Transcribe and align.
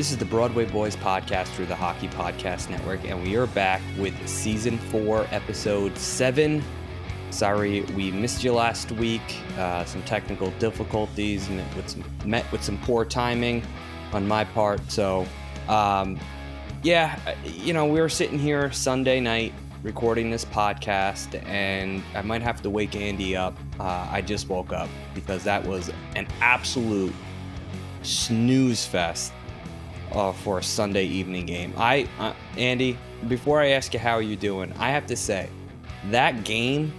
This 0.00 0.12
is 0.12 0.16
the 0.16 0.24
Broadway 0.24 0.64
Boys 0.64 0.96
podcast 0.96 1.48
through 1.48 1.66
the 1.66 1.76
Hockey 1.76 2.08
Podcast 2.08 2.70
Network, 2.70 3.04
and 3.04 3.22
we 3.22 3.36
are 3.36 3.46
back 3.48 3.82
with 3.98 4.14
season 4.26 4.78
four, 4.78 5.26
episode 5.30 5.94
seven. 5.98 6.64
Sorry, 7.28 7.82
we 7.82 8.10
missed 8.10 8.42
you 8.42 8.54
last 8.54 8.92
week. 8.92 9.20
Uh, 9.58 9.84
some 9.84 10.02
technical 10.04 10.52
difficulties, 10.52 11.50
met 11.50 11.76
with 11.76 11.90
some, 11.90 12.04
met 12.24 12.50
with 12.50 12.62
some 12.64 12.78
poor 12.78 13.04
timing 13.04 13.62
on 14.14 14.26
my 14.26 14.42
part. 14.42 14.80
So, 14.90 15.26
um, 15.68 16.18
yeah, 16.82 17.34
you 17.44 17.74
know, 17.74 17.84
we 17.84 18.00
were 18.00 18.08
sitting 18.08 18.38
here 18.38 18.72
Sunday 18.72 19.20
night 19.20 19.52
recording 19.82 20.30
this 20.30 20.46
podcast, 20.46 21.46
and 21.46 22.02
I 22.14 22.22
might 22.22 22.40
have 22.40 22.62
to 22.62 22.70
wake 22.70 22.96
Andy 22.96 23.36
up. 23.36 23.54
Uh, 23.78 24.08
I 24.10 24.22
just 24.22 24.48
woke 24.48 24.72
up 24.72 24.88
because 25.14 25.44
that 25.44 25.62
was 25.62 25.90
an 26.16 26.26
absolute 26.40 27.12
snooze 28.02 28.86
fest 28.86 29.34
uh, 30.12 30.32
for 30.32 30.58
a 30.58 30.62
Sunday 30.62 31.04
evening 31.04 31.46
game. 31.46 31.72
I, 31.76 32.08
uh, 32.18 32.32
Andy, 32.56 32.98
before 33.28 33.60
I 33.60 33.68
ask 33.70 33.92
you 33.94 34.00
how 34.00 34.12
are 34.12 34.22
you're 34.22 34.36
doing, 34.36 34.72
I 34.78 34.90
have 34.90 35.06
to 35.06 35.16
say 35.16 35.48
that 36.10 36.44
game, 36.44 36.92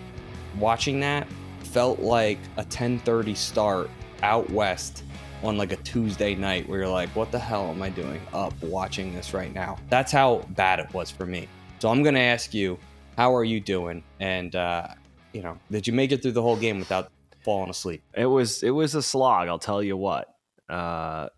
watching 0.59 0.99
that, 1.01 1.27
felt 1.63 1.99
like 1.99 2.37
a 2.57 2.63
10:30 2.65 3.35
start 3.35 3.89
out 4.23 4.49
west 4.49 5.03
on 5.43 5.57
like 5.57 5.71
a 5.71 5.77
Tuesday 5.77 6.35
night, 6.35 6.67
where 6.69 6.79
you're 6.79 6.89
like, 6.89 7.09
"What 7.15 7.31
the 7.31 7.39
hell 7.39 7.69
am 7.69 7.81
I 7.81 7.89
doing 7.89 8.21
up 8.33 8.53
watching 8.61 9.13
this 9.13 9.33
right 9.33 9.53
now?" 9.53 9.77
That's 9.89 10.11
how 10.11 10.45
bad 10.49 10.79
it 10.79 10.93
was 10.93 11.09
for 11.09 11.25
me. 11.25 11.47
So 11.79 11.89
I'm 11.89 12.03
gonna 12.03 12.19
ask 12.19 12.53
you, 12.53 12.77
how 13.17 13.33
are 13.35 13.43
you 13.43 13.59
doing? 13.59 14.03
And 14.19 14.55
uh, 14.55 14.87
you 15.33 15.41
know, 15.41 15.57
did 15.71 15.87
you 15.87 15.93
make 15.93 16.11
it 16.11 16.21
through 16.21 16.33
the 16.33 16.41
whole 16.41 16.57
game 16.57 16.79
without 16.79 17.11
falling 17.43 17.69
asleep? 17.69 18.03
It 18.13 18.25
was 18.25 18.63
it 18.63 18.71
was 18.71 18.95
a 18.95 19.01
slog. 19.01 19.47
I'll 19.47 19.59
tell 19.59 19.81
you 19.81 19.97
what. 19.97 20.35
Uh, 20.69 21.29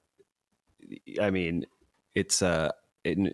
I 1.21 1.29
mean, 1.29 1.65
it's 2.15 2.41
uh, 2.41 2.71
in 3.03 3.33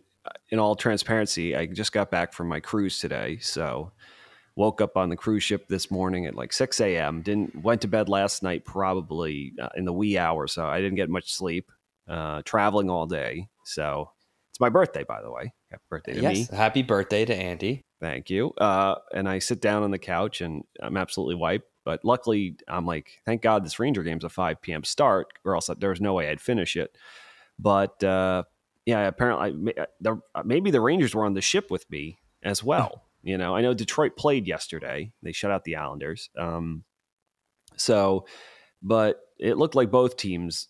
in 0.50 0.60
all 0.60 0.76
transparency, 0.76 1.56
I 1.56 1.66
just 1.66 1.92
got 1.92 2.12
back 2.12 2.34
from 2.34 2.48
my 2.48 2.60
cruise 2.60 3.00
today, 3.00 3.38
so 3.40 3.92
woke 4.56 4.82
up 4.82 4.98
on 4.98 5.10
the 5.10 5.16
cruise 5.16 5.44
ship 5.44 5.68
this 5.70 5.90
morning 5.90 6.26
at 6.26 6.36
like 6.36 6.52
6 6.52 6.82
a.m. 6.82 7.22
Didn't 7.22 7.64
went 7.64 7.82
to 7.82 7.88
bed 7.88 8.10
last 8.10 8.44
night 8.44 8.66
probably 8.66 9.54
uh, 9.62 9.70
in 9.76 9.86
the 9.86 9.94
wee 9.94 10.18
hours, 10.18 10.54
so 10.54 10.66
I 10.66 10.82
didn't 10.82 10.96
get 10.96 11.10
much 11.10 11.34
sleep. 11.34 11.72
Uh, 12.08 12.42
traveling 12.44 12.90
all 12.90 13.06
day, 13.06 13.48
so 13.66 14.10
it's 14.50 14.60
my 14.60 14.70
birthday, 14.70 15.04
by 15.04 15.22
the 15.22 15.32
way. 15.32 15.54
Happy 15.70 15.84
birthday 15.90 16.14
to 16.14 16.22
yes, 16.22 16.52
me. 16.52 16.58
happy 16.58 16.82
birthday 16.82 17.24
to 17.24 17.36
Andy. 17.36 17.86
Thank 18.02 18.30
you. 18.30 18.52
Uh, 18.58 18.96
and 19.14 19.30
I 19.30 19.40
sit 19.40 19.62
down 19.62 19.84
on 19.84 19.92
the 19.92 20.00
couch 20.00 20.42
and 20.42 20.64
I'm 20.82 20.98
absolutely 20.98 21.36
wiped. 21.36 21.68
But 21.86 22.04
luckily, 22.04 22.56
I'm 22.68 22.86
like, 22.86 23.20
thank 23.26 23.42
God 23.42 23.64
this 23.64 23.80
Ranger 23.80 24.04
game's 24.04 24.24
a 24.24 24.30
5 24.30 24.62
p.m. 24.62 24.84
start, 24.84 25.28
or 25.46 25.56
else 25.56 25.70
there 25.80 25.90
was 25.90 26.02
no 26.02 26.14
way 26.14 26.30
I'd 26.30 26.42
finish 26.42 26.76
it. 26.76 26.96
But 27.60 28.02
uh, 28.04 28.44
yeah, 28.86 29.08
apparently, 29.08 29.76
maybe 30.46 30.72
the 30.72 30.82
Rangers 30.82 31.14
were 31.14 31.26
on 31.26 31.34
the 31.34 31.42
ship 31.42 31.70
with 31.70 31.90
me 31.90 32.20
as 32.44 32.64
well. 32.64 33.06
You 33.22 33.38
know, 33.38 33.54
I 33.54 33.60
know 33.60 33.74
Detroit 33.74 34.16
played 34.16 34.48
yesterday; 34.48 35.12
they 35.22 35.34
shut 35.34 35.52
out 35.52 35.66
the 35.66 35.76
Islanders. 35.76 36.30
Um, 36.38 36.86
so, 37.76 38.26
but 38.82 39.20
it 39.38 39.58
looked 39.58 39.76
like 39.76 39.92
both 39.92 40.16
teams 40.16 40.70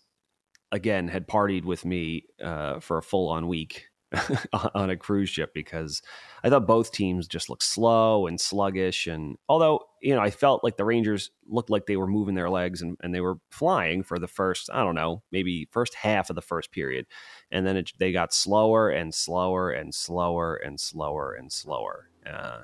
again 0.72 1.06
had 1.06 1.28
partied 1.28 1.64
with 1.64 1.84
me 1.84 2.24
uh, 2.42 2.80
for 2.80 2.98
a 2.98 3.04
full-on 3.04 3.46
week 3.46 3.89
on 4.74 4.90
a 4.90 4.96
cruise 4.96 5.30
ship 5.30 5.52
because 5.54 6.02
I 6.42 6.50
thought 6.50 6.66
both 6.66 6.90
teams 6.90 7.28
just 7.28 7.48
looked 7.48 7.62
slow 7.62 8.26
and 8.26 8.40
sluggish. 8.40 9.06
And 9.06 9.36
although, 9.48 9.84
you 10.00 10.14
know, 10.14 10.20
I 10.20 10.30
felt 10.30 10.64
like 10.64 10.76
the 10.76 10.84
Rangers 10.84 11.30
looked 11.48 11.70
like 11.70 11.86
they 11.86 11.96
were 11.96 12.06
moving 12.06 12.34
their 12.34 12.50
legs 12.50 12.82
and, 12.82 12.96
and 13.02 13.14
they 13.14 13.20
were 13.20 13.38
flying 13.50 14.02
for 14.02 14.18
the 14.18 14.26
first, 14.26 14.68
I 14.72 14.82
don't 14.82 14.96
know, 14.96 15.22
maybe 15.30 15.68
first 15.70 15.94
half 15.94 16.28
of 16.28 16.36
the 16.36 16.42
first 16.42 16.72
period. 16.72 17.06
And 17.52 17.66
then 17.66 17.76
it, 17.76 17.92
they 17.98 18.10
got 18.10 18.34
slower 18.34 18.90
and 18.90 19.14
slower 19.14 19.70
and 19.70 19.94
slower 19.94 20.56
and 20.56 20.80
slower 20.80 21.34
and 21.34 21.52
slower. 21.52 22.10
Uh, 22.26 22.62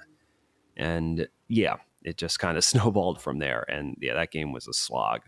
and 0.77 1.29
yeah, 1.49 1.77
it 2.03 2.17
just 2.17 2.41
kind 2.41 2.59
of 2.59 2.65
snowballed 2.65 3.21
from 3.21 3.39
there. 3.39 3.65
And 3.69 3.97
yeah, 4.01 4.15
that 4.15 4.33
game 4.33 4.53
was 4.53 4.67
a 4.67 4.73
slog. 4.73 5.23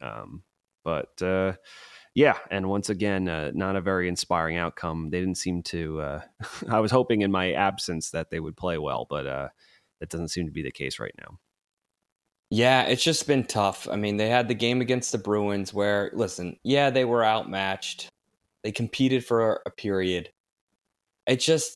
Um, 0.00 0.42
but, 0.84 1.20
uh, 1.22 1.54
yeah, 2.14 2.38
and 2.50 2.68
once 2.68 2.90
again, 2.90 3.28
uh, 3.28 3.50
not 3.54 3.74
a 3.74 3.80
very 3.80 4.08
inspiring 4.08 4.56
outcome. 4.56 5.10
They 5.10 5.18
didn't 5.18 5.36
seem 5.36 5.62
to. 5.64 6.00
Uh, 6.00 6.20
I 6.70 6.80
was 6.80 6.92
hoping 6.92 7.22
in 7.22 7.32
my 7.32 7.52
absence 7.52 8.10
that 8.10 8.30
they 8.30 8.40
would 8.40 8.56
play 8.56 8.78
well, 8.78 9.06
but 9.08 9.26
uh, 9.26 9.48
that 10.00 10.10
doesn't 10.10 10.28
seem 10.28 10.46
to 10.46 10.52
be 10.52 10.62
the 10.62 10.70
case 10.70 11.00
right 11.00 11.14
now. 11.18 11.38
Yeah, 12.50 12.82
it's 12.82 13.02
just 13.02 13.26
been 13.26 13.44
tough. 13.44 13.88
I 13.88 13.96
mean, 13.96 14.16
they 14.16 14.28
had 14.28 14.46
the 14.46 14.54
game 14.54 14.80
against 14.80 15.10
the 15.10 15.18
Bruins 15.18 15.74
where, 15.74 16.12
listen, 16.14 16.56
yeah, 16.62 16.90
they 16.90 17.04
were 17.04 17.24
outmatched. 17.24 18.08
They 18.62 18.70
competed 18.70 19.24
for 19.24 19.60
a 19.66 19.70
period. 19.70 20.30
It 21.26 21.40
just, 21.40 21.74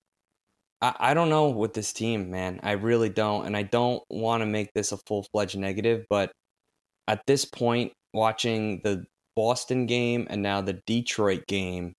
I, 0.81 0.95
I 1.01 1.15
don't 1.15 1.31
know 1.31 1.51
with 1.51 1.75
this 1.75 1.93
team, 1.93 2.31
man. 2.31 2.61
I 2.63 2.73
really 2.73 3.09
don't. 3.09 3.47
And 3.47 3.57
I 3.57 3.65
don't 3.65 4.03
want 4.09 4.43
to 4.43 4.47
make 4.47 4.73
this 4.73 4.93
a 4.93 4.99
full 4.99 5.27
fledged 5.33 5.59
negative, 5.59 6.07
but 6.09 6.31
at 7.09 7.23
this 7.27 7.45
point, 7.45 7.93
watching 8.15 8.81
the 8.85 9.05
Boston 9.39 9.87
game 9.87 10.27
and 10.29 10.43
now 10.43 10.61
the 10.61 10.81
Detroit 10.85 11.47
game, 11.47 11.95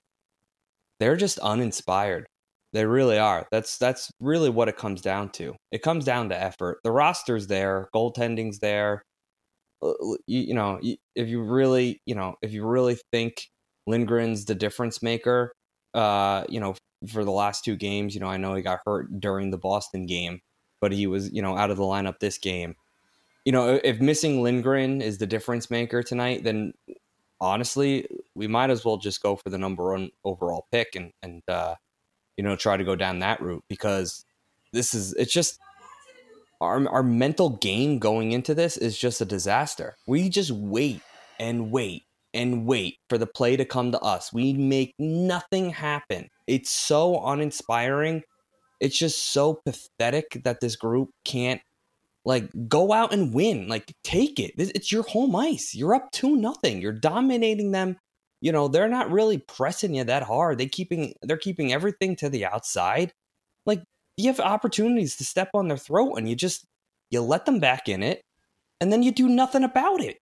they're 1.00 1.16
just 1.16 1.39
uninspired. 1.39 2.25
They 2.73 2.83
really 2.83 3.17
are. 3.17 3.47
That's 3.50 3.77
that's 3.77 4.11
really 4.19 4.50
what 4.50 4.67
it 4.67 4.75
comes 4.75 5.01
down 5.01 5.29
to. 5.29 5.55
It 5.72 5.81
comes 5.81 6.03
down 6.03 6.27
to 6.29 6.44
effort. 6.44 6.79
The 6.83 6.91
roster's 6.91 7.47
there, 7.47 7.88
goaltending's 7.95 8.59
there. 8.59 9.03
You, 9.81 10.12
you 10.27 10.53
know, 10.53 10.81
if 11.15 11.30
you 11.30 11.41
really, 11.41 12.01
you 12.06 12.13
know, 12.13 12.36
if 12.41 12.51
you 12.51 12.65
really 12.68 12.97
think 13.13 13.47
Lindgren's 13.88 14.44
the 14.44 14.53
difference 14.53 15.01
maker, 15.01 15.53
uh, 15.94 16.44
you 16.50 16.59
know, 16.59 16.75
for 17.07 17.24
the 17.24 17.31
last 17.31 17.63
two 17.63 17.77
games, 17.77 18.13
you 18.13 18.19
know, 18.19 18.27
I 18.27 18.35
know 18.35 18.53
he 18.53 18.62
got 18.62 18.81
hurt 18.85 19.18
during 19.21 19.50
the 19.50 19.57
Boston 19.57 20.06
game, 20.07 20.42
but 20.81 20.92
he 20.92 21.07
was, 21.07 21.31
you 21.31 21.42
know, 21.42 21.56
out 21.56 21.71
of 21.71 21.77
the 21.77 21.83
lineup 21.83 22.19
this 22.19 22.38
game. 22.38 22.75
You 23.45 23.53
know, 23.53 23.80
if 23.81 24.01
missing 24.01 24.44
Lindgren 24.44 25.01
is 25.01 25.19
the 25.19 25.25
difference 25.25 25.71
maker 25.71 26.03
tonight, 26.03 26.44
then 26.44 26.74
honestly, 27.41 28.07
we 28.36 28.47
might 28.47 28.69
as 28.69 28.83
well 28.83 28.97
just 28.97 29.21
go 29.21 29.36
for 29.36 29.50
the 29.50 29.57
number 29.57 29.91
one 29.91 30.09
overall 30.24 30.68
pick 30.71 30.95
and 30.95 31.12
and 31.21 31.41
uh, 31.47 31.75
you 32.38 32.44
know 32.44 32.56
try 32.56 32.77
to 32.77 32.83
go 32.83 32.95
down 32.95 33.19
that 33.19 33.41
route 33.41 33.63
because 33.69 34.25
this 34.74 34.94
is 34.94 35.13
it's 35.13 35.33
just 35.33 35.59
our 36.62 36.88
our 36.89 37.03
mental 37.03 37.51
game 37.51 38.00
going 38.00 38.31
into 38.31 38.53
this 38.53 38.77
is 38.77 38.97
just 38.97 39.21
a 39.21 39.25
disaster. 39.25 39.95
We 40.07 40.30
just 40.30 40.51
wait 40.51 41.01
and 41.39 41.71
wait 41.71 42.03
and 42.33 42.65
wait 42.65 42.97
for 43.09 43.18
the 43.18 43.27
play 43.27 43.57
to 43.57 43.65
come 43.65 43.92
to 43.92 44.00
us. 44.00 44.31
We 44.31 44.53
make 44.53 44.94
nothing 45.00 45.71
happen. 45.71 46.30
It's 46.47 46.69
so 46.69 47.25
uninspiring. 47.25 48.24
It's 48.80 48.97
just 48.97 49.33
so 49.33 49.59
pathetic 49.65 50.42
that 50.44 50.62
this 50.62 50.75
group 50.75 51.09
can't 51.25 51.62
Like 52.25 52.50
go 52.68 52.94
out 52.94 53.13
and 53.13 53.33
win. 53.33 53.68
Like 53.68 53.94
take 54.04 54.39
it. 54.39 54.54
It's 54.57 54.92
your 54.92 55.04
home 55.04 55.36
ice. 55.36 55.74
You're 55.74 55.95
up 55.95 56.12
two 56.12 56.36
nothing. 56.36 56.81
You're 56.81 56.92
dominating 56.92 57.71
them. 57.71 57.98
You 58.42 58.51
know 58.51 58.68
they're 58.68 58.88
not 58.88 59.12
really 59.12 59.38
pressing 59.38 59.95
you 59.95 60.04
that 60.06 60.24
hard. 60.24 60.57
They 60.57 60.68
keeping 60.68 61.13
they're 61.21 61.38
keeping 61.38 61.74
everything 61.74 62.16
to 62.18 62.30
the 62.30 62.45
outside. 62.45 63.13
Like 63.66 63.83
you 64.18 64.27
have 64.27 64.39
opportunities 64.39 65.16
to 65.18 65.25
step 65.25 65.50
on 65.54 65.68
their 65.68 65.77
throat, 65.77 66.16
and 66.16 66.30
you 66.30 66.36
just 66.36 66.66
you 67.10 67.21
let 67.21 67.45
them 67.45 67.60
back 67.60 67.89
in 67.89 68.04
it, 68.04 68.21
and 68.80 68.92
then 68.92 69.04
you 69.04 69.12
do 69.12 69.27
nothing 69.27 69.63
about 69.63 70.01
it. 70.01 70.18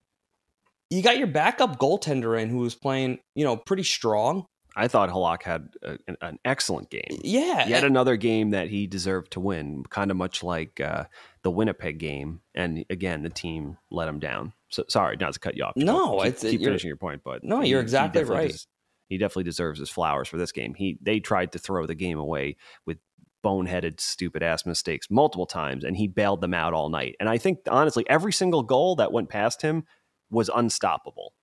You 0.89 1.01
got 1.03 1.17
your 1.17 1.27
backup 1.27 1.79
goaltender 1.79 2.39
in 2.41 2.49
who 2.49 2.59
was 2.59 2.75
playing, 2.75 3.19
you 3.35 3.43
know, 3.43 3.57
pretty 3.57 3.83
strong. 3.83 4.45
I 4.77 4.87
thought 4.87 5.09
Halak 5.09 5.41
had 5.41 5.69
a, 5.81 5.97
an 6.21 6.37
excellent 6.45 6.91
game. 6.91 7.19
Yeah, 7.23 7.67
Yet 7.67 7.83
another 7.83 8.15
game 8.15 8.51
that 8.51 8.69
he 8.69 8.85
deserved 8.85 9.31
to 9.31 9.39
win, 9.39 9.83
kind 9.89 10.11
of 10.11 10.17
much 10.17 10.43
like 10.43 10.79
uh, 10.79 11.05
the 11.41 11.49
Winnipeg 11.49 11.97
game. 11.97 12.41
And 12.53 12.85
again, 12.89 13.23
the 13.23 13.29
team 13.29 13.77
let 13.89 14.07
him 14.07 14.19
down. 14.19 14.53
So 14.69 14.83
sorry, 14.87 15.17
not 15.17 15.33
to 15.33 15.39
cut 15.39 15.57
you 15.57 15.63
off. 15.63 15.73
No, 15.75 16.19
keep, 16.19 16.27
it's 16.27 16.41
keep 16.43 16.61
you're, 16.61 16.69
finishing 16.69 16.89
your 16.89 16.97
point, 16.97 17.21
but 17.25 17.43
no, 17.43 17.61
you're 17.61 17.81
exactly 17.81 18.21
definitely 18.21 18.45
right. 18.45 18.51
des- 18.51 18.67
he 19.09 19.17
definitely 19.17 19.45
deserves 19.45 19.79
his 19.79 19.89
flowers 19.89 20.27
for 20.27 20.37
this 20.37 20.51
game. 20.51 20.75
He 20.75 20.99
they 21.01 21.19
tried 21.19 21.53
to 21.53 21.59
throw 21.59 21.87
the 21.87 21.95
game 21.95 22.19
away 22.19 22.57
with 22.85 22.97
boneheaded, 23.43 23.99
stupid 23.99 24.43
ass 24.43 24.65
mistakes 24.65 25.07
multiple 25.09 25.45
times, 25.45 25.83
and 25.83 25.97
he 25.97 26.07
bailed 26.07 26.41
them 26.41 26.53
out 26.53 26.73
all 26.73 26.89
night. 26.89 27.15
And 27.19 27.29
I 27.29 27.37
think 27.37 27.59
honestly, 27.69 28.05
every 28.07 28.33
single 28.33 28.61
goal 28.61 28.97
that 28.97 29.11
went 29.11 29.29
past 29.29 29.61
him 29.61 29.85
was 30.29 30.49
unstoppable. 30.53 31.33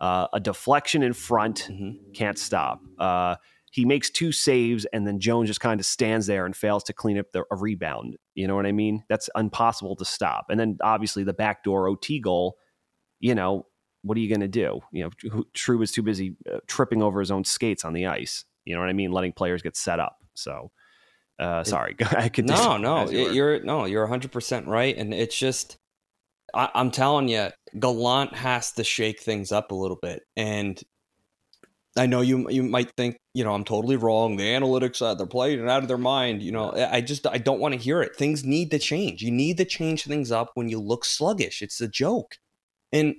Uh, 0.00 0.26
a 0.32 0.40
deflection 0.40 1.02
in 1.02 1.12
front 1.12 1.68
Mhm. 1.70 2.14
can't 2.14 2.38
stop. 2.38 2.80
Uh, 2.98 3.36
he 3.70 3.84
makes 3.84 4.10
two 4.10 4.32
saves, 4.32 4.84
and 4.86 5.06
then 5.06 5.20
Jones 5.20 5.48
just 5.48 5.60
kind 5.60 5.78
of 5.78 5.86
stands 5.86 6.26
there 6.26 6.44
and 6.46 6.56
fails 6.56 6.82
to 6.84 6.92
clean 6.92 7.18
up 7.18 7.26
the, 7.32 7.44
a 7.50 7.56
rebound. 7.56 8.16
You 8.34 8.48
know 8.48 8.56
what 8.56 8.66
I 8.66 8.72
mean? 8.72 9.04
That's 9.08 9.28
impossible 9.36 9.94
to 9.96 10.04
stop. 10.04 10.46
And 10.50 10.58
then 10.58 10.78
obviously 10.82 11.22
the 11.22 11.34
backdoor 11.34 11.86
OT 11.86 12.18
goal. 12.18 12.56
You 13.20 13.34
know 13.34 13.66
what 14.02 14.16
are 14.16 14.20
you 14.20 14.28
going 14.30 14.40
to 14.40 14.48
do? 14.48 14.80
You 14.92 15.10
know, 15.24 15.44
True 15.52 15.76
was 15.76 15.92
too 15.92 16.02
busy 16.02 16.34
uh, 16.50 16.60
tripping 16.66 17.02
over 17.02 17.20
his 17.20 17.30
own 17.30 17.44
skates 17.44 17.84
on 17.84 17.92
the 17.92 18.06
ice. 18.06 18.46
You 18.64 18.74
know 18.74 18.80
what 18.80 18.88
I 18.88 18.94
mean? 18.94 19.12
Letting 19.12 19.32
players 19.32 19.60
get 19.60 19.76
set 19.76 20.00
up. 20.00 20.16
So, 20.32 20.70
uh, 21.38 21.62
sorry, 21.64 21.96
I 22.16 22.30
could 22.30 22.46
No, 22.46 22.78
no, 22.78 23.10
you're 23.10 23.62
no, 23.62 23.84
you're 23.84 24.04
100 24.04 24.32
percent 24.32 24.66
right, 24.66 24.96
and 24.96 25.12
it's 25.12 25.38
just, 25.38 25.76
I, 26.54 26.70
I'm 26.74 26.90
telling 26.90 27.28
you, 27.28 27.48
Gallant 27.78 28.34
has 28.34 28.72
to 28.72 28.84
shake 28.84 29.20
things 29.20 29.52
up 29.52 29.70
a 29.70 29.74
little 29.74 29.98
bit, 30.00 30.22
and 30.36 30.80
I 31.96 32.06
know 32.06 32.20
you 32.20 32.48
you 32.50 32.62
might 32.62 32.92
think 32.96 33.16
you 33.34 33.44
know 33.44 33.52
I'm 33.52 33.64
totally 33.64 33.96
wrong. 33.96 34.36
The 34.36 34.44
analytics, 34.44 35.02
uh, 35.02 35.14
they're 35.14 35.26
playing 35.26 35.68
out 35.68 35.82
of 35.82 35.88
their 35.88 35.98
mind. 35.98 36.42
You 36.42 36.52
know, 36.52 36.70
I 36.70 36.96
I 36.96 37.00
just 37.00 37.26
I 37.26 37.38
don't 37.38 37.60
want 37.60 37.74
to 37.74 37.80
hear 37.80 38.00
it. 38.02 38.16
Things 38.16 38.44
need 38.44 38.70
to 38.70 38.78
change. 38.78 39.22
You 39.22 39.30
need 39.30 39.56
to 39.58 39.64
change 39.64 40.04
things 40.04 40.30
up 40.30 40.50
when 40.54 40.68
you 40.68 40.80
look 40.80 41.04
sluggish. 41.04 41.62
It's 41.62 41.80
a 41.80 41.88
joke, 41.88 42.36
and 42.92 43.16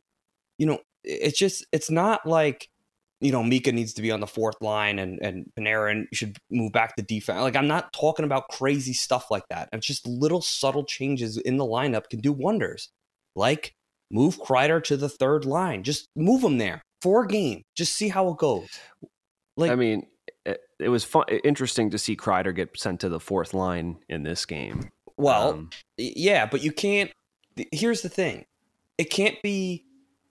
you 0.58 0.66
know 0.66 0.80
it's 1.04 1.38
just 1.38 1.66
it's 1.72 1.90
not 1.92 2.26
like 2.26 2.70
you 3.20 3.32
know 3.32 3.44
Mika 3.44 3.72
needs 3.72 3.94
to 3.94 4.02
be 4.02 4.12
on 4.12 4.20
the 4.22 4.28
fourth 4.28 4.62
line 4.62 5.00
and 5.00 5.20
and 5.22 5.46
Panarin 5.58 6.06
should 6.14 6.38
move 6.50 6.72
back 6.72 6.96
to 6.96 7.04
defense. 7.04 7.42
Like 7.42 7.56
I'm 7.56 7.68
not 7.68 7.94
talking 7.94 8.26
about 8.26 8.50
crazy 8.50 8.94
stuff 8.94 9.30
like 9.30 9.48
that. 9.50 9.70
It's 9.74 9.88
just 9.88 10.08
little 10.08 10.42
subtle 10.42 10.86
changes 10.86 11.38
in 11.38 11.58
the 11.58 11.66
lineup 11.66 12.10
can 12.10 12.20
do 12.22 12.32
wonders. 12.32 12.90
Like 13.36 13.74
move 14.12 14.40
Kreider 14.40 14.84
to 14.86 14.98
the 14.98 15.10
third 15.10 15.46
line. 15.46 15.84
Just 15.84 16.08
move 16.16 16.44
him 16.44 16.58
there 16.58 16.82
for 17.02 17.24
a 17.24 17.28
game. 17.28 17.64
Just 17.76 17.94
see 17.94 18.10
how 18.10 18.30
it 18.30 18.38
goes. 18.38 18.68
Like 19.58 19.72
I 19.72 19.76
mean, 19.76 20.08
it, 20.46 20.60
it 20.80 20.90
was 20.90 21.04
fun, 21.04 21.26
interesting 21.44 21.90
to 21.92 21.98
see 21.98 22.16
Kreider 22.16 22.56
get 22.56 22.78
sent 22.78 23.00
to 23.02 23.10
the 23.10 23.20
fourth 23.20 23.54
line 23.54 23.98
in 24.10 24.24
this 24.24 24.46
game. 24.46 24.90
well, 25.18 25.54
Um, 25.54 25.70
Yeah, 25.98 26.46
but 26.46 26.64
you 26.64 26.72
can't. 26.72 27.12
Here's 27.72 28.02
the 28.02 28.10
thing: 28.10 28.46
it 28.98 29.10
can't 29.10 29.42
be. 29.42 29.86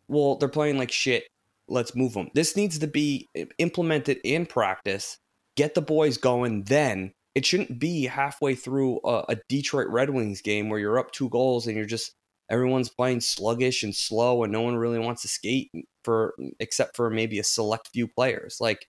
Well, 0.09 0.37
they're 0.37 0.49
playing 0.49 0.79
like 0.79 0.91
shit. 0.91 1.25
Let's 1.69 1.95
move 1.95 2.15
them. 2.15 2.31
This 2.35 2.57
needs 2.57 2.81
to 2.81 2.89
be 2.89 3.29
implemented 3.59 4.19
in 4.25 4.45
practice. 4.45 5.19
Get 5.57 5.75
the 5.75 5.83
boys 5.83 6.17
going. 6.17 6.65
Then 6.65 7.13
it 7.37 7.47
shouldn't 7.47 7.79
be 7.79 8.07
halfway 8.07 8.57
through 8.57 9.01
a, 9.05 9.25
a 9.29 9.37
Detroit 9.49 9.87
Red 9.89 10.11
Wings 10.11 10.41
game 10.41 10.69
where 10.69 10.81
you're 10.81 10.99
up 10.99 11.13
two 11.13 11.29
goals 11.29 11.69
and 11.69 11.77
you're 11.77 11.87
just 11.87 12.13
everyone's 12.51 12.91
playing 12.91 13.21
sluggish 13.21 13.83
and 13.83 13.95
slow 13.95 14.43
and 14.43 14.53
no 14.53 14.61
one 14.61 14.77
really 14.77 14.99
wants 14.99 15.23
to 15.23 15.29
skate 15.29 15.71
for 16.05 16.35
except 16.59 16.97
for 16.97 17.09
maybe 17.09 17.39
a 17.39 17.45
select 17.45 17.89
few 17.93 18.07
players. 18.07 18.59
Like, 18.61 18.87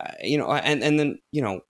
uh, 0.00 0.12
you 0.22 0.36
know, 0.38 0.52
and 0.52 0.82
and 0.82 0.98
then 0.98 1.18
you 1.32 1.42
know. 1.42 1.60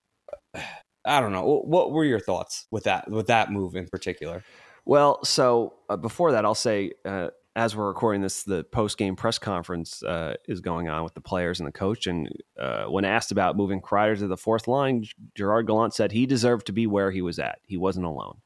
I 1.05 1.21
don't 1.21 1.33
know. 1.33 1.63
What 1.65 1.93
were 1.93 2.05
your 2.05 2.21
thoughts 2.21 2.67
with 2.71 2.85
that 2.85 3.11
with 3.11 3.29
that 3.29 3.51
move 3.51 3.77
in 3.77 3.87
particular? 3.87 4.45
Well, 4.85 5.25
so 5.25 5.75
uh, 5.89 5.97
before 5.97 6.33
that, 6.33 6.45
I'll 6.45 6.55
say 6.55 6.93
uh, 7.07 7.29
as 7.59 7.75
we're 7.75 7.89
recording 7.89 8.23
this, 8.23 8.45
the 8.45 8.63
post 8.63 8.97
game 8.99 9.17
press 9.17 9.37
conference 9.37 10.01
uh, 10.05 10.35
is 10.47 10.61
going 10.61 10.89
on 10.89 11.03
with 11.03 11.15
the 11.15 11.21
players 11.21 11.59
and 11.59 11.67
the 11.67 11.73
coach. 11.73 12.07
And 12.07 12.31
uh, 12.57 12.85
when 12.85 13.05
asked 13.05 13.33
about 13.33 13.57
moving 13.57 13.81
Kreider 13.81 14.17
to 14.19 14.29
the 14.29 14.37
fourth 14.37 14.69
line, 14.69 15.05
Gerard 15.35 15.67
Gallant 15.67 15.93
said 15.93 16.13
he 16.13 16.25
deserved 16.25 16.67
to 16.67 16.73
be 16.73 16.87
where 16.87 17.11
he 17.11 17.21
was 17.21 17.41
at. 17.41 17.59
He 17.65 17.77
wasn't 17.77 18.07
alone. 18.07 18.39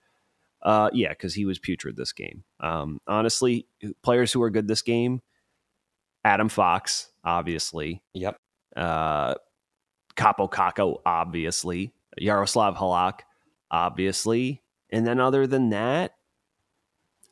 Uh, 0.62 0.91
yeah, 0.93 1.09
because 1.09 1.35
he 1.35 1.44
was 1.44 1.59
putrid 1.59 1.97
this 1.97 2.12
game. 2.12 2.44
Um, 2.61 3.00
honestly, 3.06 3.67
players 4.03 4.32
who 4.32 4.43
are 4.43 4.50
good 4.50 4.69
this 4.69 4.82
game, 4.82 5.20
Adam 6.25 6.49
Fox, 6.49 7.11
obviously, 7.25 8.00
Yep. 8.14 8.37
uh, 8.76 9.35
Kaapo 10.14 10.49
Kakko, 10.50 11.00
obviously, 11.05 11.93
Yaroslav 12.17 12.76
Halak, 12.76 13.20
obviously, 13.70 14.62
and 14.91 15.06
then 15.06 15.19
other 15.19 15.47
than 15.47 15.70
that, 15.70 16.12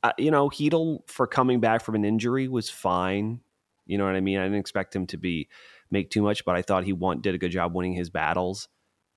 uh, 0.02 0.12
you 0.18 0.30
know, 0.30 0.48
Chytil 0.48 1.00
for 1.08 1.26
coming 1.26 1.60
back 1.60 1.82
from 1.82 1.94
an 1.94 2.04
injury 2.04 2.48
was 2.48 2.70
fine. 2.70 3.40
You 3.86 3.98
know 3.98 4.06
what 4.06 4.16
I 4.16 4.20
mean? 4.20 4.38
I 4.38 4.44
didn't 4.44 4.58
expect 4.58 4.96
him 4.96 5.06
to 5.08 5.18
be 5.18 5.48
make 5.90 6.10
too 6.10 6.22
much, 6.22 6.44
but 6.44 6.56
I 6.56 6.62
thought 6.62 6.84
he 6.84 6.92
won, 6.92 7.20
did 7.20 7.34
a 7.34 7.38
good 7.38 7.50
job 7.50 7.74
winning 7.74 7.92
his 7.92 8.08
battles. 8.08 8.68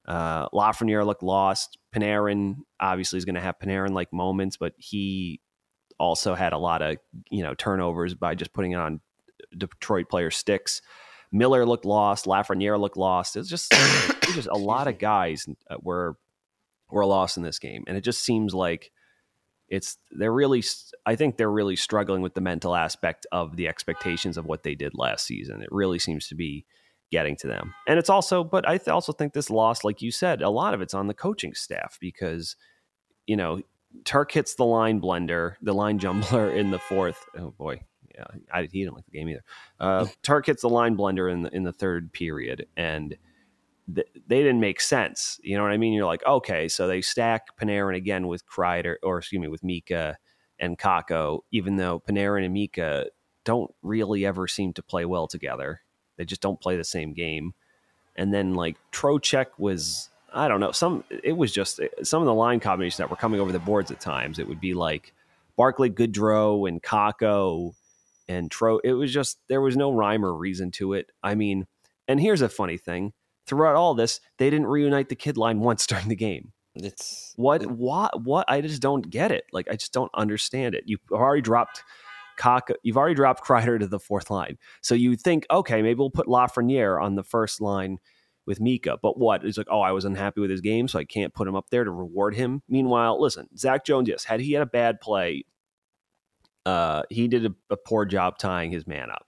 Uh, 0.05 0.49
Lafreniere 0.49 1.05
looked 1.05 1.23
lost. 1.23 1.77
Panarin 1.93 2.57
obviously 2.79 3.17
is 3.17 3.25
going 3.25 3.35
to 3.35 3.41
have 3.41 3.59
Panarin 3.59 3.91
like 3.91 4.11
moments, 4.11 4.57
but 4.57 4.73
he 4.77 5.39
also 5.99 6.33
had 6.33 6.53
a 6.53 6.57
lot 6.57 6.81
of 6.81 6.97
you 7.29 7.43
know 7.43 7.53
turnovers 7.53 8.13
by 8.15 8.35
just 8.35 8.53
putting 8.53 8.71
it 8.71 8.79
on 8.79 8.99
Detroit 9.57 10.09
player 10.09 10.31
sticks. 10.31 10.81
Miller 11.31 11.65
looked 11.65 11.85
lost. 11.85 12.25
Lafreniere 12.25 12.79
looked 12.79 12.97
lost. 12.97 13.35
It's 13.35 13.49
just, 13.49 13.73
it 13.73 14.27
was 14.27 14.35
just 14.35 14.47
a 14.47 14.57
lot 14.57 14.87
of 14.87 14.99
guys 14.99 15.47
uh, 15.69 15.77
were 15.81 16.15
were 16.89 17.05
lost 17.05 17.37
in 17.37 17.43
this 17.43 17.59
game, 17.59 17.83
and 17.87 17.97
it 17.97 18.01
just 18.01 18.21
seems 18.21 18.53
like 18.53 18.91
it's 19.69 19.97
they're 20.11 20.33
really. 20.33 20.63
I 21.05 21.15
think 21.15 21.37
they're 21.37 21.51
really 21.51 21.75
struggling 21.75 22.21
with 22.21 22.33
the 22.33 22.41
mental 22.41 22.75
aspect 22.75 23.25
of 23.31 23.55
the 23.55 23.67
expectations 23.67 24.37
of 24.37 24.45
what 24.45 24.63
they 24.63 24.75
did 24.75 24.93
last 24.95 25.25
season. 25.25 25.61
It 25.61 25.71
really 25.71 25.99
seems 25.99 26.27
to 26.27 26.35
be 26.35 26.65
getting 27.11 27.35
to 27.37 27.47
them, 27.47 27.73
and 27.87 27.99
it's 27.99 28.09
also. 28.09 28.43
But 28.43 28.67
I 28.67 28.77
th- 28.77 28.89
also 28.89 29.13
think 29.13 29.33
this 29.33 29.49
loss, 29.49 29.83
like 29.83 30.01
you 30.01 30.11
said, 30.11 30.41
a 30.41 30.49
lot 30.49 30.73
of 30.73 30.81
it's 30.81 30.93
on 30.93 31.07
the 31.07 31.13
coaching 31.13 31.53
staff 31.53 31.97
because 31.99 32.55
you 33.27 33.35
know 33.35 33.61
Turk 34.05 34.31
hits 34.31 34.55
the 34.55 34.65
line 34.65 34.99
blender, 34.99 35.55
the 35.61 35.73
line 35.73 35.99
jumbler 35.99 36.51
in 36.51 36.71
the 36.71 36.79
fourth. 36.79 37.25
Oh 37.37 37.51
boy, 37.51 37.81
yeah, 38.15 38.25
I, 38.51 38.63
he 38.63 38.83
didn't 38.83 38.95
like 38.95 39.05
the 39.05 39.11
game 39.11 39.29
either. 39.29 39.43
Uh, 39.79 40.07
Turk 40.23 40.45
hits 40.47 40.61
the 40.61 40.69
line 40.69 40.97
blender 40.97 41.31
in 41.31 41.43
the 41.43 41.55
in 41.55 41.63
the 41.63 41.73
third 41.73 42.11
period, 42.13 42.67
and 42.75 43.17
th- 43.93 44.07
they 44.27 44.39
didn't 44.39 44.59
make 44.59 44.81
sense. 44.81 45.39
You 45.43 45.57
know 45.57 45.63
what 45.63 45.71
I 45.71 45.77
mean? 45.77 45.93
You're 45.93 46.05
like, 46.05 46.25
okay, 46.25 46.67
so 46.67 46.87
they 46.87 47.01
stack 47.01 47.57
Panarin 47.59 47.95
again 47.95 48.27
with 48.27 48.45
Kreider, 48.47 48.95
or 49.03 49.19
excuse 49.19 49.41
me, 49.41 49.47
with 49.47 49.63
Mika 49.63 50.17
and 50.59 50.77
Kakko, 50.77 51.41
even 51.51 51.75
though 51.75 51.99
Panarin 51.99 52.45
and 52.45 52.53
Mika 52.53 53.07
don't 53.43 53.71
really 53.81 54.25
ever 54.25 54.47
seem 54.47 54.73
to 54.73 54.83
play 54.83 55.05
well 55.05 55.27
together. 55.27 55.81
They 56.17 56.25
just 56.25 56.41
don't 56.41 56.59
play 56.59 56.77
the 56.77 56.83
same 56.83 57.13
game. 57.13 57.53
And 58.15 58.33
then 58.33 58.53
like 58.53 58.77
Trocheck 58.91 59.47
was, 59.57 60.09
I 60.33 60.47
don't 60.47 60.59
know, 60.59 60.71
some 60.71 61.03
it 61.23 61.33
was 61.33 61.51
just 61.51 61.79
some 62.03 62.21
of 62.21 62.25
the 62.25 62.33
line 62.33 62.59
combinations 62.59 62.97
that 62.97 63.09
were 63.09 63.15
coming 63.15 63.39
over 63.39 63.51
the 63.51 63.59
boards 63.59 63.91
at 63.91 63.99
times. 63.99 64.39
It 64.39 64.47
would 64.47 64.61
be 64.61 64.73
like 64.73 65.13
Barclay 65.55 65.89
Goodrow 65.89 66.67
and 66.67 66.81
Kakko 66.81 67.73
and 68.27 68.49
Tro. 68.51 68.79
It 68.79 68.93
was 68.93 69.11
just 69.11 69.39
there 69.47 69.61
was 69.61 69.75
no 69.75 69.91
rhyme 69.91 70.25
or 70.25 70.33
reason 70.33 70.71
to 70.71 70.93
it. 70.93 71.09
I 71.23 71.35
mean, 71.35 71.67
and 72.07 72.19
here's 72.19 72.41
a 72.41 72.49
funny 72.49 72.77
thing: 72.77 73.13
throughout 73.45 73.75
all 73.75 73.93
this, 73.93 74.19
they 74.37 74.49
didn't 74.49 74.67
reunite 74.67 75.09
the 75.09 75.15
kid 75.15 75.37
line 75.37 75.59
once 75.61 75.87
during 75.87 76.07
the 76.07 76.15
game. 76.15 76.51
It's 76.75 77.33
What? 77.35 77.65
What? 77.67 78.23
What? 78.23 78.49
I 78.49 78.61
just 78.61 78.81
don't 78.81 79.07
get 79.09 79.31
it. 79.31 79.45
Like 79.51 79.67
I 79.69 79.75
just 79.75 79.93
don't 79.93 80.11
understand 80.13 80.75
it. 80.75 80.83
You've 80.87 81.01
already 81.11 81.41
dropped. 81.41 81.83
Kakko, 82.37 82.75
you've 82.83 82.97
already 82.97 83.15
dropped 83.15 83.43
Kreider 83.43 83.79
to 83.79 83.87
the 83.87 83.99
fourth 83.99 84.29
line. 84.29 84.57
So 84.81 84.95
you 84.95 85.15
think, 85.15 85.45
okay, 85.51 85.81
maybe 85.81 85.99
we'll 85.99 86.09
put 86.09 86.27
Lafreniere 86.27 87.01
on 87.01 87.15
the 87.15 87.23
first 87.23 87.61
line 87.61 87.99
with 88.45 88.59
Mika. 88.59 88.97
But 89.01 89.17
what? 89.17 89.45
It's 89.45 89.57
like, 89.57 89.67
oh, 89.69 89.81
I 89.81 89.91
was 89.91 90.05
unhappy 90.05 90.41
with 90.41 90.49
his 90.49 90.61
game, 90.61 90.87
so 90.87 90.99
I 90.99 91.05
can't 91.05 91.33
put 91.33 91.47
him 91.47 91.55
up 91.55 91.69
there 91.69 91.83
to 91.83 91.91
reward 91.91 92.35
him. 92.35 92.61
Meanwhile, 92.67 93.21
listen, 93.21 93.47
Zach 93.57 93.85
Jones, 93.85 94.09
yes, 94.09 94.23
had 94.23 94.39
he 94.39 94.53
had 94.53 94.61
a 94.61 94.67
bad 94.67 94.99
play, 94.99 95.45
uh, 96.65 97.03
he 97.09 97.27
did 97.27 97.45
a, 97.45 97.53
a 97.69 97.77
poor 97.77 98.05
job 98.05 98.37
tying 98.37 98.71
his 98.71 98.87
man 98.87 99.09
up. 99.09 99.25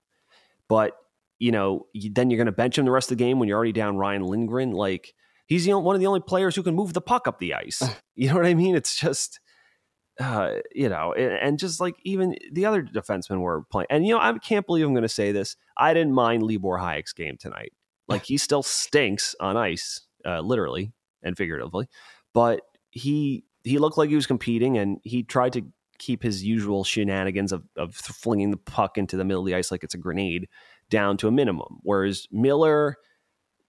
But 0.67 0.97
you 1.39 1.51
know, 1.51 1.87
you, 1.93 2.11
then 2.13 2.29
you're 2.29 2.37
going 2.37 2.45
to 2.45 2.51
bench 2.51 2.77
him 2.77 2.85
the 2.85 2.91
rest 2.91 3.11
of 3.11 3.17
the 3.17 3.23
game 3.23 3.39
when 3.39 3.47
you're 3.47 3.57
already 3.57 3.73
down 3.73 3.97
Ryan 3.97 4.23
Lindgren. 4.23 4.71
Like 4.71 5.13
he's 5.47 5.65
the 5.65 5.73
only, 5.73 5.85
one 5.85 5.95
of 5.95 5.99
the 5.99 6.07
only 6.07 6.21
players 6.21 6.55
who 6.55 6.63
can 6.63 6.75
move 6.75 6.93
the 6.93 7.01
puck 7.01 7.27
up 7.27 7.39
the 7.39 7.53
ice. 7.53 7.81
You 8.17 8.29
know 8.29 8.35
what 8.35 8.45
I 8.45 8.53
mean? 8.53 8.77
It's 8.77 8.95
just 8.95 9.41
uh, 10.19 10.51
you 10.73 10.89
know, 10.89 11.13
and, 11.13 11.59
just 11.59 11.79
like 11.79 11.95
even 12.03 12.35
the 12.51 12.65
other 12.65 12.83
defensemen 12.83 13.39
were 13.39 13.63
playing. 13.63 13.87
And, 13.89 14.05
you 14.05 14.13
know, 14.13 14.19
I 14.19 14.37
can't 14.37 14.65
believe 14.65 14.85
I'm 14.85 14.93
going 14.93 15.03
to 15.03 15.09
say 15.09 15.31
this. 15.31 15.57
I 15.77 15.93
didn't 15.93 16.13
mind 16.13 16.43
Libor 16.43 16.77
Hajek's 16.77 17.13
game 17.13 17.37
tonight. 17.37 17.73
Like 18.07 18.23
he 18.23 18.37
still 18.37 18.63
stinks 18.63 19.35
on 19.39 19.57
ice, 19.57 20.01
uh, 20.25 20.39
literally 20.39 20.93
and 21.23 21.35
figuratively, 21.35 21.87
but 22.33 22.61
he 22.91 23.43
he 23.63 23.79
looked 23.79 23.97
like 23.97 24.09
he 24.09 24.15
was 24.15 24.27
competing 24.27 24.77
and 24.77 24.99
he 25.03 25.23
tried 25.23 25.53
to 25.53 25.63
keep 25.97 26.21
his 26.21 26.43
usual 26.43 26.83
shenanigans 26.83 27.51
of, 27.51 27.63
of 27.75 27.95
flinging 27.95 28.51
the 28.51 28.57
puck 28.57 28.97
into 28.97 29.17
the 29.17 29.25
middle 29.25 29.41
of 29.41 29.47
the 29.47 29.55
ice 29.55 29.71
like 29.71 29.83
it's 29.83 29.95
a 29.95 29.97
grenade 29.97 30.47
down 30.89 31.17
to 31.17 31.27
a 31.27 31.31
minimum. 31.31 31.79
Whereas 31.81 32.27
Miller 32.31 32.97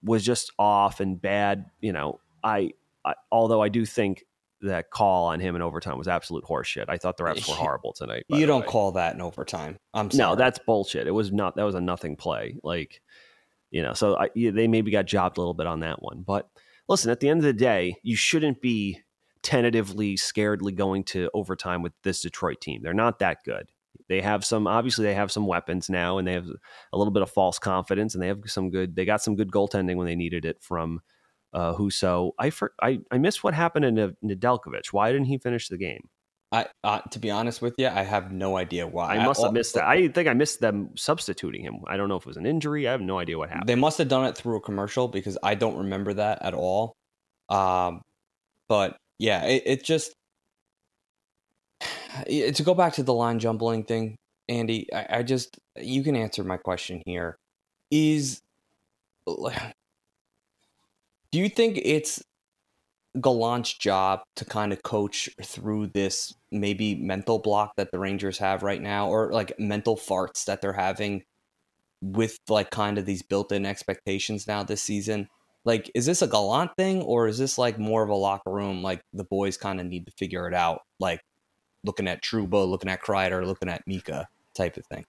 was 0.03 0.23
just 0.23 0.51
off 0.59 0.99
and 0.99 1.19
bad. 1.19 1.65
You 1.81 1.93
know, 1.93 2.19
I, 2.43 2.71
I 3.03 3.15
although 3.31 3.61
I 3.61 3.69
do 3.69 3.85
think 3.85 4.23
that 4.61 4.89
call 4.89 5.25
on 5.25 5.39
him 5.39 5.55
in 5.55 5.61
overtime 5.61 5.97
was 5.97 6.07
absolute 6.07 6.43
horseshit. 6.43 6.85
I 6.87 6.97
thought 6.97 7.17
the 7.17 7.23
refs 7.23 7.47
were 7.47 7.55
horrible 7.55 7.93
tonight. 7.93 8.23
You 8.27 8.45
don't 8.45 8.61
way. 8.61 8.67
call 8.67 8.91
that 8.93 9.15
in 9.15 9.21
overtime. 9.21 9.77
I'm 9.93 10.09
sorry. 10.09 10.29
No, 10.29 10.35
that's 10.35 10.59
bullshit. 10.59 11.07
It 11.07 11.11
was 11.11 11.31
not. 11.31 11.55
That 11.55 11.63
was 11.63 11.75
a 11.75 11.81
nothing 11.81 12.15
play. 12.15 12.57
Like, 12.63 13.01
you 13.69 13.83
know, 13.83 13.93
so 13.93 14.17
I, 14.17 14.29
they 14.35 14.67
maybe 14.67 14.91
got 14.91 15.05
jobbed 15.05 15.37
a 15.37 15.41
little 15.41 15.53
bit 15.53 15.67
on 15.67 15.81
that 15.81 16.01
one. 16.01 16.23
But 16.25 16.49
listen, 16.87 17.11
at 17.11 17.19
the 17.19 17.29
end 17.29 17.39
of 17.39 17.45
the 17.45 17.53
day, 17.53 17.97
you 18.01 18.15
shouldn't 18.15 18.61
be 18.61 19.01
tentatively, 19.43 20.15
scaredly 20.15 20.75
going 20.75 21.03
to 21.05 21.29
overtime 21.33 21.81
with 21.81 21.93
this 22.03 22.21
Detroit 22.21 22.59
team. 22.61 22.81
They're 22.81 22.93
not 22.93 23.19
that 23.19 23.43
good. 23.43 23.71
They 24.09 24.21
have 24.21 24.45
some, 24.45 24.67
obviously, 24.67 25.05
they 25.05 25.13
have 25.15 25.31
some 25.31 25.47
weapons 25.47 25.89
now, 25.89 26.17
and 26.17 26.27
they 26.27 26.33
have 26.33 26.47
a 26.93 26.97
little 26.97 27.11
bit 27.11 27.23
of 27.23 27.29
false 27.29 27.59
confidence, 27.59 28.13
and 28.13 28.23
they 28.23 28.27
have 28.27 28.41
some 28.45 28.69
good. 28.69 28.95
They 28.95 29.05
got 29.05 29.21
some 29.21 29.35
good 29.35 29.51
goaltending 29.51 29.97
when 29.97 30.07
they 30.07 30.15
needed 30.15 30.45
it 30.45 30.61
from 30.61 31.01
uh, 31.57 31.73
Husso. 31.73 32.31
I 32.37 32.51
for, 32.51 32.73
I 32.81 32.99
I 33.11 33.17
missed 33.17 33.43
what 33.43 33.53
happened 33.53 33.97
to 33.97 34.15
Nedeljkovic. 34.23 34.93
Why 34.93 35.11
didn't 35.11 35.25
he 35.25 35.39
finish 35.39 35.69
the 35.69 35.77
game? 35.77 36.07
I 36.51 36.67
uh, 36.83 36.99
to 37.11 37.19
be 37.19 37.31
honest 37.31 37.61
with 37.61 37.73
you, 37.77 37.87
I 37.87 38.03
have 38.03 38.31
no 38.31 38.57
idea 38.57 38.87
why. 38.87 39.15
I 39.15 39.25
must 39.25 39.41
have 39.41 39.53
missed 39.53 39.73
that. 39.73 39.85
I 39.85 40.07
think 40.07 40.29
I 40.29 40.33
missed 40.33 40.61
them 40.61 40.91
substituting 40.95 41.63
him. 41.63 41.79
I 41.87 41.97
don't 41.97 42.09
know 42.09 42.15
if 42.15 42.23
it 42.23 42.27
was 42.27 42.37
an 42.37 42.45
injury. 42.45 42.87
I 42.87 42.91
have 42.91 43.01
no 43.01 43.17
idea 43.17 43.37
what 43.37 43.49
happened. 43.49 43.67
They 43.67 43.75
must 43.75 43.97
have 43.97 44.07
done 44.07 44.25
it 44.25 44.37
through 44.37 44.57
a 44.57 44.61
commercial 44.61 45.07
because 45.07 45.37
I 45.41 45.55
don't 45.55 45.77
remember 45.77 46.13
that 46.13 46.41
at 46.43 46.53
all. 46.53 46.95
Um, 47.49 48.01
but 48.67 48.97
yeah, 49.17 49.43
it, 49.45 49.63
it 49.65 49.83
just 49.83 50.13
to 52.27 52.63
go 52.63 52.75
back 52.75 52.93
to 52.93 53.03
the 53.03 53.13
line 53.13 53.39
jumbling 53.39 53.83
thing, 53.83 54.15
Andy. 54.47 54.93
I, 54.93 55.17
I 55.17 55.23
just 55.23 55.57
you 55.75 56.03
can 56.03 56.15
answer 56.15 56.43
my 56.43 56.57
question 56.57 57.01
here. 57.05 57.37
Is 57.89 58.41
do 61.37 61.43
you 61.43 61.49
think 61.49 61.79
it's 61.83 62.23
Gallant's 63.21 63.71
job 63.71 64.21
to 64.37 64.43
kind 64.43 64.73
of 64.73 64.81
coach 64.81 65.29
through 65.43 65.85
this 65.85 66.33
maybe 66.49 66.95
mental 66.95 67.37
block 67.37 67.75
that 67.77 67.91
the 67.91 67.99
Rangers 67.99 68.39
have 68.39 68.63
right 68.63 68.81
now, 68.81 69.07
or 69.07 69.31
like 69.31 69.53
mental 69.59 69.95
farts 69.95 70.45
that 70.45 70.63
they're 70.63 70.73
having 70.73 71.21
with 72.01 72.39
like 72.49 72.71
kind 72.71 72.97
of 72.97 73.05
these 73.05 73.21
built-in 73.21 73.67
expectations 73.67 74.47
now 74.47 74.63
this 74.63 74.81
season? 74.81 75.29
Like, 75.63 75.91
is 75.93 76.07
this 76.07 76.23
a 76.23 76.27
Gallant 76.27 76.71
thing, 76.75 77.03
or 77.03 77.27
is 77.27 77.37
this 77.37 77.59
like 77.59 77.77
more 77.77 78.01
of 78.01 78.09
a 78.09 78.15
locker 78.15 78.49
room? 78.49 78.81
Like 78.81 79.03
the 79.13 79.23
boys 79.23 79.57
kind 79.57 79.79
of 79.79 79.85
need 79.85 80.07
to 80.07 80.11
figure 80.13 80.47
it 80.47 80.55
out, 80.55 80.81
like 80.99 81.21
looking 81.83 82.07
at 82.07 82.23
Trouba, 82.23 82.67
looking 82.67 82.89
at 82.89 83.03
Kreider, 83.03 83.45
looking 83.45 83.69
at 83.69 83.85
Mika 83.85 84.27
type 84.55 84.75
of 84.75 84.87
thing. 84.87 85.05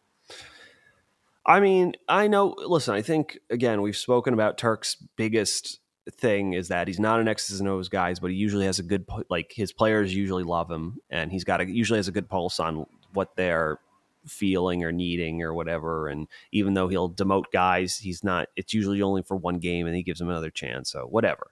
I 1.47 1.61
mean, 1.61 1.95
I 2.07 2.29
know. 2.29 2.55
Listen, 2.67 2.95
I 2.95 3.01
think 3.01 3.39
again 3.49 3.81
we've 3.81 3.97
spoken 3.97 4.35
about 4.35 4.59
Turk's 4.59 4.95
biggest 5.17 5.81
thing 6.11 6.55
is 6.55 6.69
that 6.69 6.89
he's 6.89 7.01
not 7.01 7.21
an 7.21 7.29
X's 7.29 7.61
and 7.61 7.69
O's 7.69 7.89
guys, 7.89 8.19
but 8.19 8.31
he 8.31 8.37
usually 8.37 8.67
has 8.67 8.79
a 8.79 8.83
good 8.83 9.07
like 9.29 9.53
his 9.55 9.73
players 9.73 10.15
usually 10.15 10.45
love 10.45 10.71
him, 10.71 10.99
and 11.11 11.31
he's 11.31 11.45
got 11.45 11.61
a 11.61 11.67
usually 11.67 11.99
has 11.99 12.09
a 12.09 12.13
good 12.13 12.29
pulse 12.29 12.61
on 12.61 12.87
what 13.13 13.37
they're 13.37 13.79
feeling 14.27 14.85
or 14.85 14.93
needing 14.93 15.43
or 15.43 15.55
whatever. 15.55 16.09
And 16.09 16.29
even 16.53 16.75
though 16.75 16.89
he'll 16.89 17.11
demote 17.11 17.47
guys, 17.53 17.97
he's 17.97 18.25
not. 18.25 18.49
It's 18.57 18.75
usually 18.75 19.03
only 19.03 19.23
for 19.23 19.37
one 19.37 19.59
game, 19.59 19.87
and 19.87 19.97
he 19.97 20.03
gives 20.03 20.19
them 20.19 20.31
another 20.31 20.51
chance. 20.51 20.93
So 20.93 21.07
whatever. 21.07 21.51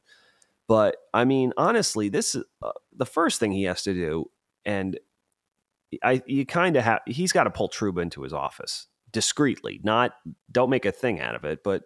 But 0.68 0.96
I 1.14 1.24
mean, 1.24 1.52
honestly, 1.56 2.08
this 2.08 2.34
is 2.34 2.44
uh, 2.62 2.72
the 2.94 3.06
first 3.06 3.40
thing 3.40 3.52
he 3.52 3.64
has 3.64 3.82
to 3.84 3.94
do, 3.94 4.30
and 4.64 4.98
I 6.02 6.22
you 6.26 6.44
kind 6.46 6.76
of 6.76 6.84
have 6.84 7.00
he's 7.06 7.32
got 7.32 7.44
to 7.44 7.50
pull 7.50 7.68
Trouba 7.68 8.02
into 8.02 8.22
his 8.22 8.32
office 8.32 8.88
discreetly, 9.12 9.80
not 9.82 10.12
don't 10.50 10.70
make 10.70 10.84
a 10.84 10.92
thing 10.92 11.20
out 11.20 11.34
of 11.34 11.44
it, 11.44 11.62
but 11.62 11.84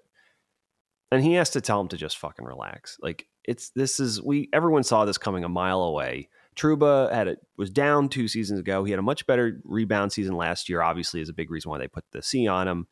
and 1.10 1.22
he 1.22 1.34
has 1.34 1.50
to 1.50 1.60
tell 1.60 1.80
him 1.80 1.88
to 1.88 1.96
just 1.96 2.18
fucking 2.18 2.44
relax. 2.44 2.98
Like 3.02 3.26
it's 3.44 3.70
this 3.70 4.00
is 4.00 4.22
we 4.22 4.48
everyone 4.52 4.82
saw 4.82 5.04
this 5.04 5.18
coming 5.18 5.44
a 5.44 5.48
mile 5.48 5.82
away. 5.82 6.28
Trouba 6.56 7.12
had 7.12 7.28
it 7.28 7.38
was 7.56 7.70
down 7.70 8.08
two 8.08 8.28
seasons 8.28 8.60
ago. 8.60 8.84
He 8.84 8.90
had 8.90 8.98
a 8.98 9.02
much 9.02 9.26
better 9.26 9.60
rebound 9.64 10.12
season 10.12 10.36
last 10.36 10.68
year. 10.68 10.82
Obviously, 10.82 11.20
is 11.20 11.28
a 11.28 11.34
big 11.34 11.50
reason 11.50 11.70
why 11.70 11.78
they 11.78 11.88
put 11.88 12.04
the 12.12 12.22
C 12.22 12.46
on 12.46 12.68
him. 12.68 12.86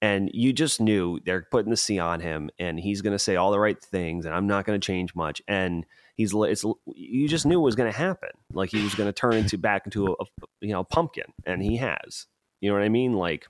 And 0.00 0.30
you 0.34 0.52
just 0.52 0.80
knew 0.80 1.20
they're 1.24 1.46
putting 1.48 1.70
the 1.70 1.76
C 1.76 2.00
on 2.00 2.18
him, 2.18 2.50
and 2.58 2.78
he's 2.78 3.02
going 3.02 3.12
to 3.12 3.20
say 3.20 3.36
all 3.36 3.52
the 3.52 3.60
right 3.60 3.80
things, 3.80 4.26
and 4.26 4.34
I'm 4.34 4.48
not 4.48 4.64
going 4.64 4.80
to 4.80 4.84
change 4.84 5.14
much. 5.14 5.40
And 5.46 5.86
he's 6.16 6.32
it's 6.34 6.64
you 6.86 7.28
just 7.28 7.46
knew 7.46 7.60
it 7.60 7.62
was 7.62 7.76
going 7.76 7.90
to 7.90 7.96
happen. 7.96 8.30
Like 8.52 8.70
he 8.70 8.82
was 8.82 8.94
going 8.94 9.08
to 9.08 9.12
turn 9.12 9.34
into 9.34 9.58
back 9.58 9.82
into 9.84 10.08
a, 10.08 10.12
a 10.12 10.26
you 10.60 10.72
know 10.72 10.84
pumpkin, 10.84 11.32
and 11.46 11.62
he 11.62 11.76
has. 11.76 12.26
You 12.60 12.70
know 12.70 12.76
what 12.76 12.84
I 12.84 12.88
mean? 12.88 13.12
Like 13.12 13.46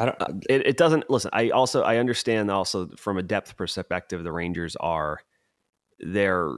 I 0.00 0.06
don't. 0.06 0.20
Uh, 0.20 0.32
it, 0.48 0.66
it 0.66 0.76
doesn't. 0.76 1.08
Listen, 1.10 1.30
I 1.32 1.50
also 1.50 1.82
I 1.82 1.98
understand 1.98 2.50
also 2.50 2.88
from 2.96 3.18
a 3.18 3.22
depth 3.22 3.56
perspective, 3.56 4.24
the 4.24 4.32
Rangers 4.32 4.74
are 4.76 5.20
they're 6.00 6.50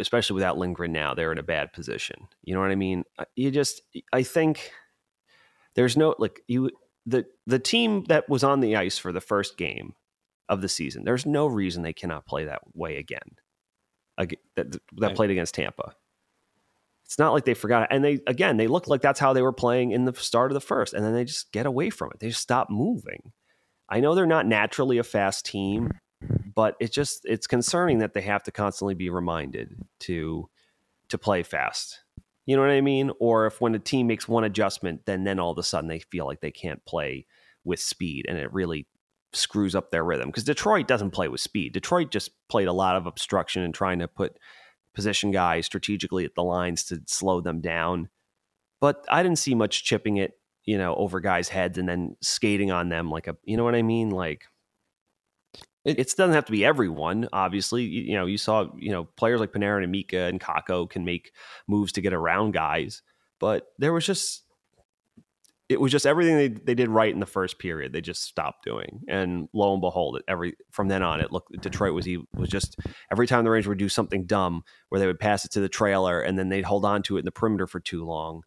especially 0.00 0.34
without 0.34 0.58
Lindgren 0.58 0.92
now, 0.92 1.14
they're 1.14 1.32
in 1.32 1.38
a 1.38 1.42
bad 1.42 1.72
position. 1.72 2.28
You 2.42 2.54
know 2.54 2.60
what 2.60 2.70
I 2.70 2.76
mean? 2.76 3.04
Uh, 3.18 3.24
you 3.36 3.50
just 3.50 3.82
I 4.12 4.22
think 4.22 4.72
there's 5.74 5.96
no 5.96 6.14
like 6.18 6.42
you 6.48 6.70
the 7.06 7.26
the 7.46 7.58
team 7.58 8.04
that 8.04 8.28
was 8.28 8.44
on 8.44 8.60
the 8.60 8.76
ice 8.76 8.98
for 8.98 9.12
the 9.12 9.20
first 9.20 9.56
game 9.56 9.94
of 10.48 10.62
the 10.62 10.68
season. 10.68 11.04
There's 11.04 11.26
no 11.26 11.46
reason 11.46 11.82
they 11.82 11.92
cannot 11.92 12.26
play 12.26 12.44
that 12.44 12.62
way 12.74 12.96
again. 12.96 13.36
Again 14.18 14.38
that 14.56 14.72
that 14.98 15.14
played 15.14 15.30
against 15.30 15.54
Tampa. 15.54 15.94
It's 17.12 17.18
not 17.18 17.34
like 17.34 17.44
they 17.44 17.52
forgot. 17.52 17.82
it. 17.82 17.88
And 17.90 18.02
they 18.02 18.20
again, 18.26 18.56
they 18.56 18.68
look 18.68 18.88
like 18.88 19.02
that's 19.02 19.20
how 19.20 19.34
they 19.34 19.42
were 19.42 19.52
playing 19.52 19.90
in 19.90 20.06
the 20.06 20.14
start 20.14 20.50
of 20.50 20.54
the 20.54 20.62
first, 20.62 20.94
and 20.94 21.04
then 21.04 21.12
they 21.12 21.26
just 21.26 21.52
get 21.52 21.66
away 21.66 21.90
from 21.90 22.08
it. 22.10 22.20
They 22.20 22.28
just 22.28 22.40
stop 22.40 22.70
moving. 22.70 23.32
I 23.86 24.00
know 24.00 24.14
they're 24.14 24.24
not 24.24 24.46
naturally 24.46 24.96
a 24.96 25.02
fast 25.04 25.44
team, 25.44 25.90
but 26.54 26.74
it's 26.80 26.94
just 26.94 27.26
it's 27.26 27.46
concerning 27.46 27.98
that 27.98 28.14
they 28.14 28.22
have 28.22 28.42
to 28.44 28.50
constantly 28.50 28.94
be 28.94 29.10
reminded 29.10 29.76
to 30.00 30.48
to 31.10 31.18
play 31.18 31.42
fast. 31.42 32.00
You 32.46 32.56
know 32.56 32.62
what 32.62 32.70
I 32.70 32.80
mean? 32.80 33.10
Or 33.20 33.44
if 33.44 33.60
when 33.60 33.74
a 33.74 33.78
team 33.78 34.06
makes 34.06 34.26
one 34.26 34.44
adjustment, 34.44 35.04
then 35.04 35.24
then 35.24 35.38
all 35.38 35.50
of 35.50 35.58
a 35.58 35.62
sudden 35.62 35.90
they 35.90 35.98
feel 35.98 36.24
like 36.24 36.40
they 36.40 36.50
can't 36.50 36.82
play 36.86 37.26
with 37.62 37.78
speed, 37.78 38.24
and 38.26 38.38
it 38.38 38.50
really 38.54 38.86
screws 39.34 39.74
up 39.74 39.90
their 39.90 40.02
rhythm. 40.02 40.30
Because 40.30 40.44
Detroit 40.44 40.88
doesn't 40.88 41.10
play 41.10 41.28
with 41.28 41.42
speed. 41.42 41.74
Detroit 41.74 42.10
just 42.10 42.30
played 42.48 42.68
a 42.68 42.72
lot 42.72 42.96
of 42.96 43.06
obstruction 43.06 43.62
and 43.62 43.74
trying 43.74 43.98
to 43.98 44.08
put 44.08 44.38
position 44.94 45.30
guys 45.30 45.66
strategically 45.66 46.24
at 46.24 46.34
the 46.34 46.42
lines 46.42 46.84
to 46.84 47.00
slow 47.06 47.40
them 47.40 47.60
down. 47.60 48.08
But 48.80 49.04
I 49.08 49.22
didn't 49.22 49.38
see 49.38 49.54
much 49.54 49.84
chipping 49.84 50.16
it, 50.16 50.32
you 50.64 50.76
know, 50.76 50.94
over 50.94 51.20
guys' 51.20 51.48
heads 51.48 51.78
and 51.78 51.88
then 51.88 52.16
skating 52.20 52.70
on 52.70 52.88
them 52.88 53.10
like 53.10 53.28
a, 53.28 53.36
you 53.44 53.56
know 53.56 53.64
what 53.64 53.74
I 53.74 53.82
mean? 53.82 54.10
Like, 54.10 54.44
it, 55.84 55.98
it 55.98 56.14
doesn't 56.16 56.34
have 56.34 56.44
to 56.46 56.52
be 56.52 56.64
everyone, 56.64 57.28
obviously. 57.32 57.82
You, 57.82 58.02
you, 58.02 58.14
know, 58.14 58.26
you 58.26 58.38
saw, 58.38 58.66
you 58.76 58.90
know, 58.90 59.04
players 59.04 59.40
like 59.40 59.52
Panarin 59.52 59.82
and 59.82 59.92
Mika 59.92 60.24
and 60.24 60.40
Kakko 60.40 60.88
can 60.88 61.04
make 61.04 61.32
moves 61.68 61.92
to 61.92 62.00
get 62.00 62.12
around 62.12 62.52
guys, 62.52 63.02
but 63.40 63.68
there 63.78 63.92
was 63.92 64.06
just 64.06 64.44
it 65.72 65.80
was 65.80 65.90
just 65.90 66.06
everything 66.06 66.36
they, 66.36 66.48
they 66.48 66.74
did 66.74 66.88
right 66.88 67.12
in 67.12 67.20
the 67.20 67.26
first 67.26 67.58
period. 67.58 67.92
They 67.92 68.00
just 68.00 68.22
stopped 68.22 68.64
doing, 68.64 69.00
and 69.08 69.48
lo 69.52 69.72
and 69.72 69.80
behold, 69.80 70.20
every 70.28 70.54
from 70.70 70.88
then 70.88 71.02
on, 71.02 71.20
it 71.20 71.32
looked 71.32 71.60
Detroit 71.60 71.94
was 71.94 72.06
was 72.36 72.48
just 72.48 72.76
every 73.10 73.26
time 73.26 73.44
the 73.44 73.50
Rangers 73.50 73.68
would 73.68 73.78
do 73.78 73.88
something 73.88 74.24
dumb 74.26 74.62
where 74.88 75.00
they 75.00 75.06
would 75.06 75.18
pass 75.18 75.44
it 75.44 75.52
to 75.52 75.60
the 75.60 75.68
trailer 75.68 76.20
and 76.20 76.38
then 76.38 76.48
they'd 76.48 76.64
hold 76.64 76.84
on 76.84 77.02
to 77.04 77.16
it 77.16 77.20
in 77.20 77.24
the 77.24 77.32
perimeter 77.32 77.66
for 77.66 77.80
too 77.80 78.04
long 78.04 78.42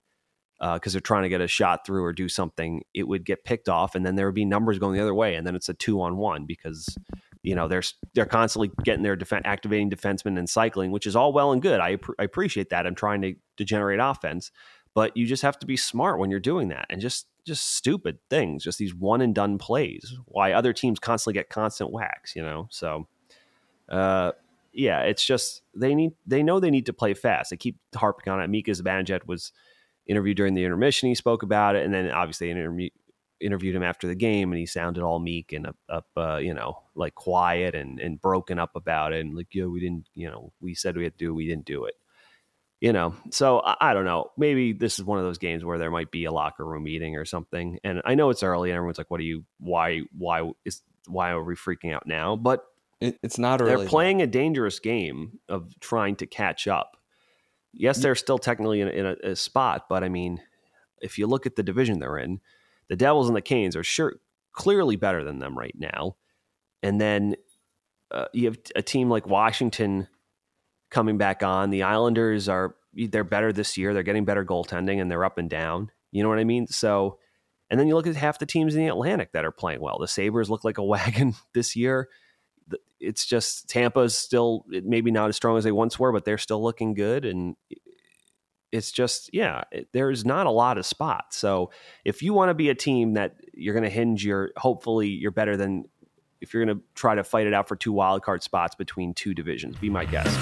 because 0.60 0.94
uh, 0.94 0.96
they're 0.96 1.01
trying 1.01 1.24
to 1.24 1.29
get 1.29 1.41
a 1.41 1.48
shot 1.48 1.86
through 1.86 2.03
or 2.03 2.13
do 2.13 2.29
something. 2.29 2.84
It 2.94 3.08
would 3.08 3.25
get 3.25 3.44
picked 3.44 3.67
off, 3.67 3.96
and 3.96 4.05
then 4.05 4.15
there 4.15 4.25
would 4.25 4.36
be 4.36 4.46
numbers 4.46 4.79
going 4.79 4.96
the 4.96 5.01
other 5.01 5.15
way, 5.15 5.36
and 5.36 5.46
then 5.46 5.55
it's 5.55 5.70
a 5.70 5.74
two 5.74 6.01
on 6.01 6.17
one 6.17 6.46
because 6.46 6.98
you 7.44 7.55
know 7.55 7.67
they're 7.67 7.84
they're 8.13 8.25
constantly 8.25 8.72
getting 8.84 9.03
their 9.03 9.17
activating 9.44 9.89
defensemen 9.89 10.38
and 10.38 10.50
cycling, 10.50 10.91
which 10.91 11.05
is 11.05 11.15
all 11.15 11.34
well 11.34 11.51
and 11.51 11.62
good. 11.62 11.79
I, 11.79 11.98
I 12.20 12.24
appreciate 12.24 12.70
that. 12.70 12.88
I'm 12.88 12.96
trying 12.96 13.22
to, 13.22 13.36
to 13.58 13.65
generate 13.65 14.00
offense 14.01 14.51
but 14.96 15.16
you 15.16 15.28
just 15.28 15.44
have 15.44 15.60
to 15.60 15.68
be 15.68 15.78
smart 15.78 16.18
when 16.18 16.32
you're 16.32 16.40
doing 16.40 16.70
that 16.70 16.88
and 16.90 17.00
just 17.00 17.28
just 17.46 17.75
stupid 17.75 18.18
things 18.28 18.64
just 18.64 18.80
these 18.80 18.96
one 18.96 19.22
and 19.22 19.36
done 19.36 19.60
plays 19.60 20.18
why 20.25 20.52
other 20.52 20.74
teams 20.74 20.98
constantly 20.98 21.38
get 21.38 21.50
constant 21.50 21.92
whacks 21.92 22.36
you 22.36 22.42
know? 22.42 22.68
So 22.72 23.08
uh 23.88 24.32
yeah 24.74 25.02
it's 25.02 25.24
just 25.24 25.62
they 25.75 25.94
need 25.94 26.14
they 26.25 26.42
know 26.42 26.60
they 26.60 26.72
need 26.72 26.88
to 26.88 26.94
play 26.94 27.14
fast. 27.14 27.52
They 27.52 27.58
keep 27.58 27.78
harping 27.96 28.34
on 28.34 28.42
it. 28.42 28.50
Mika 28.50 28.72
zibanejad 28.72 29.28
was 29.28 29.52
interviewed 30.08 30.38
during 30.38 30.56
the 30.56 30.64
intermission. 30.64 31.10
He 31.10 31.16
spoke 31.16 31.44
about 31.44 31.75
it 31.75 31.86
and 31.86 31.94
then 31.94 32.10
obviously 32.10 32.50
interview, 32.50 32.90
interviewed 33.40 33.75
him 33.75 33.84
after 33.84 34.08
the 34.08 34.16
game 34.16 34.52
and 34.52 34.60
he 34.60 34.66
sounded 34.66 35.04
all 35.04 35.20
meek 35.20 35.54
and 35.54 35.68
up, 35.68 35.75
up 35.88 36.08
uh, 36.18 36.38
you 36.38 36.54
know 36.54 36.82
like 36.96 37.14
quiet 37.14 37.75
and 37.75 38.00
and 38.00 38.22
broken 38.22 38.58
up 38.58 38.75
about 38.75 39.14
it 39.14 39.24
and 39.24 39.36
like 39.36 39.54
yeah 39.54 39.66
we 39.66 39.80
didn't 39.80 40.08
you 40.16 40.28
know 40.28 40.52
we 40.62 40.74
said 40.74 40.98
we 40.98 41.04
had 41.04 41.18
to 41.18 41.25
do 41.25 41.36
we 41.36 41.46
didn't 41.46 41.66
do 41.66 41.86
it 41.86 41.96
you 42.82 42.94
know, 42.94 43.15
so 43.32 43.62
I, 43.63 43.94
don't 43.94 44.05
know. 44.05 44.32
Maybe 44.38 44.74
this 44.74 45.00
is 45.00 45.05
one 45.05 45.17
of 45.17 45.25
those 45.25 45.38
games 45.38 45.63
where 45.63 45.77
there 45.77 45.91
might 45.91 46.12
be 46.12 46.25
a 46.25 46.32
locker 46.32 46.65
room 46.65 46.84
meeting 46.84 47.15
or 47.15 47.25
something. 47.25 47.79
And 47.84 48.01
I 48.05 48.15
know 48.15 48.29
it's 48.29 48.44
early, 48.44 48.70
and 48.70 48.75
everyone's 48.75 48.98
like, 48.98 49.10
"What 49.10 49.20
are 49.22 49.24
you? 49.24 49.46
Why? 49.60 50.01
Why 50.17 50.51
is? 50.65 50.82
Why 51.08 51.32
are 51.32 51.44
we 51.44 51.55
freaking 51.55 51.94
out 51.94 52.05
now?" 52.05 52.36
But 52.36 52.65
it, 53.00 53.17
it's 53.24 53.39
not 53.39 53.62
early. 53.62 53.75
They're 53.75 53.88
playing 53.88 54.22
a 54.22 54.27
dangerous 54.27 54.79
game 54.79 55.39
of 55.48 55.79
trying 55.79 56.17
to 56.17 56.27
catch 56.27 56.67
up. 56.67 56.98
Yes, 57.74 57.98
they're 58.00 58.15
still 58.15 58.38
technically 58.38 58.82
in, 58.82 58.88
in 58.88 59.05
a, 59.05 59.15
a 59.32 59.36
spot, 59.36 59.88
but 59.89 60.03
I 60.03 60.10
mean, 60.10 60.41
if 61.01 61.17
you 61.17 61.27
look 61.27 61.46
at 61.46 61.55
the 61.55 61.63
division 61.63 62.00
they're 62.00 62.17
in, 62.17 62.39
the 62.88 62.96
Devils 62.96 63.27
and 63.27 63.36
the 63.36 63.41
Canes 63.41 63.75
are 63.75 63.84
sure 63.84 64.15
clearly 64.53 64.96
better 64.96 65.24
than 65.24 65.39
them 65.39 65.58
right 65.58 65.75
now. 65.77 66.15
And 66.82 67.01
then 67.01 67.36
uh, 68.12 68.25
you 68.34 68.46
have 68.46 68.58
a 68.75 68.82
team 68.82 69.10
like 69.10 69.27
Washington 69.27 70.08
coming 70.96 71.18
back 71.18 71.44
on. 71.44 71.72
The 71.72 71.84
Islanders 71.84 72.48
are 72.48 72.74
they're 72.94 73.25
better 73.25 73.52
this 73.52 73.78
year. 73.78 73.94
They're 73.94 74.02
getting 74.02 74.24
better 74.24 74.46
goaltending 74.46 75.02
and 75.02 75.12
they're 75.12 75.25
up 75.25 75.38
and 75.38 75.50
down. 75.50 75.92
You 76.14 76.24
know 76.24 76.30
what 76.30 76.40
I 76.40 76.46
mean? 76.46 76.68
So, 76.68 77.20
and 77.70 77.78
then 77.78 77.88
you 77.88 77.96
look 77.96 78.08
at 78.08 78.16
half 78.16 78.40
the 78.40 78.46
teams 78.46 78.75
in 78.75 78.82
the 78.82 78.88
Atlantic 78.88 79.34
that 79.34 79.44
are 79.44 79.52
playing 79.52 79.82
well. 79.82 80.00
The 80.00 80.08
Sabres 80.08 80.50
look 80.50 80.64
like 80.64 80.78
a 80.78 80.84
wagon 80.96 81.36
this 81.54 81.75
year. 81.75 82.08
It's 83.02 83.25
just 83.25 83.68
Tampa's 83.68 84.18
still 84.18 84.66
maybe 84.70 85.12
not 85.12 85.28
as 85.28 85.36
strong 85.36 85.58
as 85.58 85.66
they 85.66 85.72
once 85.74 86.00
were, 86.00 86.14
but 86.14 86.24
they're 86.24 86.38
still 86.38 86.64
looking 86.64 86.94
good. 86.94 87.25
And 87.25 87.58
it's 88.72 88.94
just, 88.94 89.30
yeah, 89.34 89.66
there's 89.92 90.24
not 90.24 90.48
a 90.48 90.52
lot 90.52 90.78
of 90.78 90.86
spots. 90.86 91.38
So 91.38 91.72
if 92.06 92.24
you 92.24 92.34
want 92.34 92.52
to 92.52 92.54
be 92.54 92.70
a 92.70 92.75
team 92.75 93.16
that 93.16 93.36
you're 93.54 93.74
going 93.74 93.84
to 93.84 93.90
hinge 93.90 94.24
your, 94.24 94.52
hopefully 94.56 95.10
you're 95.10 95.32
better 95.32 95.58
than 95.58 95.90
if 96.40 96.54
you're 96.54 96.64
going 96.64 96.78
to 96.78 96.84
try 96.96 97.16
to 97.16 97.24
fight 97.25 97.48
it 97.48 97.54
out 97.54 97.68
for 97.68 97.75
two 97.75 97.92
wildcard 97.92 98.42
spots 98.42 98.75
between 98.75 99.14
two 99.14 99.34
divisions, 99.34 99.75
be 99.78 99.90
my 99.90 100.06
guest. 100.06 100.40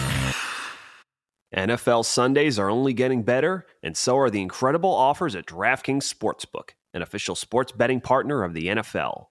NFL 1.55 2.05
Sundays 2.05 2.57
are 2.57 2.69
only 2.69 2.93
getting 2.93 3.21
better, 3.21 3.65
and 3.83 3.95
so 3.95 4.17
are 4.17 4.31
the 4.31 4.41
incredible 4.41 4.93
offers 4.93 5.35
at 5.35 5.45
DraftKings 5.45 6.11
Sportsbook, 6.11 6.71
an 6.93 7.03
official 7.03 7.35
sports 7.35 7.71
betting 7.71 8.01
partner 8.01 8.43
of 8.43 8.55
the 8.55 8.67
NFL. 8.67 9.25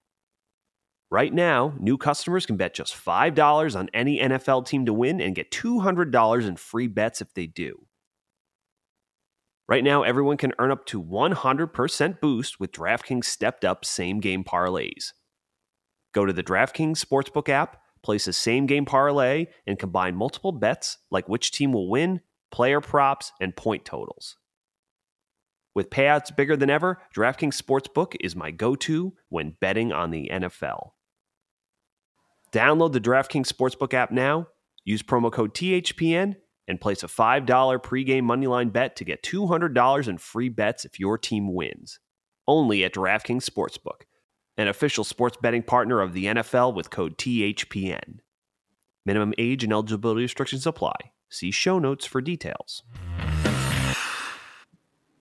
Right 1.10 1.34
now, 1.34 1.74
new 1.78 1.98
customers 1.98 2.46
can 2.46 2.56
bet 2.56 2.74
just 2.74 2.94
$5 2.94 3.76
on 3.76 3.90
any 3.92 4.18
NFL 4.20 4.66
team 4.66 4.86
to 4.86 4.94
win 4.94 5.20
and 5.20 5.34
get 5.34 5.50
$200 5.50 6.46
in 6.46 6.56
free 6.56 6.86
bets 6.86 7.20
if 7.20 7.34
they 7.34 7.46
do. 7.46 7.86
Right 9.68 9.84
now, 9.84 10.04
everyone 10.04 10.36
can 10.36 10.52
earn 10.58 10.70
up 10.70 10.86
to 10.86 11.02
100% 11.02 12.20
boost 12.20 12.60
with 12.60 12.72
DraftKings 12.72 13.24
stepped 13.24 13.64
up 13.64 13.84
same 13.84 14.20
game 14.20 14.44
parlays. 14.44 15.12
Go 16.14 16.24
to 16.24 16.32
the 16.32 16.42
DraftKings 16.42 17.04
Sportsbook 17.04 17.48
app, 17.48 17.81
place 18.02 18.26
a 18.26 18.32
same 18.32 18.66
game 18.66 18.84
parlay, 18.84 19.46
and 19.66 19.78
combine 19.78 20.16
multiple 20.16 20.52
bets 20.52 20.98
like 21.10 21.28
which 21.28 21.50
team 21.50 21.72
will 21.72 21.88
win, 21.88 22.20
player 22.50 22.80
props, 22.80 23.32
and 23.40 23.56
point 23.56 23.84
totals. 23.84 24.36
With 25.74 25.90
payouts 25.90 26.34
bigger 26.36 26.56
than 26.56 26.68
ever, 26.68 27.00
DraftKings 27.16 27.60
Sportsbook 27.60 28.14
is 28.20 28.36
my 28.36 28.50
go 28.50 28.76
to 28.76 29.14
when 29.30 29.56
betting 29.60 29.90
on 29.92 30.10
the 30.10 30.28
NFL. 30.30 30.90
Download 32.52 32.92
the 32.92 33.00
DraftKings 33.00 33.50
Sportsbook 33.50 33.94
app 33.94 34.10
now, 34.10 34.48
use 34.84 35.02
promo 35.02 35.32
code 35.32 35.54
THPN, 35.54 36.36
and 36.68 36.80
place 36.80 37.02
a 37.02 37.06
$5 37.06 37.46
pregame 37.46 38.22
moneyline 38.22 38.72
bet 38.72 38.96
to 38.96 39.04
get 39.04 39.22
$200 39.22 40.08
in 40.08 40.18
free 40.18 40.48
bets 40.50 40.84
if 40.84 41.00
your 41.00 41.16
team 41.16 41.54
wins. 41.54 41.98
Only 42.46 42.84
at 42.84 42.94
DraftKings 42.94 43.48
Sportsbook, 43.48 44.02
an 44.56 44.68
official 44.68 45.04
sports 45.04 45.36
betting 45.40 45.62
partner 45.62 46.00
of 46.00 46.12
the 46.12 46.26
NFL 46.26 46.74
with 46.74 46.90
code 46.90 47.16
THPN. 47.18 48.18
Minimum 49.04 49.34
age 49.38 49.64
and 49.64 49.72
eligibility 49.72 50.22
restrictions 50.22 50.66
apply. 50.66 50.94
See 51.28 51.50
show 51.50 51.78
notes 51.78 52.04
for 52.04 52.20
details. 52.20 52.82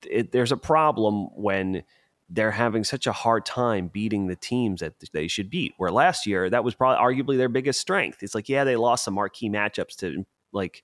It, 0.10 0.32
there's 0.32 0.52
a 0.52 0.58
problem 0.58 1.28
when 1.36 1.84
they're 2.30 2.52
having 2.52 2.84
such 2.84 3.08
a 3.08 3.12
hard 3.12 3.46
time 3.46 3.88
beating 3.88 4.28
the 4.28 4.36
teams 4.36 4.82
that 4.82 4.94
they 5.14 5.28
should 5.28 5.50
beat. 5.50 5.74
Where 5.78 5.92
last 5.92 6.26
year, 6.26 6.50
that 6.50 6.64
was 6.64 6.76
probably 6.76 7.02
arguably 7.04 7.38
their 7.38 7.50
biggest 7.50 7.80
strength. 7.80 8.24
It's 8.24 8.36
like, 8.36 8.50
yeah, 8.50 8.64
they 8.64 8.76
lost 8.76 9.06
some 9.06 9.14
marquee 9.14 9.50
matchups 9.50 9.96
to 9.98 10.26
like 10.52 10.84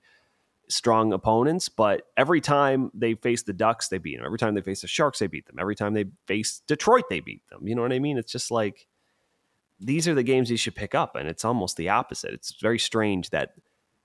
strong 0.69 1.13
opponents, 1.13 1.69
but 1.69 2.03
every 2.17 2.41
time 2.41 2.91
they 2.93 3.15
face 3.15 3.43
the 3.43 3.53
Ducks, 3.53 3.88
they 3.88 3.97
beat 3.97 4.17
them. 4.17 4.25
Every 4.25 4.38
time 4.38 4.56
they 4.56 4.62
face 4.62 4.82
the 4.82 4.88
Sharks, 4.88 5.19
they 5.19 5.27
beat 5.27 5.45
them. 5.47 5.58
Every 5.60 5.75
time 5.75 5.93
they 5.93 6.06
face 6.25 6.62
Detroit, 6.67 7.06
they 7.10 7.19
beat 7.19 7.47
them. 7.49 7.67
You 7.67 7.75
know 7.75 7.82
what 7.82 7.93
I 7.93 7.99
mean? 7.99 8.17
It's 8.17 8.32
just 8.32 8.51
like 8.51 8.88
these 9.80 10.08
are 10.08 10.15
the 10.15 10.23
games 10.23 10.49
you 10.49 10.58
should 10.58 10.75
pick 10.75 10.95
up, 10.95 11.15
and 11.15 11.27
it's 11.27 11.45
almost 11.45 11.77
the 11.77 11.89
opposite. 11.89 12.34
It's 12.34 12.56
very 12.62 12.80
strange 12.80 13.30
that 13.30 13.51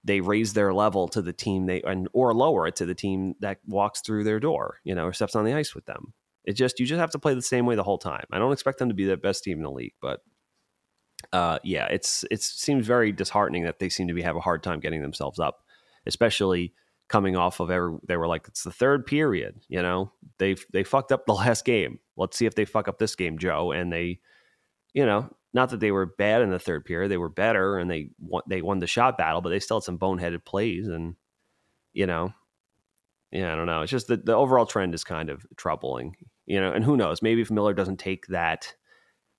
they 0.04 0.20
raise 0.20 0.52
their 0.52 0.74
level 0.74 1.08
to 1.08 1.22
the 1.22 1.32
team 1.32 1.66
they 1.66 1.80
and 1.82 2.08
or 2.12 2.34
lower 2.34 2.66
it 2.66 2.76
to 2.76 2.86
the 2.86 2.94
team 2.94 3.34
that 3.40 3.58
walks 3.66 4.00
through 4.00 4.24
their 4.24 4.40
door, 4.40 4.78
you 4.84 4.94
know, 4.94 5.06
or 5.06 5.12
steps 5.12 5.36
on 5.36 5.44
the 5.44 5.54
ice 5.54 5.74
with 5.74 5.86
them. 5.86 6.12
It 6.44 6.54
just 6.54 6.80
you 6.80 6.86
just 6.86 7.00
have 7.00 7.12
to 7.12 7.18
play 7.18 7.34
the 7.34 7.42
same 7.42 7.66
way 7.66 7.76
the 7.76 7.84
whole 7.84 7.98
time. 7.98 8.24
I 8.32 8.38
don't 8.38 8.52
expect 8.52 8.78
them 8.78 8.88
to 8.88 8.94
be 8.94 9.04
the 9.04 9.16
best 9.16 9.44
team 9.44 9.58
in 9.58 9.64
the 9.64 9.70
league, 9.70 9.94
but 10.00 10.20
uh, 11.32 11.58
yeah, 11.62 11.86
it's 11.86 12.24
it 12.30 12.42
seems 12.42 12.86
very 12.86 13.12
disheartening 13.12 13.64
that 13.64 13.78
they 13.78 13.88
seem 13.88 14.08
to 14.08 14.14
be 14.14 14.22
have 14.22 14.36
a 14.36 14.40
hard 14.40 14.62
time 14.62 14.80
getting 14.80 15.02
themselves 15.02 15.38
up 15.38 15.64
especially 16.06 16.72
coming 17.08 17.36
off 17.36 17.60
of 17.60 17.70
every 17.70 17.98
they 18.06 18.16
were 18.16 18.28
like 18.28 18.46
it's 18.48 18.62
the 18.62 18.72
third 18.72 19.06
period 19.06 19.60
you 19.68 19.82
know? 19.82 20.12
They 20.38 20.56
they 20.72 20.84
fucked 20.84 21.12
up 21.12 21.26
the 21.26 21.34
last 21.44 21.64
game. 21.64 21.98
Let's 22.16 22.36
see 22.36 22.46
if 22.46 22.54
they 22.54 22.64
fuck 22.64 22.88
up 22.88 22.98
this 22.98 23.16
game 23.16 23.38
joe. 23.38 23.72
And 23.72 23.92
they 23.92 24.20
you 24.94 25.06
know 25.06 25.28
not 25.54 25.70
that 25.70 25.80
they 25.80 25.90
were 25.90 26.06
bad 26.06 26.42
in 26.42 26.50
the 26.50 26.58
third 26.58 26.84
period 26.84 27.10
they 27.10 27.18
were 27.18 27.28
better 27.28 27.76
and 27.78 27.90
they 27.90 28.10
won, 28.18 28.42
they 28.48 28.62
won 28.62 28.78
the 28.78 28.86
shot 28.86 29.18
battle 29.18 29.42
but 29.42 29.50
they 29.50 29.60
still 29.60 29.78
had 29.78 29.84
some 29.84 29.98
boneheaded 29.98 30.44
plays 30.44 30.88
and 30.88 31.14
you 31.92 32.06
know 32.06 32.32
yeah 33.30 33.52
i 33.52 33.56
don't 33.56 33.66
know. 33.66 33.82
It's 33.82 33.90
just 33.90 34.08
that 34.08 34.24
the 34.24 34.34
overall 34.34 34.66
trend 34.66 34.94
is 34.94 35.04
kind 35.04 35.28
of 35.30 35.44
troubling 35.56 36.16
you 36.46 36.60
know? 36.60 36.72
And 36.72 36.84
who 36.84 36.96
knows? 36.96 37.22
Maybe 37.22 37.40
if 37.40 37.50
miller 37.50 37.74
doesn't 37.74 37.98
take 37.98 38.26
that 38.28 38.74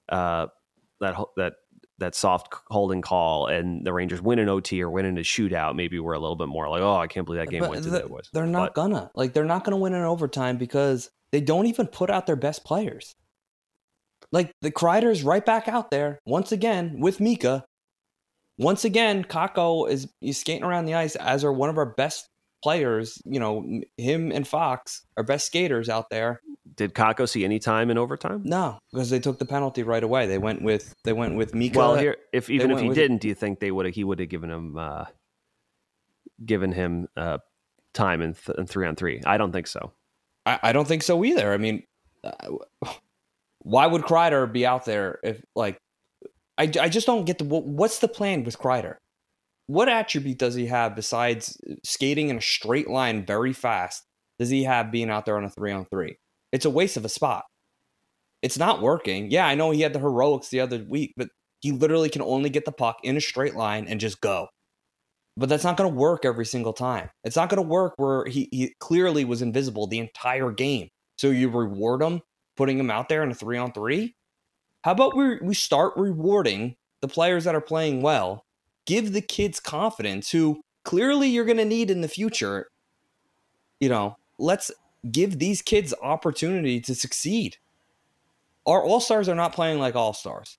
uh 0.09 0.47
that 0.99 1.15
that 1.37 1.53
that 2.03 2.15
soft 2.15 2.53
holding 2.67 3.01
call 3.01 3.47
and 3.47 3.85
the 3.85 3.93
Rangers 3.93 4.21
win 4.21 4.39
an 4.39 4.49
OT 4.49 4.81
or 4.81 4.89
win 4.89 5.05
in 5.05 5.17
a 5.17 5.21
shootout, 5.21 5.75
maybe 5.75 5.99
we're 5.99 6.13
a 6.13 6.19
little 6.19 6.35
bit 6.35 6.47
more 6.47 6.69
like, 6.69 6.81
oh, 6.81 6.97
I 6.97 7.07
can't 7.07 7.25
believe 7.25 7.41
that 7.41 7.49
game 7.49 7.61
but 7.61 7.71
went 7.71 7.83
to 7.83 7.89
the, 7.89 8.07
was. 8.07 8.29
They're 8.33 8.45
not 8.45 8.73
but, 8.73 8.75
gonna 8.75 9.11
like 9.15 9.33
they're 9.33 9.45
not 9.45 9.63
gonna 9.63 9.77
win 9.77 9.93
in 9.93 10.01
overtime 10.03 10.57
because 10.57 11.09
they 11.31 11.41
don't 11.41 11.65
even 11.65 11.87
put 11.87 12.09
out 12.09 12.27
their 12.27 12.35
best 12.35 12.63
players. 12.63 13.15
Like 14.31 14.51
the 14.61 14.71
Kreider's 14.71 15.23
right 15.23 15.45
back 15.45 15.67
out 15.67 15.91
there 15.91 16.19
once 16.25 16.51
again 16.51 16.99
with 16.99 17.19
Mika. 17.19 17.65
Once 18.57 18.85
again, 18.85 19.23
Kakko 19.23 19.89
is 19.89 20.07
he's 20.21 20.39
skating 20.39 20.63
around 20.63 20.85
the 20.85 20.95
ice 20.95 21.15
as 21.15 21.43
are 21.43 21.53
one 21.53 21.69
of 21.69 21.77
our 21.77 21.93
best 21.93 22.27
players. 22.63 23.21
You 23.25 23.39
know, 23.39 23.81
him 23.97 24.31
and 24.31 24.47
Fox 24.47 25.05
are 25.17 25.23
best 25.23 25.45
skaters 25.45 25.89
out 25.89 26.09
there 26.09 26.39
did 26.75 26.93
Kakko 26.93 27.27
see 27.27 27.43
any 27.45 27.59
time 27.59 27.89
in 27.89 27.97
overtime? 27.97 28.41
No, 28.43 28.79
because 28.91 29.09
they 29.09 29.19
took 29.19 29.39
the 29.39 29.45
penalty 29.45 29.83
right 29.83 30.03
away. 30.03 30.27
They 30.27 30.37
went 30.37 30.61
with 30.61 30.93
they 31.03 31.13
went 31.13 31.35
with 31.35 31.53
Mika. 31.53 31.77
Well, 31.77 31.95
here, 31.95 32.17
if 32.31 32.49
even 32.49 32.71
if 32.71 32.79
he 32.79 32.89
didn't, 32.89 33.17
do 33.17 33.27
you 33.27 33.35
think 33.35 33.59
they 33.59 33.71
would 33.71 33.93
he 33.93 34.03
would 34.03 34.19
have 34.19 34.29
given 34.29 34.49
him 34.49 34.77
uh, 34.77 35.05
given 36.43 36.71
him 36.71 37.07
uh, 37.17 37.39
time 37.93 38.21
in, 38.21 38.33
th- 38.33 38.57
in, 38.57 38.65
three 38.65 38.87
on 38.87 38.95
three? 38.95 39.21
I 39.25 39.37
don't 39.37 39.51
think 39.51 39.67
so. 39.67 39.91
I, 40.45 40.59
I 40.63 40.73
don't 40.73 40.87
think 40.87 41.03
so 41.03 41.23
either. 41.23 41.53
I 41.53 41.57
mean, 41.57 41.83
uh, 42.23 42.31
why 43.59 43.85
would 43.87 44.03
Kreider 44.03 44.51
be 44.51 44.65
out 44.65 44.85
there 44.85 45.19
if 45.23 45.43
like 45.55 45.77
I, 46.57 46.63
I 46.63 46.89
just 46.89 47.07
don't 47.07 47.25
get 47.25 47.39
the 47.39 47.45
what's 47.45 47.99
the 47.99 48.07
plan 48.07 48.43
with 48.43 48.57
Kreider? 48.57 48.95
What 49.67 49.89
attribute 49.89 50.39
does 50.39 50.55
he 50.55 50.65
have 50.67 50.95
besides 50.95 51.57
uh, 51.69 51.75
skating 51.83 52.29
in 52.29 52.37
a 52.37 52.41
straight 52.41 52.89
line 52.89 53.25
very 53.25 53.53
fast? 53.53 54.03
Does 54.39 54.49
he 54.49 54.63
have 54.63 54.91
being 54.91 55.09
out 55.09 55.25
there 55.25 55.37
on 55.37 55.45
a 55.45 55.49
three 55.49 55.71
on 55.71 55.85
three? 55.85 56.17
It's 56.51 56.65
a 56.65 56.69
waste 56.69 56.97
of 56.97 57.05
a 57.05 57.09
spot. 57.09 57.45
It's 58.41 58.57
not 58.57 58.81
working. 58.81 59.31
Yeah, 59.31 59.47
I 59.47 59.55
know 59.55 59.71
he 59.71 59.81
had 59.81 59.93
the 59.93 59.99
heroics 59.99 60.49
the 60.49 60.59
other 60.59 60.83
week, 60.87 61.13
but 61.15 61.29
he 61.61 61.71
literally 61.71 62.09
can 62.09 62.21
only 62.21 62.49
get 62.49 62.65
the 62.65 62.71
puck 62.73 62.97
in 63.03 63.15
a 63.15 63.21
straight 63.21 63.55
line 63.55 63.87
and 63.87 64.01
just 64.01 64.19
go. 64.19 64.47
But 65.37 65.49
that's 65.49 65.63
not 65.63 65.77
going 65.77 65.89
to 65.89 65.97
work 65.97 66.25
every 66.25 66.45
single 66.45 66.73
time. 66.73 67.09
It's 67.23 67.37
not 67.37 67.49
going 67.49 67.63
to 67.63 67.67
work 67.67 67.93
where 67.97 68.25
he, 68.25 68.49
he 68.51 68.75
clearly 68.79 69.23
was 69.23 69.41
invisible 69.41 69.87
the 69.87 69.99
entire 69.99 70.51
game. 70.51 70.89
So 71.17 71.29
you 71.29 71.49
reward 71.49 72.01
him, 72.01 72.21
putting 72.57 72.77
him 72.77 72.91
out 72.91 73.07
there 73.07 73.23
in 73.23 73.31
a 73.31 73.35
three 73.35 73.57
on 73.57 73.71
three? 73.71 74.13
How 74.83 74.91
about 74.91 75.15
we, 75.15 75.37
we 75.41 75.53
start 75.53 75.93
rewarding 75.95 76.75
the 77.01 77.07
players 77.07 77.45
that 77.45 77.55
are 77.55 77.61
playing 77.61 78.01
well? 78.01 78.43
Give 78.85 79.13
the 79.13 79.21
kids 79.21 79.59
confidence 79.59 80.31
who 80.31 80.61
clearly 80.83 81.29
you're 81.29 81.45
going 81.45 81.57
to 81.57 81.65
need 81.65 81.89
in 81.89 82.01
the 82.01 82.07
future. 82.07 82.67
You 83.79 83.89
know, 83.89 84.17
let's 84.37 84.71
give 85.11 85.39
these 85.39 85.61
kids 85.61 85.93
opportunity 86.01 86.79
to 86.81 86.95
succeed. 86.95 87.57
Our 88.65 88.83
all 88.83 88.99
stars 88.99 89.27
are 89.27 89.35
not 89.35 89.53
playing 89.53 89.79
like 89.79 89.95
all 89.95 90.13
stars. 90.13 90.57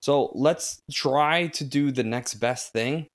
So 0.00 0.32
let's 0.34 0.80
try 0.90 1.48
to 1.48 1.64
do 1.64 1.92
the 1.92 2.02
next 2.02 2.34
best 2.34 2.72
thing 2.72 3.06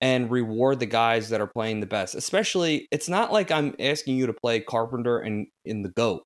and 0.00 0.30
reward 0.30 0.78
the 0.78 0.86
guys 0.86 1.30
that 1.30 1.40
are 1.40 1.46
playing 1.46 1.80
the 1.80 1.86
best. 1.86 2.14
Especially, 2.14 2.86
it's 2.90 3.08
not 3.08 3.32
like 3.32 3.50
I'm 3.50 3.74
asking 3.80 4.16
you 4.16 4.26
to 4.26 4.32
play 4.32 4.60
Carpenter 4.60 5.18
and 5.18 5.46
in 5.64 5.82
the 5.82 5.88
GOAT. 5.88 6.22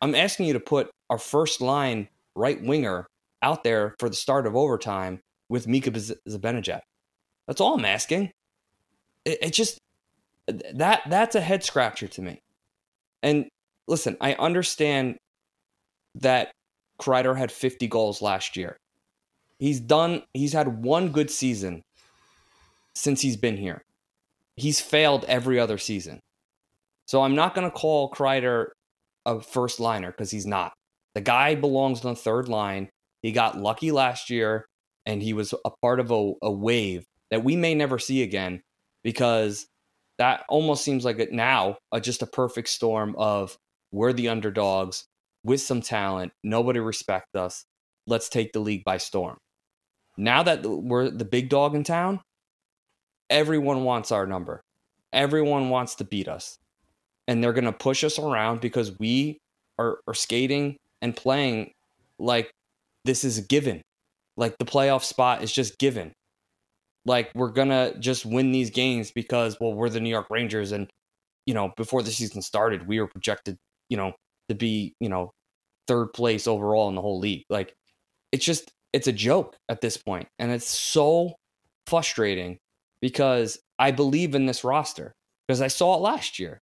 I'm 0.00 0.14
asking 0.14 0.46
you 0.46 0.54
to 0.54 0.60
put 0.60 0.90
our 1.08 1.18
first 1.18 1.60
line 1.60 2.08
right 2.34 2.60
winger 2.62 3.06
out 3.42 3.62
there 3.62 3.94
for 3.98 4.08
the 4.08 4.16
start 4.16 4.46
of 4.46 4.56
overtime 4.56 5.20
with 5.50 5.66
Mika 5.66 5.90
Zibanejad. 5.90 6.80
That's 7.46 7.60
all 7.60 7.74
I'm 7.74 7.84
asking. 7.84 8.30
It, 9.26 9.38
it 9.42 9.52
just 9.52 9.78
that 10.46 11.02
that's 11.08 11.34
a 11.34 11.40
head 11.40 11.62
scratcher 11.62 12.08
to 12.08 12.22
me. 12.22 12.40
And 13.22 13.48
listen, 13.86 14.16
I 14.20 14.34
understand 14.34 15.16
that 16.14 16.52
Kreider 17.00 17.36
had 17.36 17.52
50 17.52 17.86
goals 17.88 18.22
last 18.22 18.56
year. 18.56 18.76
He's 19.58 19.80
done 19.80 20.22
he's 20.32 20.54
had 20.54 20.82
one 20.82 21.10
good 21.10 21.30
season 21.30 21.82
since 22.94 23.20
he's 23.20 23.36
been 23.36 23.56
here. 23.56 23.82
He's 24.56 24.80
failed 24.80 25.24
every 25.28 25.58
other 25.58 25.78
season. 25.78 26.20
So 27.06 27.22
I'm 27.22 27.34
not 27.34 27.54
going 27.54 27.68
to 27.68 27.76
call 27.76 28.10
Kreider 28.10 28.68
a 29.26 29.40
first 29.40 29.80
liner 29.80 30.12
because 30.12 30.30
he's 30.30 30.46
not. 30.46 30.72
The 31.14 31.20
guy 31.20 31.56
belongs 31.56 32.04
on 32.04 32.14
the 32.14 32.20
third 32.20 32.48
line. 32.48 32.88
He 33.22 33.32
got 33.32 33.58
lucky 33.58 33.90
last 33.90 34.30
year 34.30 34.66
and 35.10 35.20
he 35.20 35.32
was 35.32 35.52
a 35.64 35.70
part 35.82 35.98
of 35.98 36.12
a, 36.12 36.32
a 36.40 36.52
wave 36.52 37.04
that 37.32 37.42
we 37.42 37.56
may 37.56 37.74
never 37.74 37.98
see 37.98 38.22
again 38.22 38.62
because 39.02 39.66
that 40.18 40.44
almost 40.48 40.84
seems 40.84 41.04
like 41.04 41.18
it 41.18 41.32
now 41.32 41.76
uh, 41.90 41.98
just 41.98 42.22
a 42.22 42.26
perfect 42.26 42.68
storm 42.68 43.16
of 43.18 43.56
we're 43.90 44.12
the 44.12 44.28
underdogs 44.28 45.06
with 45.42 45.60
some 45.60 45.80
talent. 45.80 46.30
Nobody 46.44 46.78
respect 46.78 47.34
us. 47.34 47.64
Let's 48.06 48.28
take 48.28 48.52
the 48.52 48.60
league 48.60 48.84
by 48.84 48.98
storm. 48.98 49.36
Now 50.16 50.44
that 50.44 50.64
we're 50.64 51.10
the 51.10 51.24
big 51.24 51.48
dog 51.48 51.74
in 51.74 51.82
town, 51.82 52.20
everyone 53.28 53.82
wants 53.82 54.12
our 54.12 54.28
number. 54.28 54.60
Everyone 55.12 55.70
wants 55.70 55.96
to 55.96 56.04
beat 56.04 56.28
us. 56.28 56.56
And 57.26 57.42
they're 57.42 57.52
going 57.52 57.64
to 57.64 57.72
push 57.72 58.04
us 58.04 58.16
around 58.16 58.60
because 58.60 58.96
we 59.00 59.38
are, 59.76 59.98
are 60.06 60.14
skating 60.14 60.76
and 61.02 61.16
playing 61.16 61.72
like 62.20 62.52
this 63.04 63.24
is 63.24 63.38
a 63.38 63.42
given. 63.42 63.82
Like 64.40 64.56
the 64.56 64.64
playoff 64.64 65.04
spot 65.04 65.42
is 65.42 65.52
just 65.52 65.78
given. 65.78 66.14
Like 67.04 67.30
we're 67.34 67.52
to 67.52 67.94
just 68.00 68.24
win 68.24 68.52
these 68.52 68.70
games 68.70 69.12
because, 69.14 69.58
well, 69.60 69.74
we're 69.74 69.90
the 69.90 70.00
New 70.00 70.08
York 70.08 70.28
Rangers. 70.30 70.72
And, 70.72 70.90
you 71.44 71.52
know, 71.52 71.72
before 71.76 72.02
the 72.02 72.10
season 72.10 72.40
started, 72.40 72.88
we 72.88 72.98
were 73.00 73.06
projected, 73.06 73.58
you 73.90 73.98
know, 73.98 74.14
to 74.48 74.54
be, 74.54 74.94
you 74.98 75.10
know, 75.10 75.30
third 75.86 76.14
place 76.14 76.46
overall 76.46 76.88
in 76.88 76.94
the 76.94 77.02
whole 77.02 77.18
league. 77.18 77.44
Like 77.50 77.74
it's 78.32 78.44
just, 78.44 78.70
it's 78.94 79.08
a 79.08 79.12
joke 79.12 79.56
at 79.68 79.82
this 79.82 79.98
point, 79.98 80.26
And 80.38 80.50
it's 80.50 80.68
so 80.68 81.34
frustrating 81.86 82.56
because 83.02 83.58
I 83.78 83.90
believe 83.90 84.34
in 84.34 84.46
this 84.46 84.64
roster 84.64 85.12
because 85.46 85.60
I 85.60 85.68
saw 85.68 85.96
it 85.96 86.00
last 86.00 86.38
year. 86.38 86.60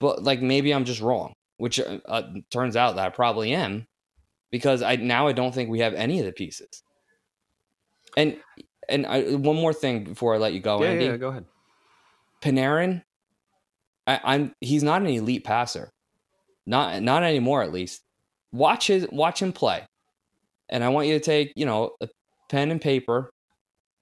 But 0.00 0.24
like 0.24 0.42
maybe 0.42 0.74
I'm 0.74 0.84
just 0.84 1.00
wrong, 1.00 1.34
which 1.58 1.78
uh, 1.78 2.00
uh, 2.06 2.22
turns 2.50 2.74
out 2.74 2.96
that 2.96 3.06
I 3.06 3.10
probably 3.10 3.54
am 3.54 3.86
because 4.54 4.82
I 4.82 4.94
now 4.94 5.26
I 5.26 5.32
don't 5.32 5.52
think 5.52 5.68
we 5.68 5.80
have 5.80 5.94
any 5.94 6.20
of 6.20 6.26
the 6.26 6.32
pieces. 6.32 6.84
And 8.16 8.36
and 8.88 9.04
I, 9.04 9.34
one 9.34 9.56
more 9.56 9.72
thing 9.72 10.04
before 10.04 10.32
I 10.32 10.38
let 10.38 10.52
you 10.52 10.60
go, 10.60 10.80
yeah, 10.80 10.90
Andy. 10.90 11.06
Yeah, 11.06 11.16
go 11.16 11.30
ahead. 11.30 11.44
Panarin, 12.40 13.02
I, 14.06 14.20
I'm 14.22 14.54
he's 14.60 14.84
not 14.84 15.02
an 15.02 15.08
elite 15.08 15.42
passer, 15.42 15.90
not 16.66 17.02
not 17.02 17.24
anymore 17.24 17.64
at 17.64 17.72
least. 17.72 18.02
Watch 18.52 18.86
his 18.86 19.08
watch 19.10 19.42
him 19.42 19.52
play, 19.52 19.88
and 20.68 20.84
I 20.84 20.88
want 20.90 21.08
you 21.08 21.14
to 21.14 21.24
take 21.24 21.52
you 21.56 21.66
know 21.66 21.96
a 22.00 22.08
pen 22.48 22.70
and 22.70 22.80
paper, 22.80 23.32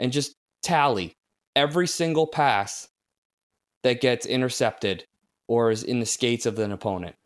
and 0.01 0.13
just 0.13 0.35
tally 0.63 1.17
every 1.57 1.87
single 1.87 2.27
pass 2.27 2.91
that 3.85 4.03
gets 4.03 4.27
intercepted 4.27 5.07
or 5.49 5.71
is 5.71 5.83
in 5.83 5.99
the 5.99 6.05
skates 6.05 6.45
of 6.45 6.59
an 6.59 6.73
opponent. 6.73 7.17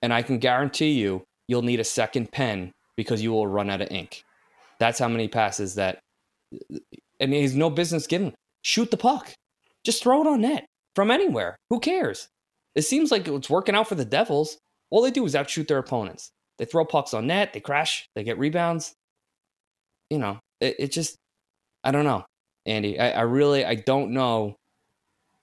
And 0.00 0.14
I 0.14 0.22
can 0.22 0.38
guarantee 0.38 0.92
you, 0.92 1.26
you'll 1.48 1.62
need 1.62 1.80
a 1.80 1.84
second 1.84 2.32
pen 2.32 2.72
because 2.96 3.22
you 3.22 3.32
will 3.32 3.46
run 3.46 3.70
out 3.70 3.82
of 3.82 3.90
ink. 3.90 4.22
That's 4.78 4.98
how 4.98 5.08
many 5.08 5.28
passes 5.28 5.74
that, 5.76 6.00
and 7.20 7.32
he's 7.32 7.54
no 7.54 7.70
business 7.70 8.06
giving. 8.06 8.34
Shoot 8.62 8.90
the 8.90 8.96
puck, 8.96 9.32
just 9.84 10.02
throw 10.02 10.20
it 10.22 10.26
on 10.26 10.40
net 10.40 10.66
from 10.94 11.10
anywhere. 11.10 11.56
Who 11.70 11.80
cares? 11.80 12.28
It 12.74 12.82
seems 12.82 13.10
like 13.10 13.26
it's 13.28 13.50
working 13.50 13.74
out 13.74 13.88
for 13.88 13.94
the 13.94 14.04
Devils. 14.04 14.58
All 14.90 15.02
they 15.02 15.10
do 15.10 15.24
is 15.24 15.34
outshoot 15.34 15.68
their 15.68 15.78
opponents. 15.78 16.30
They 16.58 16.64
throw 16.64 16.84
pucks 16.84 17.14
on 17.14 17.26
net, 17.26 17.52
they 17.52 17.60
crash, 17.60 18.08
they 18.14 18.24
get 18.24 18.38
rebounds. 18.38 18.92
You 20.10 20.18
know, 20.18 20.38
it, 20.60 20.76
it 20.78 20.92
just, 20.92 21.16
I 21.82 21.90
don't 21.90 22.04
know. 22.04 22.24
Andy. 22.66 22.98
I, 22.98 23.10
I 23.12 23.20
really 23.22 23.64
I 23.64 23.76
don't 23.76 24.10
know. 24.10 24.56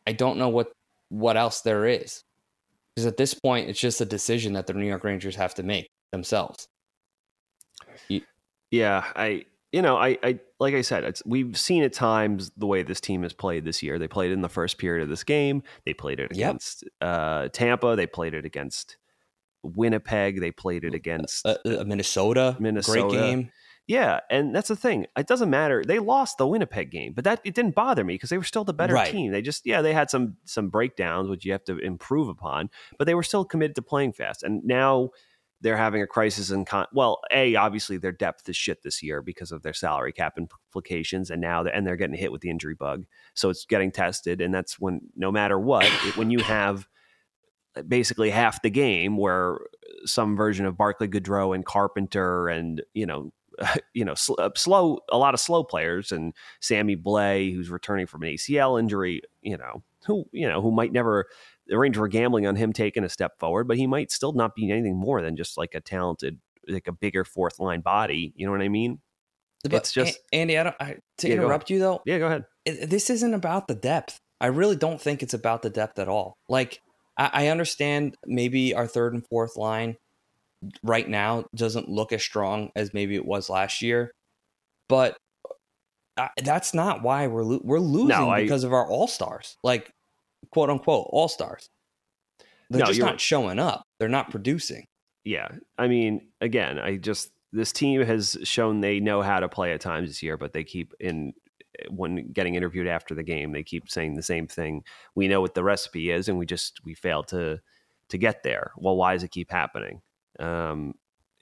I 0.05 0.11
don't 0.11 0.37
know 0.37 0.49
what 0.49 0.71
what 1.09 1.37
else 1.37 1.61
there 1.61 1.85
is 1.85 2.21
because 2.95 3.05
at 3.05 3.17
this 3.17 3.33
point 3.33 3.69
it's 3.69 3.79
just 3.79 4.01
a 4.01 4.05
decision 4.05 4.53
that 4.53 4.67
the 4.67 4.73
New 4.73 4.85
York 4.85 5.03
Rangers 5.03 5.35
have 5.35 5.55
to 5.55 5.63
make 5.63 5.87
themselves. 6.13 6.69
You, 8.07 8.21
yeah, 8.71 9.03
I 9.15 9.45
you 9.73 9.81
know 9.81 9.97
I 9.97 10.17
I 10.23 10.39
like 10.59 10.73
I 10.73 10.81
said 10.81 11.03
it's 11.03 11.21
we've 11.25 11.57
seen 11.57 11.83
at 11.83 11.91
times 11.91 12.51
the 12.55 12.65
way 12.65 12.83
this 12.83 13.01
team 13.01 13.23
has 13.23 13.33
played 13.33 13.65
this 13.65 13.83
year. 13.83 13.99
They 13.99 14.07
played 14.07 14.31
in 14.31 14.41
the 14.41 14.49
first 14.49 14.77
period 14.77 15.03
of 15.03 15.09
this 15.09 15.25
game. 15.25 15.63
They 15.85 15.93
played 15.93 16.21
it 16.21 16.31
against 16.31 16.83
yep. 16.83 16.91
uh, 17.01 17.49
Tampa. 17.49 17.97
They 17.97 18.07
played 18.07 18.33
it 18.33 18.45
against 18.45 18.97
Winnipeg. 19.63 20.39
They 20.39 20.51
played 20.51 20.85
it 20.85 20.93
against 20.93 21.45
uh, 21.45 21.57
uh, 21.65 21.83
Minnesota. 21.85 22.55
Minnesota. 22.59 23.01
Great 23.01 23.11
game. 23.11 23.51
Yeah, 23.85 24.21
and 24.29 24.55
that's 24.55 24.69
the 24.69 24.77
thing. 24.77 25.07
It 25.17 25.27
doesn't 25.27 25.49
matter. 25.49 25.83
They 25.85 25.99
lost 25.99 26.37
the 26.37 26.47
Winnipeg 26.47 26.89
game, 26.89 27.11
but 27.13 27.25
that 27.25 27.41
it 27.43 27.53
didn't 27.53 27.75
bother 27.75 28.05
me 28.05 28.13
because 28.13 28.29
they 28.29 28.37
were 28.37 28.45
still 28.45 28.63
the 28.63 28.73
better 28.73 28.93
right. 28.93 29.11
team. 29.11 29.33
They 29.33 29.41
just 29.41 29.65
yeah, 29.65 29.81
they 29.81 29.93
had 29.93 30.09
some 30.09 30.37
some 30.45 30.69
breakdowns 30.69 31.29
which 31.29 31.43
you 31.43 31.51
have 31.51 31.65
to 31.65 31.77
improve 31.79 32.29
upon, 32.29 32.69
but 32.97 33.05
they 33.05 33.15
were 33.15 33.23
still 33.23 33.43
committed 33.43 33.75
to 33.75 33.81
playing 33.81 34.13
fast. 34.13 34.41
And 34.43 34.63
now 34.63 35.09
they're 35.63 35.77
having 35.77 36.01
a 36.01 36.07
crisis 36.07 36.51
in 36.51 36.65
con- 36.65 36.87
well, 36.93 37.21
a 37.31 37.55
obviously 37.55 37.97
their 37.97 38.11
depth 38.11 38.47
is 38.49 38.55
shit 38.55 38.83
this 38.83 39.01
year 39.01 39.21
because 39.21 39.51
of 39.51 39.63
their 39.63 39.73
salary 39.73 40.11
cap 40.11 40.37
implications, 40.37 41.31
and 41.31 41.41
now 41.41 41.63
they're, 41.63 41.73
and 41.73 41.87
they're 41.87 41.95
getting 41.95 42.15
hit 42.15 42.31
with 42.31 42.41
the 42.41 42.49
injury 42.49 42.75
bug, 42.75 43.05
so 43.33 43.49
it's 43.49 43.65
getting 43.65 43.91
tested, 43.91 44.41
and 44.41 44.53
that's 44.53 44.79
when 44.79 45.01
no 45.15 45.31
matter 45.31 45.57
what, 45.57 45.85
it, 45.85 46.17
when 46.17 46.29
you 46.29 46.39
have 46.39 46.87
basically 47.87 48.29
half 48.29 48.61
the 48.61 48.69
game 48.69 49.17
where 49.17 49.57
some 50.05 50.35
version 50.35 50.65
of 50.65 50.77
Barclay 50.77 51.07
Goodrow 51.07 51.55
and 51.55 51.65
Carpenter 51.65 52.47
and 52.47 52.83
you 52.93 53.07
know 53.07 53.31
you 53.93 54.05
know, 54.05 54.15
sl- 54.15 54.39
uh, 54.39 54.49
slow, 54.55 54.99
a 55.09 55.17
lot 55.17 55.33
of 55.33 55.39
slow 55.39 55.63
players, 55.63 56.11
and 56.11 56.33
Sammy 56.59 56.95
Blais, 56.95 57.53
who's 57.53 57.69
returning 57.69 58.07
from 58.07 58.23
an 58.23 58.29
ACL 58.29 58.79
injury, 58.79 59.21
you 59.41 59.57
know, 59.57 59.83
who 60.05 60.25
you 60.31 60.47
know 60.47 60.61
who 60.61 60.71
might 60.71 60.91
never. 60.91 61.27
The 61.67 61.77
Rangers 61.77 61.99
were 61.99 62.07
gambling 62.07 62.45
on 62.45 62.55
him 62.55 62.73
taking 62.73 63.03
a 63.03 63.09
step 63.09 63.39
forward, 63.39 63.67
but 63.67 63.77
he 63.77 63.87
might 63.87 64.11
still 64.11 64.33
not 64.33 64.55
be 64.55 64.69
anything 64.69 64.97
more 64.97 65.21
than 65.21 65.35
just 65.35 65.57
like 65.57 65.75
a 65.75 65.81
talented, 65.81 66.39
like 66.67 66.87
a 66.87 66.91
bigger 66.91 67.23
fourth 67.23 67.59
line 67.59 67.81
body. 67.81 68.33
You 68.35 68.45
know 68.45 68.51
what 68.51 68.61
I 68.61 68.69
mean? 68.69 68.99
But 69.63 69.73
it's 69.73 69.93
just 69.93 70.19
Andy. 70.33 70.57
I 70.57 70.63
don't 70.63 70.75
I, 70.79 70.97
to 71.19 71.27
yeah, 71.27 71.35
interrupt 71.35 71.69
you 71.69 71.79
though. 71.79 72.01
Yeah, 72.05 72.19
go 72.19 72.27
ahead. 72.27 72.45
It, 72.65 72.89
this 72.89 73.09
isn't 73.09 73.33
about 73.33 73.67
the 73.67 73.75
depth. 73.75 74.19
I 74.41 74.47
really 74.47 74.75
don't 74.75 74.99
think 74.99 75.23
it's 75.23 75.33
about 75.33 75.61
the 75.61 75.69
depth 75.69 75.99
at 75.99 76.09
all. 76.09 76.37
Like 76.49 76.81
I, 77.17 77.29
I 77.33 77.47
understand 77.47 78.17
maybe 78.25 78.75
our 78.75 78.87
third 78.87 79.13
and 79.13 79.25
fourth 79.25 79.55
line 79.55 79.95
right 80.83 81.07
now 81.07 81.45
doesn't 81.55 81.87
look 81.87 82.11
as 82.11 82.23
strong 82.23 82.71
as 82.75 82.93
maybe 82.93 83.15
it 83.15 83.25
was 83.25 83.49
last 83.49 83.81
year, 83.81 84.11
but 84.89 85.17
uh, 86.17 86.27
that's 86.43 86.73
not 86.73 87.01
why 87.01 87.27
we're 87.27 87.43
lo- 87.43 87.61
we're 87.63 87.79
losing 87.79 88.09
no, 88.09 88.35
because 88.35 88.63
of 88.63 88.73
our 88.73 88.87
all 88.87 89.07
stars, 89.07 89.57
like 89.63 89.91
quote 90.53 90.69
unquote 90.69 91.07
all 91.09 91.27
stars. 91.27 91.69
They're 92.69 92.79
no, 92.79 92.85
just 92.85 92.99
not 92.99 93.19
showing 93.19 93.59
up. 93.59 93.85
They're 93.99 94.07
not 94.07 94.31
producing. 94.31 94.87
Yeah, 95.23 95.49
I 95.77 95.87
mean, 95.87 96.27
again, 96.41 96.79
I 96.79 96.97
just 96.97 97.31
this 97.51 97.71
team 97.71 98.01
has 98.01 98.37
shown 98.43 98.81
they 98.81 98.99
know 98.99 99.21
how 99.21 99.39
to 99.39 99.49
play 99.49 99.73
at 99.73 99.81
times 99.81 100.09
this 100.09 100.23
year, 100.23 100.37
but 100.37 100.53
they 100.53 100.63
keep 100.63 100.93
in 100.99 101.33
when 101.89 102.31
getting 102.31 102.55
interviewed 102.55 102.87
after 102.87 103.15
the 103.15 103.23
game, 103.23 103.51
they 103.51 103.63
keep 103.63 103.89
saying 103.89 104.15
the 104.15 104.21
same 104.21 104.47
thing. 104.47 104.83
We 105.15 105.27
know 105.27 105.41
what 105.41 105.55
the 105.55 105.63
recipe 105.63 106.11
is, 106.11 106.29
and 106.29 106.37
we 106.37 106.45
just 106.45 106.79
we 106.85 106.93
fail 106.93 107.23
to 107.25 107.59
to 108.09 108.17
get 108.17 108.43
there. 108.43 108.71
Well, 108.77 108.95
why 108.95 109.13
does 109.13 109.23
it 109.23 109.31
keep 109.31 109.51
happening? 109.51 110.01
Um, 110.39 110.93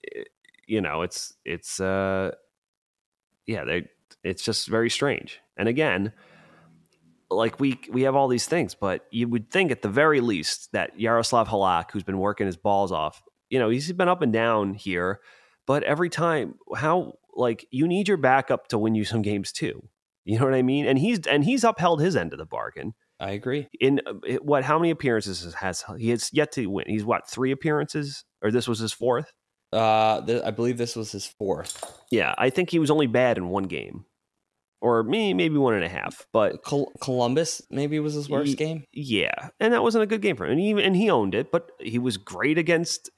it, 0.04 0.30
you 0.68 0.82
know, 0.82 1.02
it's 1.02 1.34
it's 1.44 1.80
uh, 1.80 2.32
yeah, 3.46 3.66
they 3.66 3.88
it's 4.24 4.44
just 4.44 4.68
very 4.68 4.90
strange. 4.90 5.40
And 5.58 5.68
again, 5.68 6.14
like 7.32 7.60
we 7.60 7.80
we 7.90 8.04
have 8.04 8.16
all 8.16 8.28
these 8.28 8.46
things, 8.46 8.76
but 8.76 9.06
you 9.12 9.28
would 9.28 9.50
think 9.50 9.72
at 9.72 9.82
the 9.82 9.90
very 9.90 10.22
least 10.22 10.70
that 10.74 11.00
Yaroslav 11.00 11.48
Halak, 11.48 11.92
who's 11.92 12.04
been 12.04 12.20
working 12.20 12.46
his 12.46 12.58
balls 12.58 12.92
off, 12.92 13.22
you 13.50 13.60
know, 13.60 13.70
he's 13.70 13.92
been 13.94 14.10
up 14.10 14.22
and 14.22 14.34
down 14.34 14.74
here, 14.74 15.22
but 15.66 15.84
every 15.84 16.10
time, 16.10 16.56
how 16.76 17.14
like 17.36 17.66
you 17.72 17.88
need 17.88 18.08
your 18.08 18.18
backup 18.18 18.68
to 18.68 18.78
win 18.78 18.96
you 18.96 19.06
some 19.06 19.22
games 19.22 19.52
too. 19.52 19.88
You 20.26 20.38
know 20.38 20.46
what 20.46 20.54
I 20.54 20.62
mean? 20.62 20.86
And 20.86 21.00
he's 21.00 21.26
and 21.26 21.44
he's 21.44 21.64
upheld 21.64 22.02
his 22.02 22.16
end 22.16 22.34
of 22.34 22.40
the 22.40 22.46
bargain. 22.46 22.94
I 23.20 23.32
agree. 23.32 23.68
In 23.80 24.02
what? 24.42 24.64
How 24.64 24.78
many 24.78 24.90
appearances 24.90 25.54
has 25.56 25.84
he 25.98 26.10
has 26.10 26.30
yet 26.34 26.52
to 26.54 26.68
win? 26.68 26.86
He's 26.88 27.06
what 27.06 27.30
three 27.30 27.52
appearances, 27.52 28.24
or 28.42 28.52
this 28.52 28.68
was 28.68 28.80
his 28.80 28.94
fourth? 28.94 29.32
Uh, 29.72 30.22
th- 30.26 30.44
I 30.44 30.52
believe 30.52 30.78
this 30.78 30.96
was 30.96 31.12
his 31.12 31.26
fourth. 31.26 32.02
Yeah, 32.12 32.36
I 32.38 32.50
think 32.50 32.70
he 32.70 32.80
was 32.80 32.92
only 32.92 33.08
bad 33.08 33.38
in 33.38 33.48
one 33.48 33.64
game, 33.64 34.06
or 34.82 35.04
me, 35.04 35.34
maybe 35.34 35.58
one 35.58 35.76
and 35.76 35.84
a 35.84 35.90
half. 35.90 36.28
But 36.34 36.64
Col- 36.64 36.92
Columbus 37.02 37.62
maybe 37.70 38.00
was 38.00 38.16
his 38.16 38.30
worst 38.30 38.50
he, 38.50 38.56
game. 38.56 38.84
Yeah, 38.92 39.50
and 39.60 39.74
that 39.74 39.84
wasn't 39.84 40.04
a 40.04 40.08
good 40.08 40.22
game 40.22 40.36
for 40.36 40.46
him, 40.46 40.52
and 40.52 40.60
he 40.60 40.72
and 40.72 40.96
he 40.96 41.10
owned 41.10 41.36
it. 41.36 41.52
But 41.52 41.72
he 41.80 42.00
was 42.00 42.18
great 42.18 42.58
against. 42.58 43.10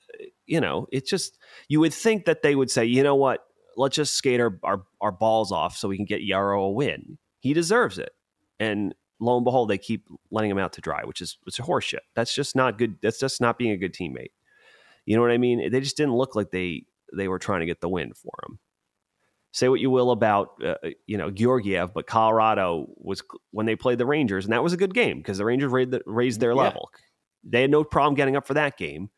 You 0.46 0.60
know, 0.60 0.88
it's 0.92 1.10
just 1.10 1.38
you 1.70 1.80
would 1.80 1.94
think 1.94 2.26
that 2.26 2.44
they 2.44 2.54
would 2.54 2.70
say, 2.70 2.86
you 2.86 3.02
know 3.02 3.16
what, 3.16 3.46
let's 3.78 3.96
just 3.96 4.14
skate 4.16 4.42
our 4.42 4.60
our, 4.64 4.84
our 5.02 5.12
balls 5.12 5.52
off 5.52 5.78
so 5.78 5.88
we 5.88 5.96
can 5.96 6.06
get 6.06 6.24
Yarrow 6.24 6.64
a 6.64 6.72
win. 6.72 7.18
He 7.40 7.54
deserves 7.54 7.98
it, 7.98 8.12
and 8.60 8.94
lo 9.20 9.38
and 9.38 9.46
behold, 9.46 9.70
they 9.70 9.78
keep 9.78 10.08
letting 10.32 10.52
him 10.52 10.58
out 10.58 10.74
to 10.74 10.82
dry, 10.82 11.04
which 11.06 11.22
is 11.22 11.38
which 11.44 11.60
is 11.60 11.66
horseshit. 11.66 12.00
That's 12.14 12.36
just 12.36 12.56
not 12.56 12.78
good. 12.78 12.98
That's 13.02 13.20
just 13.20 13.42
not 13.42 13.58
being 13.58 13.72
a 13.72 13.78
good 13.78 13.94
teammate. 13.94 14.32
You 15.06 15.16
know 15.16 15.22
what 15.22 15.32
I 15.32 15.38
mean? 15.38 15.72
They 15.72 15.80
just 15.80 15.98
didn't 15.98 16.16
look 16.16 16.36
like 16.36 16.52
they 16.52 16.86
they 17.16 17.28
were 17.28 17.40
trying 17.40 17.62
to 17.62 17.66
get 17.66 17.82
the 17.82 17.90
win 17.90 18.14
for 18.14 18.34
him. 18.48 18.60
Say 19.54 19.70
what 19.70 19.80
you 19.80 19.90
will 19.92 20.10
about 20.12 20.62
uh, 20.66 20.76
you 21.06 21.18
know 21.18 21.30
Georgiev, 21.32 21.94
but 21.94 22.08
Colorado 22.08 22.88
was 22.98 23.22
when 23.52 23.66
they 23.66 23.76
played 23.76 24.00
the 24.00 24.06
Rangers, 24.06 24.46
and 24.46 24.52
that 24.54 24.64
was 24.64 24.74
a 24.74 24.78
good 24.78 24.94
game 24.94 25.20
because 25.20 25.38
the 25.38 25.46
Rangers 25.46 25.72
raised, 25.72 25.96
raised 26.06 26.40
their 26.40 26.52
Yeah. 26.52 26.64
level. 26.64 26.90
They 27.44 27.62
had 27.62 27.70
no 27.72 27.84
problem 27.84 28.16
getting 28.16 28.36
up 28.36 28.48
for 28.48 28.56
that 28.56 28.78
game, 28.78 29.10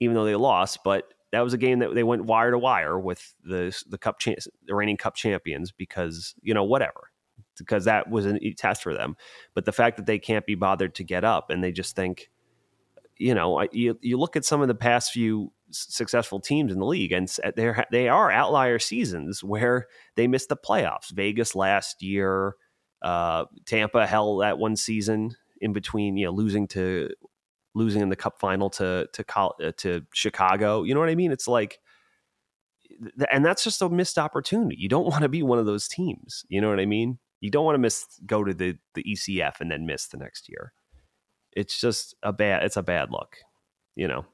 even 0.00 0.14
though 0.14 0.24
they 0.24 0.34
lost. 0.34 0.80
But 0.84 1.14
that 1.30 1.40
was 1.42 1.52
a 1.52 1.58
game 1.58 1.78
that 1.78 1.94
they 1.94 2.02
went 2.02 2.24
wire 2.24 2.50
to 2.50 2.58
wire 2.58 2.98
with 2.98 3.34
the 3.44 3.76
the 3.88 3.96
cup 3.98 4.18
cha- 4.18 4.34
the 4.66 4.74
reigning 4.74 4.96
cup 4.96 5.14
champions 5.14 5.70
because 5.72 6.34
you 6.42 6.52
know 6.52 6.64
whatever 6.64 7.10
because 7.56 7.84
that 7.84 8.10
was 8.10 8.26
a 8.26 8.52
test 8.54 8.82
for 8.82 8.92
them. 8.92 9.16
But 9.54 9.64
the 9.64 9.72
fact 9.72 9.96
that 9.98 10.06
they 10.06 10.18
can't 10.18 10.44
be 10.46 10.56
bothered 10.56 10.96
to 10.96 11.04
get 11.04 11.22
up 11.22 11.50
and 11.50 11.62
they 11.62 11.70
just 11.70 11.94
think, 11.94 12.28
you 13.18 13.34
know, 13.34 13.64
you 13.70 13.96
you 14.02 14.18
look 14.18 14.34
at 14.34 14.44
some 14.44 14.62
of 14.62 14.66
the 14.68 14.74
past 14.74 15.12
few 15.12 15.52
successful 15.74 16.40
teams 16.40 16.72
in 16.72 16.78
the 16.78 16.86
league, 16.86 17.12
and 17.12 17.28
they 17.56 17.72
they 17.90 18.08
are 18.08 18.30
outlier 18.30 18.78
seasons 18.78 19.42
where 19.44 19.86
they 20.16 20.26
missed 20.26 20.48
the 20.48 20.56
playoffs. 20.56 21.10
Vegas 21.10 21.54
last 21.54 22.02
year, 22.02 22.54
uh, 23.02 23.44
Tampa 23.66 24.06
held 24.06 24.42
that 24.42 24.58
one 24.58 24.76
season 24.76 25.36
in 25.60 25.72
between, 25.72 26.16
you 26.16 26.26
know, 26.26 26.32
losing 26.32 26.68
to 26.68 27.10
losing 27.74 28.02
in 28.02 28.08
the 28.08 28.16
Cup 28.16 28.38
final 28.38 28.70
to 28.70 29.08
to 29.12 29.24
uh, 29.36 29.72
to 29.78 30.02
Chicago. 30.12 30.82
You 30.82 30.94
know 30.94 31.00
what 31.00 31.08
I 31.08 31.14
mean? 31.14 31.32
It's 31.32 31.48
like. 31.48 31.80
And 33.30 33.44
that's 33.44 33.64
just 33.64 33.82
a 33.82 33.88
missed 33.88 34.18
opportunity. 34.18 34.76
You 34.78 34.88
don't 34.88 35.06
want 35.06 35.22
to 35.22 35.28
be 35.28 35.42
one 35.42 35.58
of 35.58 35.66
those 35.66 35.88
teams. 35.88 36.44
You 36.48 36.60
know 36.60 36.68
what 36.68 36.78
I 36.78 36.86
mean? 36.86 37.18
You 37.40 37.50
don't 37.50 37.64
want 37.64 37.74
to 37.74 37.80
miss 37.80 38.06
go 38.24 38.44
to 38.44 38.54
the 38.54 38.78
the 38.94 39.02
ECF 39.02 39.60
and 39.60 39.70
then 39.70 39.86
miss 39.86 40.06
the 40.06 40.16
next 40.16 40.48
year. 40.48 40.72
It's 41.52 41.80
just 41.80 42.14
a 42.22 42.32
bad. 42.32 42.62
It's 42.62 42.76
a 42.76 42.82
bad 42.82 43.10
look. 43.10 43.38
You 43.96 44.08
know. 44.08 44.24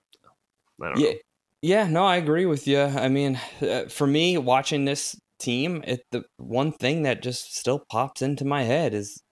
I 0.83 0.89
don't 0.89 0.99
Yeah, 0.99 1.11
know. 1.11 1.17
Yeah, 1.63 1.87
no, 1.87 2.05
I 2.05 2.17
agree 2.17 2.47
with 2.47 2.67
you. 2.67 2.81
I 2.81 3.09
mean, 3.09 3.39
uh, 3.61 3.85
for 3.89 4.07
me, 4.07 4.39
watching 4.39 4.85
this 4.85 5.17
team, 5.39 5.83
it 5.87 6.05
the 6.11 6.25
one 6.39 6.73
thing 6.73 7.03
that 7.03 7.23
just 7.23 7.57
still 7.57 7.85
pops 7.91 8.23
into 8.23 8.45
my 8.45 8.63
head 8.63 8.95
is 8.95 9.23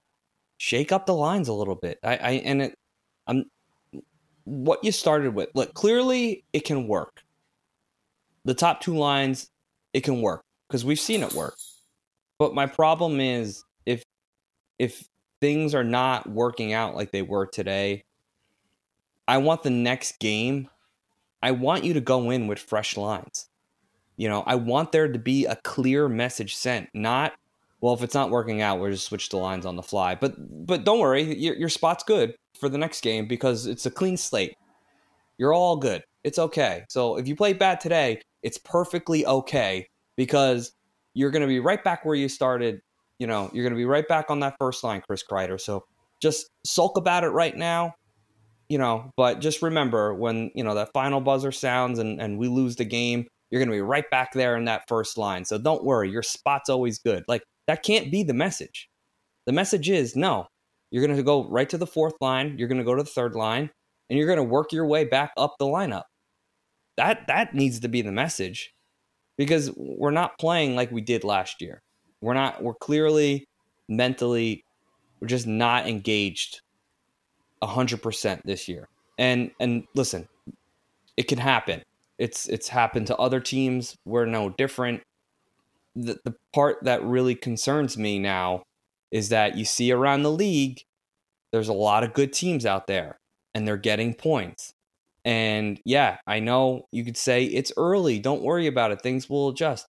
shake 0.59 0.93
up 0.93 1.07
the 1.07 1.15
lines 1.15 1.49
a 1.49 1.53
little 1.53 1.75
bit. 1.75 1.99
I, 2.03 2.17
I 2.17 2.31
and 2.45 2.63
it, 2.63 2.75
I'm 3.27 3.45
what 4.45 4.85
you 4.85 4.93
started 4.93 5.35
with. 5.35 5.49
Look, 5.55 5.75
clearly 5.75 6.45
it 6.53 6.65
can 6.65 6.87
work. 6.87 7.23
The 8.45 8.55
top 8.55 8.81
two 8.81 8.97
lines, 8.97 9.49
it 9.93 10.03
can 10.03 10.21
work 10.21 10.43
because 10.69 10.85
we've 10.85 11.01
seen 11.01 11.23
it 11.23 11.33
work. 11.33 11.55
But 12.39 12.55
my 12.55 12.67
problem 12.67 13.21
is 13.21 13.65
if 13.87 14.03
if 14.79 15.09
things 15.41 15.75
are 15.75 15.85
not 15.85 16.29
working 16.29 16.73
out 16.73 16.95
like 16.95 17.11
they 17.11 17.23
were 17.23 17.47
today, 17.47 18.05
I 19.27 19.39
want 19.39 19.63
the 19.63 19.71
next 19.71 20.19
game 20.19 20.69
I 21.43 21.53
want 21.53 21.85
you 21.85 21.95
to 21.95 22.01
go 22.01 22.31
in 22.31 22.47
with 22.47 22.59
fresh 22.59 22.97
lines. 22.97 23.49
You 24.17 24.29
know, 24.29 24.43
I 24.47 24.57
want 24.57 24.93
there 24.93 25.07
to 25.07 25.19
be 25.19 25.47
a 25.47 25.57
clear 25.57 26.09
message 26.09 26.57
sent, 26.57 26.89
not 26.93 27.35
well, 27.81 27.95
if 27.95 28.03
it's 28.03 28.15
not 28.15 28.31
working 28.31 28.61
out, 28.61 28.81
we'll 28.81 28.91
just 28.91 29.07
switch 29.07 29.29
the 29.29 29.37
lines 29.37 29.65
on 29.65 29.77
the 29.77 29.83
fly. 29.83 30.15
But 30.15 30.35
but 30.67 30.85
don't 30.85 30.99
worry, 30.99 31.37
your, 31.39 31.55
your 31.55 31.69
spot's 31.69 32.03
good 32.03 32.35
for 32.59 32.69
the 32.69 32.79
next 32.79 33.03
game 33.03 33.29
because 33.29 33.67
it's 33.67 33.87
a 33.87 33.91
clean 33.91 34.17
slate. 34.17 34.57
You're 35.39 35.53
all 35.53 35.77
good. 35.77 36.03
It's 36.25 36.39
okay. 36.39 36.85
So 36.89 37.17
if 37.17 37.29
you 37.29 37.37
play 37.37 37.53
bad 37.53 37.81
today, 37.81 38.21
it's 38.43 38.59
perfectly 38.59 39.25
okay 39.27 39.87
because 40.17 40.73
you're 41.15 41.31
going 41.31 41.43
to 41.43 41.49
be 41.49 41.61
right 41.61 41.83
back 41.83 42.05
where 42.05 42.17
you 42.17 42.29
started. 42.29 42.81
You 43.21 43.29
know, 43.29 43.51
you're 43.53 43.65
going 43.65 43.73
to 43.73 43.79
be 43.79 43.85
right 43.85 44.07
back 44.09 44.27
on 44.31 44.41
that 44.41 44.57
first 44.59 44.83
line, 44.83 45.03
Chris 45.07 45.23
Kreider. 45.29 45.61
So 45.61 45.85
just 46.21 46.51
sulk 46.65 46.97
about 46.97 47.23
it 47.23 47.29
right 47.29 47.57
now 47.57 47.95
you 48.69 48.79
know, 48.79 49.11
but 49.17 49.41
just 49.41 49.63
remember 49.63 50.15
when, 50.15 50.51
you 50.55 50.63
know, 50.63 50.75
that 50.75 50.93
final 50.93 51.21
buzzer 51.21 51.53
sounds 51.53 51.99
and, 51.99 52.21
and 52.21 52.39
we 52.39 52.49
lose 52.49 52.77
the 52.77 52.85
game, 52.85 53.27
you're 53.51 53.61
going 53.61 53.71
to 53.71 53.75
be 53.75 53.81
right 53.81 54.09
back 54.11 54.33
there 54.33 54.57
in 54.57 54.67
that 54.67 54.87
first 54.89 55.17
line. 55.17 55.45
So 55.45 55.59
don't 55.59 55.85
worry, 55.85 56.11
your 56.11 56.23
spot's 56.23 56.69
always 56.69 56.99
good. 56.99 57.25
Like 57.29 57.43
that 57.67 57.83
can't 57.83 58.11
be 58.11 58.23
the 58.23 58.35
message. 58.35 58.89
The 59.47 59.53
message 59.53 59.89
is 59.89 60.15
no, 60.15 60.47
you're 60.91 61.05
going 61.05 61.17
to 61.17 61.23
go 61.23 61.49
right 61.49 61.69
to 61.71 61.79
the 61.79 61.87
fourth 61.87 62.15
line, 62.21 62.57
you're 62.59 62.69
going 62.69 62.79
to 62.79 62.85
go 62.85 62.95
to 62.95 63.03
the 63.03 63.09
third 63.09 63.35
line, 63.35 63.71
and 64.11 64.19
you're 64.19 64.27
going 64.27 64.39
to 64.39 64.43
work 64.45 64.73
your 64.73 64.87
way 64.87 65.05
back 65.05 65.33
up 65.37 65.55
the 65.59 65.65
lineup. 65.65 66.05
That 66.99 67.29
that 67.29 67.55
needs 67.55 67.81
to 67.81 67.89
be 67.89 68.03
the 68.03 68.13
message 68.13 68.73
because 69.39 69.71
we're 69.77 70.11
not 70.11 70.39
playing 70.39 70.75
like 70.75 70.91
we 70.91 71.01
did 71.01 71.25
last 71.25 71.63
year. 71.63 71.81
We're 72.21 72.35
not 72.35 72.63
we're 72.63 72.75
clearly 72.75 73.47
mentally 73.89 74.65
we're 75.21 75.29
just 75.29 75.47
not 75.47 75.87
engaged 75.87 76.61
hundred 77.63 78.03
percent 78.03 78.43
this 78.45 78.69
year. 78.69 78.89
And 79.19 79.51
and 79.61 79.85
listen, 79.95 80.29
it 81.17 81.25
can 81.25 81.39
happen. 81.39 81.83
It's 82.19 82.49
it's 82.49 82.69
happened 82.69 83.07
to 83.09 83.17
other 83.17 83.41
teams. 83.41 83.97
We're 84.05 84.27
no 84.27 84.51
different. 84.51 85.03
The 85.97 86.19
the 86.25 86.35
part 86.53 86.79
that 86.83 87.03
really 87.05 87.35
concerns 87.35 87.97
me 87.97 88.19
now 88.19 88.63
is 89.11 89.31
that 89.31 89.57
you 89.57 89.65
see 89.65 89.91
around 89.91 90.23
the 90.23 90.31
league, 90.31 90.83
there's 91.53 91.69
a 91.69 91.73
lot 91.73 92.05
of 92.05 92.13
good 92.13 92.33
teams 92.33 92.67
out 92.67 92.87
there, 92.87 93.19
and 93.55 93.67
they're 93.67 93.77
getting 93.77 94.15
points. 94.15 94.73
And 95.25 95.81
yeah, 95.85 96.19
I 96.27 96.41
know 96.41 96.87
you 96.93 97.05
could 97.05 97.17
say 97.17 97.45
it's 97.45 97.73
early. 97.77 98.19
Don't 98.19 98.43
worry 98.43 98.67
about 98.67 98.93
it. 98.93 99.03
Things 99.03 99.29
will 99.29 99.49
adjust. 99.49 99.87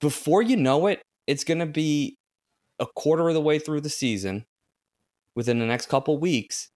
Before 0.00 0.42
you 0.42 0.56
know 0.56 0.86
it, 0.86 1.02
it's 1.26 1.44
going 1.44 1.58
to 1.58 1.66
be 1.66 2.16
a 2.80 2.86
quarter 2.86 3.28
of 3.28 3.34
the 3.34 3.40
way 3.40 3.58
through 3.58 3.82
the 3.82 3.90
season 3.90 4.46
within 5.38 5.60
the 5.60 5.66
next 5.66 5.86
couple 5.86 6.18
weeks, 6.18 6.68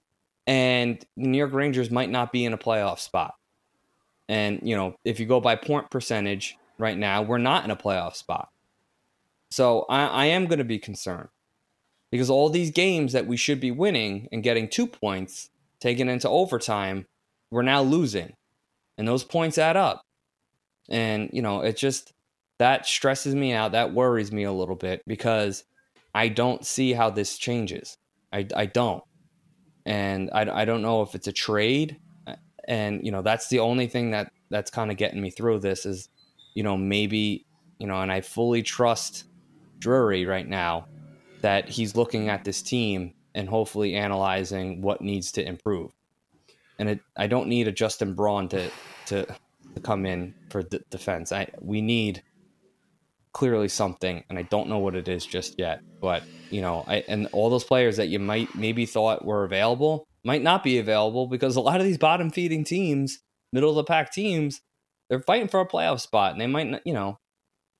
and 0.46 1.04
the 1.16 1.26
New 1.26 1.36
York 1.36 1.52
Rangers 1.52 1.90
might 1.90 2.10
not 2.10 2.30
be 2.30 2.44
in 2.44 2.52
a 2.52 2.56
playoff 2.58 3.00
spot. 3.00 3.34
And 4.28 4.60
you 4.62 4.76
know, 4.76 4.94
if 5.04 5.18
you 5.18 5.26
go 5.26 5.40
by 5.40 5.56
point 5.56 5.90
percentage 5.90 6.56
right 6.78 6.96
now, 6.96 7.22
we're 7.22 7.38
not 7.38 7.64
in 7.64 7.72
a 7.72 7.76
playoff 7.76 8.14
spot. 8.14 8.50
So 9.50 9.84
I, 9.90 10.06
I 10.06 10.24
am 10.26 10.46
going 10.46 10.60
to 10.60 10.64
be 10.64 10.78
concerned 10.78 11.28
because 12.12 12.30
all 12.30 12.50
these 12.50 12.70
games 12.70 13.12
that 13.14 13.26
we 13.26 13.36
should 13.36 13.58
be 13.58 13.72
winning 13.72 14.28
and 14.30 14.44
getting 14.44 14.68
two 14.68 14.86
points 14.86 15.50
taken 15.80 16.08
into 16.08 16.28
overtime, 16.28 17.06
we're 17.50 17.62
now 17.62 17.82
losing, 17.82 18.34
and 18.96 19.08
those 19.08 19.24
points 19.24 19.58
add 19.58 19.76
up. 19.76 20.02
And 20.88 21.30
you 21.32 21.42
know, 21.42 21.62
it 21.62 21.76
just 21.76 22.12
that 22.60 22.86
stresses 22.86 23.34
me 23.34 23.54
out. 23.54 23.72
That 23.72 23.92
worries 23.92 24.30
me 24.30 24.44
a 24.44 24.52
little 24.52 24.76
bit 24.76 25.02
because 25.04 25.64
I 26.14 26.28
don't 26.28 26.64
see 26.64 26.92
how 26.92 27.10
this 27.10 27.36
changes. 27.38 27.98
I, 28.32 28.46
I 28.56 28.66
don't. 28.66 29.02
And 29.84 30.30
I, 30.32 30.62
I 30.62 30.64
don't 30.64 30.82
know 30.82 31.02
if 31.02 31.14
it's 31.14 31.26
a 31.26 31.32
trade. 31.32 31.98
And, 32.68 33.04
you 33.04 33.10
know, 33.10 33.22
that's 33.22 33.48
the 33.48 33.58
only 33.58 33.88
thing 33.88 34.12
that 34.12 34.32
that's 34.48 34.70
kind 34.70 34.90
of 34.90 34.96
getting 34.96 35.20
me 35.20 35.30
through 35.30 35.58
this 35.58 35.84
is, 35.84 36.08
you 36.54 36.62
know, 36.62 36.76
maybe, 36.76 37.44
you 37.78 37.86
know, 37.86 38.00
and 38.00 38.12
I 38.12 38.20
fully 38.20 38.62
trust 38.62 39.24
Drury 39.80 40.26
right 40.26 40.48
now 40.48 40.86
that 41.40 41.68
he's 41.68 41.96
looking 41.96 42.28
at 42.28 42.44
this 42.44 42.62
team 42.62 43.14
and 43.34 43.48
hopefully 43.48 43.94
analyzing 43.96 44.80
what 44.80 45.00
needs 45.00 45.32
to 45.32 45.44
improve. 45.44 45.90
And 46.78 46.88
it, 46.88 47.00
I 47.16 47.26
don't 47.26 47.48
need 47.48 47.66
a 47.66 47.72
Justin 47.72 48.14
Braun 48.14 48.48
to, 48.50 48.70
to, 49.06 49.26
to 49.26 49.80
come 49.82 50.06
in 50.06 50.34
for 50.50 50.62
defense. 50.62 51.32
I, 51.32 51.48
we 51.60 51.80
need 51.80 52.22
clearly 53.32 53.68
something, 53.68 54.24
and 54.28 54.38
I 54.38 54.42
don't 54.42 54.68
know 54.68 54.78
what 54.78 54.94
it 54.94 55.08
is 55.08 55.24
just 55.24 55.58
yet. 55.58 55.80
But 56.00 56.22
you 56.50 56.60
know, 56.60 56.84
I 56.86 57.04
and 57.08 57.28
all 57.32 57.50
those 57.50 57.64
players 57.64 57.96
that 57.96 58.08
you 58.08 58.18
might 58.18 58.54
maybe 58.54 58.86
thought 58.86 59.24
were 59.24 59.44
available 59.44 60.06
might 60.24 60.42
not 60.42 60.62
be 60.62 60.78
available 60.78 61.26
because 61.26 61.56
a 61.56 61.60
lot 61.60 61.80
of 61.80 61.86
these 61.86 61.98
bottom 61.98 62.30
feeding 62.30 62.64
teams, 62.64 63.18
middle 63.52 63.70
of 63.70 63.76
the 63.76 63.84
pack 63.84 64.12
teams, 64.12 64.60
they're 65.08 65.20
fighting 65.20 65.48
for 65.48 65.60
a 65.60 65.68
playoff 65.68 66.00
spot, 66.00 66.32
and 66.32 66.40
they 66.40 66.46
might 66.46 66.68
not, 66.68 66.86
you 66.86 66.92
know, 66.92 67.18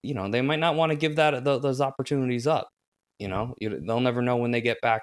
you 0.02 0.14
know, 0.14 0.28
they 0.28 0.42
might 0.42 0.58
not 0.58 0.74
want 0.74 0.90
to 0.90 0.96
give 0.96 1.16
that 1.16 1.44
those 1.44 1.80
opportunities 1.80 2.46
up. 2.46 2.68
You 3.18 3.28
know, 3.28 3.54
they'll 3.60 4.00
never 4.00 4.22
know 4.22 4.36
when 4.36 4.50
they 4.50 4.60
get 4.60 4.80
back, 4.80 5.02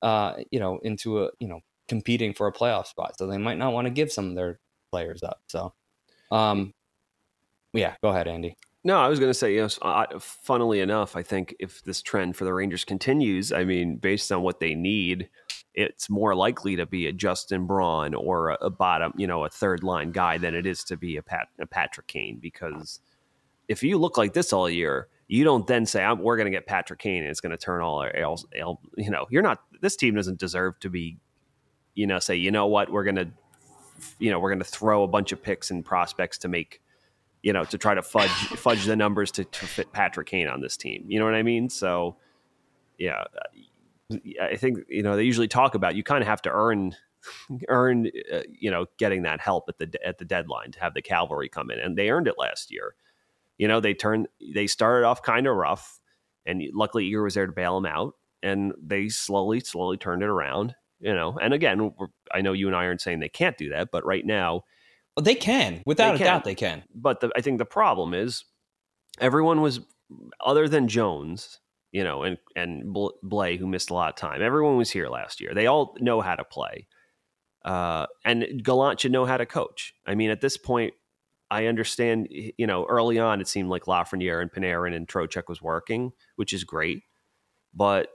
uh, 0.00 0.34
you 0.50 0.58
know, 0.58 0.78
into 0.82 1.24
a 1.24 1.30
you 1.38 1.48
know 1.48 1.60
competing 1.88 2.32
for 2.34 2.46
a 2.46 2.52
playoff 2.52 2.86
spot, 2.86 3.16
so 3.18 3.26
they 3.26 3.38
might 3.38 3.58
not 3.58 3.72
want 3.72 3.86
to 3.86 3.90
give 3.90 4.10
some 4.10 4.30
of 4.30 4.34
their 4.34 4.58
players 4.90 5.22
up. 5.22 5.40
So, 5.46 5.72
um, 6.30 6.72
yeah, 7.72 7.94
go 8.02 8.08
ahead, 8.08 8.28
Andy. 8.28 8.56
No, 8.84 8.98
I 8.98 9.08
was 9.08 9.20
going 9.20 9.30
to 9.30 9.34
say, 9.34 9.54
yes. 9.54 9.78
Uh, 9.80 10.06
funnily 10.18 10.80
enough, 10.80 11.14
I 11.14 11.22
think 11.22 11.54
if 11.60 11.84
this 11.84 12.02
trend 12.02 12.36
for 12.36 12.44
the 12.44 12.52
Rangers 12.52 12.84
continues, 12.84 13.52
I 13.52 13.64
mean, 13.64 13.96
based 13.96 14.32
on 14.32 14.42
what 14.42 14.58
they 14.58 14.74
need, 14.74 15.28
it's 15.74 16.10
more 16.10 16.34
likely 16.34 16.76
to 16.76 16.84
be 16.84 17.06
a 17.06 17.12
Justin 17.12 17.66
Braun 17.66 18.14
or 18.14 18.50
a, 18.50 18.54
a 18.62 18.70
bottom, 18.70 19.12
you 19.16 19.26
know, 19.26 19.44
a 19.44 19.48
third 19.48 19.84
line 19.84 20.10
guy 20.10 20.36
than 20.36 20.54
it 20.54 20.66
is 20.66 20.82
to 20.84 20.96
be 20.96 21.16
a, 21.16 21.22
Pat, 21.22 21.48
a 21.60 21.66
Patrick 21.66 22.08
Kane. 22.08 22.38
Because 22.42 22.98
if 23.68 23.84
you 23.84 23.98
look 23.98 24.18
like 24.18 24.34
this 24.34 24.52
all 24.52 24.68
year, 24.68 25.08
you 25.28 25.44
don't 25.44 25.66
then 25.66 25.86
say, 25.86 26.06
"We're 26.12 26.36
going 26.36 26.44
to 26.44 26.50
get 26.50 26.66
Patrick 26.66 26.98
Kane 26.98 27.22
and 27.22 27.30
it's 27.30 27.40
going 27.40 27.52
to 27.52 27.56
turn 27.56 27.80
all 27.80 28.00
our 28.00 28.14
else." 28.14 28.44
You 28.52 29.10
know, 29.10 29.26
you're 29.30 29.42
not. 29.42 29.62
This 29.80 29.96
team 29.96 30.14
doesn't 30.14 30.38
deserve 30.38 30.78
to 30.80 30.90
be, 30.90 31.16
you 31.94 32.06
know, 32.06 32.18
say, 32.18 32.36
you 32.36 32.50
know 32.50 32.66
what, 32.66 32.92
we're 32.92 33.04
going 33.04 33.16
to, 33.16 33.28
you 34.18 34.30
know, 34.30 34.38
we're 34.38 34.50
going 34.50 34.58
to 34.58 34.64
throw 34.64 35.04
a 35.04 35.08
bunch 35.08 35.32
of 35.32 35.42
picks 35.42 35.70
and 35.70 35.82
prospects 35.82 36.36
to 36.38 36.48
make 36.48 36.81
you 37.42 37.52
know, 37.52 37.64
to 37.64 37.78
try 37.78 37.94
to 37.94 38.02
fudge 38.02 38.30
fudge 38.56 38.84
the 38.84 38.96
numbers 38.96 39.30
to, 39.32 39.44
to 39.44 39.66
fit 39.66 39.92
Patrick 39.92 40.28
Kane 40.28 40.48
on 40.48 40.60
this 40.60 40.76
team. 40.76 41.04
You 41.08 41.18
know 41.18 41.24
what 41.24 41.34
I 41.34 41.42
mean? 41.42 41.68
So, 41.68 42.16
yeah, 42.98 43.24
I 44.40 44.56
think 44.56 44.80
you 44.88 45.02
know 45.02 45.16
they 45.16 45.24
usually 45.24 45.48
talk 45.48 45.74
about 45.74 45.96
you 45.96 46.02
kind 46.02 46.22
of 46.22 46.28
have 46.28 46.42
to 46.42 46.50
earn 46.50 46.96
earn 47.68 48.08
uh, 48.32 48.40
you 48.48 48.70
know 48.70 48.86
getting 48.98 49.22
that 49.22 49.40
help 49.40 49.68
at 49.68 49.78
the 49.78 50.06
at 50.06 50.18
the 50.18 50.24
deadline 50.24 50.72
to 50.72 50.80
have 50.80 50.94
the 50.94 51.02
cavalry 51.02 51.48
come 51.48 51.70
in, 51.70 51.78
and 51.78 51.96
they 51.96 52.10
earned 52.10 52.28
it 52.28 52.38
last 52.38 52.70
year. 52.70 52.94
You 53.58 53.68
know 53.68 53.80
they 53.80 53.94
turned 53.94 54.28
they 54.54 54.66
started 54.66 55.06
off 55.06 55.22
kind 55.22 55.46
of 55.46 55.56
rough, 55.56 56.00
and 56.46 56.62
luckily 56.72 57.06
Igor 57.06 57.24
was 57.24 57.34
there 57.34 57.46
to 57.46 57.52
bail 57.52 57.80
them 57.80 57.90
out, 57.90 58.14
and 58.42 58.72
they 58.80 59.08
slowly 59.08 59.60
slowly 59.60 59.96
turned 59.96 60.22
it 60.22 60.28
around. 60.28 60.74
You 61.00 61.14
know, 61.14 61.36
and 61.40 61.52
again, 61.52 61.92
I 62.32 62.42
know 62.42 62.52
you 62.52 62.68
and 62.68 62.76
I 62.76 62.84
aren't 62.84 63.00
saying 63.00 63.18
they 63.18 63.28
can't 63.28 63.58
do 63.58 63.70
that, 63.70 63.90
but 63.90 64.06
right 64.06 64.24
now 64.24 64.64
they 65.20 65.34
can 65.34 65.82
without 65.84 66.16
They 66.16 66.24
a 66.24 66.26
doubt 66.26 66.44
they 66.44 66.54
can. 66.54 66.84
but 66.94 67.20
the, 67.20 67.30
I 67.36 67.40
think 67.40 67.58
the 67.58 67.64
problem 67.64 68.14
is 68.14 68.44
everyone 69.20 69.60
was 69.60 69.80
other 70.44 70.68
than 70.68 70.88
Jones, 70.88 71.60
you 71.90 72.04
know, 72.04 72.22
and 72.22 72.38
and 72.56 72.94
Blais 72.94 73.58
who 73.58 73.66
missed 73.66 73.90
a 73.90 73.94
lot 73.94 74.10
of 74.10 74.16
time. 74.16 74.42
Everyone 74.42 74.76
was 74.76 74.90
here 74.90 75.08
last 75.08 75.40
year. 75.40 75.52
They 75.54 75.66
all 75.66 75.96
know 76.00 76.20
how 76.20 76.34
to 76.34 76.44
play, 76.44 76.86
uh, 77.64 78.06
and 78.24 78.62
Gallant 78.64 79.00
should 79.00 79.12
know 79.12 79.26
how 79.26 79.36
to 79.36 79.46
coach. 79.46 79.94
I 80.06 80.14
mean, 80.14 80.30
at 80.30 80.40
this 80.40 80.56
point, 80.56 80.94
I 81.50 81.66
understand. 81.66 82.28
You 82.30 82.66
know, 82.66 82.86
early 82.86 83.18
on, 83.18 83.40
it 83.40 83.48
seemed 83.48 83.68
like 83.68 83.84
Lafreniere 83.84 84.40
and 84.40 84.50
Panarin 84.50 84.94
and 84.96 85.06
Trocheck 85.06 85.48
was 85.48 85.60
working, 85.60 86.12
which 86.36 86.52
is 86.52 86.64
great, 86.64 87.02
but. 87.74 88.08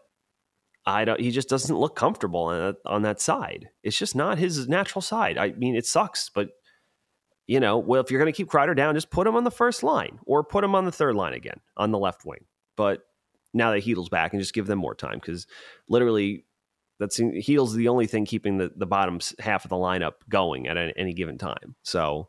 I 0.90 1.04
don't. 1.04 1.20
He 1.20 1.32
just 1.32 1.50
doesn't 1.50 1.76
look 1.76 1.98
comfortable 1.98 2.44
on 2.44 2.60
that, 2.60 2.76
on 2.86 3.02
that 3.02 3.20
side. 3.20 3.68
It's 3.84 3.98
just 3.98 4.16
not 4.16 4.38
his 4.38 4.70
natural 4.70 5.02
side. 5.02 5.38
I 5.38 5.50
mean, 5.50 5.76
it 5.76 5.86
sucks, 5.86 6.30
but 6.34 6.52
you 7.48 7.62
know, 7.62 7.78
well, 7.78 8.02
if 8.02 8.12
you're 8.12 8.20
going 8.20 8.32
to 8.32 8.36
keep 8.36 8.50
Kreider 8.50 8.76
down, 8.76 8.94
just 8.94 9.10
put 9.10 9.26
him 9.26 9.36
on 9.36 9.46
the 9.46 9.52
first 9.52 9.82
line 9.82 10.20
or 10.26 10.44
put 10.44 10.64
him 10.64 10.76
on 10.76 10.86
the 10.86 10.92
third 10.92 11.16
line 11.16 11.34
again 11.34 11.60
on 11.78 11.92
the 11.92 11.98
left 11.98 12.26
wing. 12.26 12.46
But 12.76 13.08
now 13.54 13.72
that 13.72 13.84
Heedle's 13.84 14.10
back 14.10 14.34
and 14.34 14.42
just 14.42 14.54
give 14.54 14.68
them 14.68 14.80
more 14.80 14.94
time 14.94 15.20
because 15.20 15.48
literally 15.88 16.46
that's 17.00 17.18
Heedle's 17.18 17.74
the 17.74 17.88
only 17.88 18.06
thing 18.06 18.26
keeping 18.26 18.58
the, 18.58 18.72
the 18.76 18.86
bottom 18.86 19.20
half 19.40 19.64
of 19.64 19.70
the 19.70 19.76
lineup 19.76 20.14
going 20.30 20.68
at 20.68 20.78
any, 20.78 20.94
any 20.98 21.14
given 21.14 21.38
time. 21.38 21.76
So, 21.84 22.28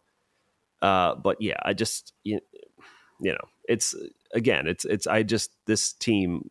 uh, 0.82 1.16
but 1.16 1.40
yeah, 1.40 1.56
I 1.62 1.74
just, 1.74 2.12
you, 2.22 2.40
you 3.20 3.32
know, 3.32 3.48
it's 3.68 3.96
again, 4.32 4.68
it's, 4.68 4.84
it's, 4.84 5.08
I 5.08 5.24
just, 5.24 5.50
this 5.66 5.92
team, 5.94 6.50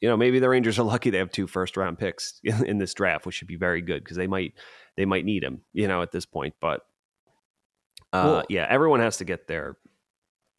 you 0.00 0.08
know, 0.08 0.16
maybe 0.18 0.38
the 0.38 0.50
Rangers 0.50 0.78
are 0.78 0.82
lucky 0.82 1.08
they 1.08 1.18
have 1.18 1.32
two 1.32 1.46
first 1.46 1.78
round 1.78 1.98
picks 1.98 2.40
in, 2.44 2.66
in 2.66 2.78
this 2.78 2.92
draft, 2.92 3.24
which 3.24 3.36
should 3.36 3.48
be 3.48 3.56
very 3.56 3.80
good 3.80 4.04
because 4.04 4.18
they 4.18 4.26
might, 4.26 4.52
they 4.96 5.06
might 5.06 5.24
need 5.24 5.42
him, 5.42 5.62
you 5.72 5.88
know, 5.88 6.02
at 6.02 6.12
this 6.12 6.26
point. 6.26 6.54
But 6.60 6.82
uh, 8.12 8.22
Well- 8.24 8.44
yeah, 8.48 8.66
everyone 8.68 9.00
has 9.00 9.16
to 9.18 9.24
get 9.24 9.46
their. 9.46 9.76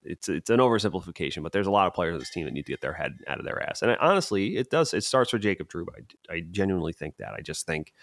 It's 0.03 0.29
it's 0.29 0.49
an 0.49 0.59
oversimplification, 0.59 1.43
but 1.43 1.51
there's 1.51 1.67
a 1.67 1.71
lot 1.71 1.87
of 1.87 1.93
players 1.93 2.13
on 2.13 2.19
this 2.19 2.29
team 2.29 2.45
that 2.45 2.53
need 2.53 2.65
to 2.65 2.71
get 2.71 2.79
their 2.81 2.93
head 2.93 3.17
out 3.27 3.39
of 3.39 3.45
their 3.45 3.61
ass. 3.61 3.81
And 3.81 3.91
I, 3.91 3.95
honestly, 3.95 4.55
it 4.55 4.69
does. 4.69 4.93
It 4.93 5.03
starts 5.03 5.33
with 5.33 5.41
Jacob 5.41 5.67
Trouba. 5.69 5.89
I, 6.29 6.33
I 6.35 6.41
genuinely 6.49 6.93
think 6.93 7.17
that. 7.17 7.33
I 7.33 7.41
just 7.41 7.65
think, 7.65 7.93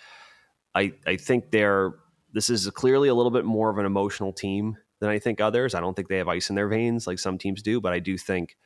I 0.74 0.92
I 1.07 1.16
think 1.16 1.50
they're. 1.50 1.94
This 2.33 2.50
is 2.50 2.68
clearly 2.70 3.09
a 3.09 3.14
little 3.14 3.30
bit 3.30 3.44
more 3.44 3.70
of 3.70 3.78
an 3.78 3.87
emotional 3.87 4.33
team 4.33 4.76
than 5.00 5.09
I 5.09 5.18
think 5.18 5.40
others. 5.40 5.74
I 5.74 5.80
don't 5.80 5.94
think 5.94 6.09
they 6.09 6.18
have 6.18 6.28
ice 6.28 6.50
in 6.50 6.57
their 6.57 6.68
veins 6.68 7.07
like 7.07 7.18
some 7.18 7.38
teams 7.38 7.62
do, 7.62 7.80
but 7.80 7.92
I 7.92 8.00
do 8.00 8.18
think 8.18 8.57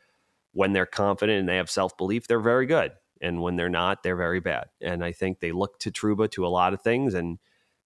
when 0.53 0.73
they're 0.73 0.87
confident 0.87 1.39
and 1.39 1.49
they 1.49 1.57
have 1.57 1.71
self 1.71 1.97
belief, 1.97 2.27
they're 2.27 2.41
very 2.41 2.67
good. 2.67 2.93
And 3.21 3.43
when 3.43 3.57
they're 3.57 3.69
not, 3.69 4.03
they're 4.03 4.17
very 4.17 4.41
bad. 4.41 4.67
And 4.81 5.05
I 5.05 5.13
think 5.13 5.41
they 5.41 5.53
look 5.53 5.79
to 5.81 5.91
Trouba 5.91 6.31
to 6.33 6.47
a 6.47 6.49
lot 6.49 6.73
of 6.73 6.83
things. 6.83 7.15
And 7.15 7.39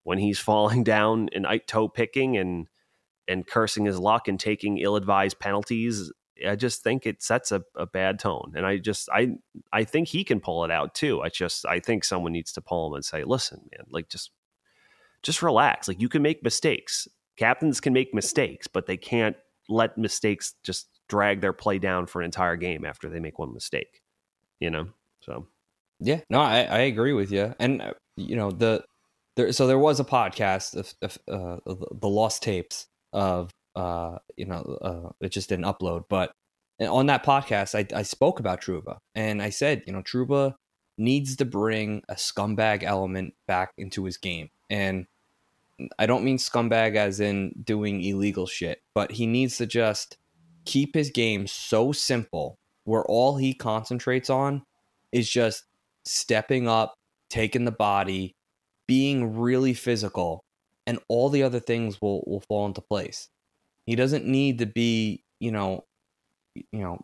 when 0.04 0.18
he's 0.18 0.38
falling 0.50 0.84
down 0.84 1.28
and 1.34 1.46
toe 1.66 1.88
picking 1.88 2.36
and 2.36 2.68
and 3.28 3.46
cursing 3.46 3.84
his 3.84 3.98
luck 3.98 4.28
and 4.28 4.38
taking 4.38 4.78
ill-advised 4.78 5.38
penalties 5.38 6.12
i 6.46 6.56
just 6.56 6.82
think 6.82 7.06
it 7.06 7.22
sets 7.22 7.52
a, 7.52 7.62
a 7.76 7.86
bad 7.86 8.18
tone 8.18 8.52
and 8.56 8.66
i 8.66 8.76
just 8.76 9.08
i 9.10 9.28
i 9.72 9.84
think 9.84 10.08
he 10.08 10.24
can 10.24 10.40
pull 10.40 10.64
it 10.64 10.70
out 10.70 10.94
too 10.94 11.20
i 11.22 11.28
just 11.28 11.64
i 11.66 11.78
think 11.78 12.04
someone 12.04 12.32
needs 12.32 12.52
to 12.52 12.60
pull 12.60 12.88
him 12.88 12.94
and 12.94 13.04
say 13.04 13.24
listen 13.24 13.60
man 13.72 13.86
like 13.90 14.08
just 14.08 14.30
just 15.22 15.42
relax 15.42 15.88
like 15.88 16.00
you 16.00 16.08
can 16.08 16.22
make 16.22 16.42
mistakes 16.42 17.06
captains 17.36 17.80
can 17.80 17.92
make 17.92 18.12
mistakes 18.12 18.66
but 18.66 18.86
they 18.86 18.96
can't 18.96 19.36
let 19.68 19.96
mistakes 19.96 20.54
just 20.64 20.88
drag 21.08 21.40
their 21.40 21.52
play 21.52 21.78
down 21.78 22.06
for 22.06 22.20
an 22.20 22.24
entire 22.24 22.56
game 22.56 22.84
after 22.84 23.08
they 23.08 23.20
make 23.20 23.38
one 23.38 23.52
mistake 23.52 24.02
you 24.58 24.70
know 24.70 24.88
so 25.20 25.46
Yeah, 26.00 26.20
no, 26.28 26.40
I, 26.40 26.62
I 26.62 26.78
agree 26.80 27.12
with 27.12 27.30
you. 27.30 27.54
And 27.60 27.80
uh, 27.80 27.92
you 28.16 28.36
know 28.36 28.50
the 28.50 28.84
there, 29.36 29.52
so 29.52 29.66
there 29.66 29.78
was 29.78 30.00
a 30.00 30.04
podcast 30.04 30.76
of, 30.76 30.94
of 31.00 31.18
uh, 31.28 31.56
the 31.64 31.86
the 32.00 32.08
lost 32.08 32.42
tapes 32.42 32.88
of 33.12 33.50
uh 33.74 34.18
you 34.36 34.46
know 34.46 34.78
uh 34.82 35.12
it 35.20 35.30
just 35.30 35.48
didn't 35.48 35.64
upload, 35.64 36.04
but 36.08 36.32
on 36.80 37.06
that 37.06 37.24
podcast 37.24 37.74
I 37.74 37.86
I 37.96 38.02
spoke 38.02 38.40
about 38.40 38.60
Trouba 38.60 38.98
and 39.14 39.42
I 39.42 39.50
said 39.50 39.82
you 39.86 39.92
know 39.92 40.02
Trouba 40.02 40.54
needs 40.98 41.36
to 41.36 41.44
bring 41.44 42.02
a 42.08 42.14
scumbag 42.14 42.82
element 42.82 43.34
back 43.46 43.72
into 43.78 44.04
his 44.04 44.16
game 44.16 44.50
and 44.68 45.06
I 45.98 46.06
don't 46.06 46.24
mean 46.24 46.38
scumbag 46.38 46.96
as 46.96 47.20
in 47.20 47.52
doing 47.64 48.02
illegal 48.02 48.46
shit, 48.46 48.82
but 48.94 49.12
he 49.12 49.26
needs 49.26 49.56
to 49.58 49.66
just 49.66 50.16
keep 50.64 50.94
his 50.94 51.10
game 51.10 51.46
so 51.46 51.92
simple 51.92 52.58
where 52.84 53.04
all 53.04 53.36
he 53.36 53.54
concentrates 53.54 54.30
on 54.30 54.62
is 55.12 55.28
just 55.28 55.64
stepping 56.04 56.68
up, 56.68 56.94
taking 57.30 57.64
the 57.64 57.72
body, 57.72 58.34
being 58.86 59.38
really 59.38 59.74
physical, 59.74 60.44
and 60.92 61.00
all 61.08 61.30
the 61.30 61.42
other 61.42 61.58
things 61.58 62.00
will 62.02 62.22
will 62.26 62.40
fall 62.40 62.66
into 62.66 62.82
place. 62.82 63.28
He 63.86 63.96
doesn't 63.96 64.26
need 64.26 64.58
to 64.58 64.66
be, 64.66 65.24
you 65.40 65.50
know, 65.50 65.84
you 66.54 66.80
know, 66.80 66.98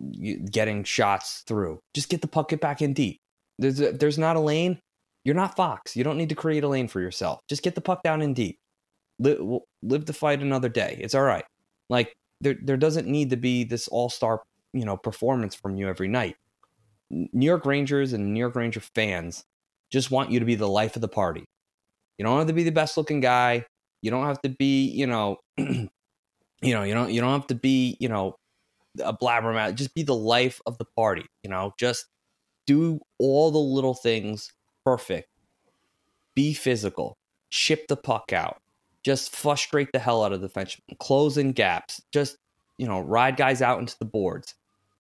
getting 0.51 0.85
shots 0.85 1.42
through. 1.46 1.81
Just 1.94 2.11
get 2.11 2.20
the 2.20 2.29
puck, 2.29 2.51
get 2.51 2.61
back 2.61 2.83
in 2.83 2.92
deep. 2.92 3.18
There's 3.59 3.81
a, 3.81 3.92
there's 3.92 4.18
not 4.18 4.37
a 4.37 4.40
lane. 4.40 4.79
You're 5.24 5.35
not 5.35 5.57
Fox. 5.57 5.96
You 5.96 6.05
don't 6.05 6.18
need 6.18 6.29
to 6.29 6.35
create 6.35 6.64
a 6.64 6.68
lane 6.68 6.87
for 6.87 7.01
yourself. 7.01 7.40
Just 7.48 7.62
get 7.62 7.74
the 7.74 7.81
puck 7.81 8.03
down 8.03 8.20
in 8.20 8.35
deep. 8.35 8.59
Live, 9.18 9.40
live 9.83 10.05
to 10.05 10.12
fight 10.12 10.42
another 10.42 10.68
day. 10.68 10.98
It's 11.01 11.14
all 11.14 11.22
right. 11.22 11.44
Like 11.88 12.14
there 12.42 12.57
there 12.62 12.77
doesn't 12.77 13.09
need 13.09 13.31
to 13.31 13.37
be 13.37 13.64
this 13.64 13.88
all 13.88 14.11
star 14.11 14.42
you 14.74 14.85
know 14.85 14.98
performance 14.98 15.55
from 15.55 15.77
you 15.77 15.88
every 15.88 16.09
night. 16.09 16.37
New 17.11 17.46
York 17.46 17.64
Rangers 17.64 18.12
and 18.12 18.35
New 18.35 18.40
York 18.40 18.55
Ranger 18.55 18.81
fans 18.81 19.44
just 19.90 20.11
want 20.11 20.31
you 20.31 20.38
to 20.40 20.44
be 20.44 20.57
the 20.57 20.68
life 20.68 20.94
of 20.94 21.01
the 21.01 21.09
party. 21.09 21.46
You 22.18 22.24
don't 22.27 22.37
have 22.37 22.48
to 22.48 22.53
be 22.53 22.64
the 22.64 22.70
best 22.70 22.98
looking 22.98 23.20
guy. 23.20 23.64
You 24.02 24.11
don't 24.11 24.26
have 24.26 24.40
to 24.42 24.48
be, 24.48 24.88
you 24.88 25.06
know, 25.06 25.38
you 25.58 25.88
know, 26.62 26.82
you 26.82 26.94
don't 26.94 27.11
you 27.11 27.20
don't 27.20 27.32
have 27.32 27.46
to 27.48 27.54
be, 27.54 27.96
you 28.00 28.08
know, 28.08 28.37
a 29.02 29.12
blabbermouth. 29.12 29.74
Just 29.74 29.94
be 29.94 30.02
the 30.02 30.14
life 30.14 30.61
of 30.66 30.78
the 30.78 30.84
party. 30.96 31.26
You 31.42 31.50
know, 31.50 31.72
just 31.78 32.06
do 32.66 33.00
all 33.18 33.50
the 33.50 33.58
little 33.58 33.94
things 33.94 34.52
perfect. 34.84 35.28
Be 36.34 36.54
physical. 36.54 37.16
Chip 37.50 37.88
the 37.88 37.96
puck 37.96 38.32
out. 38.32 38.61
Just 39.02 39.34
frustrate 39.34 39.88
the 39.92 39.98
hell 39.98 40.22
out 40.22 40.32
of 40.32 40.40
the 40.40 40.48
defenseman. 40.48 40.98
Close 40.98 41.38
in 41.38 41.52
gaps. 41.52 42.02
Just 42.12 42.37
you 42.78 42.87
know, 42.87 43.00
ride 43.00 43.37
guys 43.37 43.61
out 43.61 43.80
into 43.80 43.96
the 43.98 44.04
boards. 44.04 44.54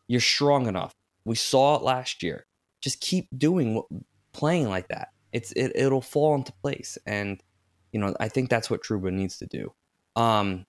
You're 0.08 0.20
strong 0.20 0.66
enough. 0.66 0.94
We 1.24 1.36
saw 1.36 1.76
it 1.76 1.82
last 1.82 2.22
year. 2.22 2.46
Just 2.80 3.00
keep 3.00 3.28
doing 3.36 3.74
what, 3.74 3.86
playing 4.32 4.68
like 4.68 4.88
that. 4.88 5.08
It's 5.32 5.52
it, 5.52 5.72
it'll 5.74 6.00
fall 6.00 6.34
into 6.34 6.52
place, 6.62 6.98
and 7.06 7.40
you 7.92 8.00
know 8.00 8.14
I 8.20 8.28
think 8.28 8.50
that's 8.50 8.70
what 8.70 8.82
Trouba 8.82 9.12
needs 9.12 9.38
to 9.38 9.46
do. 9.46 9.72
Um, 10.16 10.66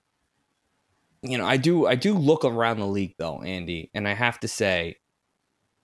you 1.21 1.37
know 1.37 1.45
I 1.45 1.57
do 1.57 1.87
I 1.87 1.95
do 1.95 2.13
look 2.13 2.45
around 2.45 2.79
the 2.79 2.87
league 2.87 3.15
though, 3.17 3.41
Andy, 3.41 3.89
and 3.93 4.07
I 4.07 4.13
have 4.13 4.39
to 4.41 4.47
say, 4.47 4.95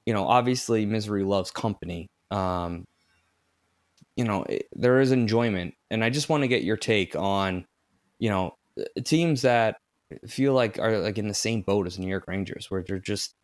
you 0.06 0.14
know, 0.14 0.28
obviously 0.28 0.86
misery 0.86 1.24
loves 1.24 1.52
company. 1.52 2.10
Um, 2.32 2.86
you 4.16 4.24
know 4.24 4.44
it, 4.44 4.68
there 4.74 5.00
is 5.02 5.12
enjoyment, 5.12 5.74
and 5.92 6.04
I 6.04 6.10
just 6.10 6.30
want 6.30 6.44
to 6.44 6.48
get 6.48 6.64
your 6.64 6.78
take 6.78 7.16
on, 7.16 7.66
you 8.20 8.30
know, 8.30 8.56
teams 9.04 9.42
that 9.44 9.78
feel 10.28 10.54
like 10.54 10.80
are 10.80 11.00
like 11.00 11.18
in 11.18 11.28
the 11.28 11.34
same 11.34 11.62
boat 11.62 11.88
as 11.88 12.00
New 12.00 12.08
York 12.08 12.26
Rangers, 12.28 12.70
where 12.70 12.84
they're 12.84 13.00
just 13.00 13.36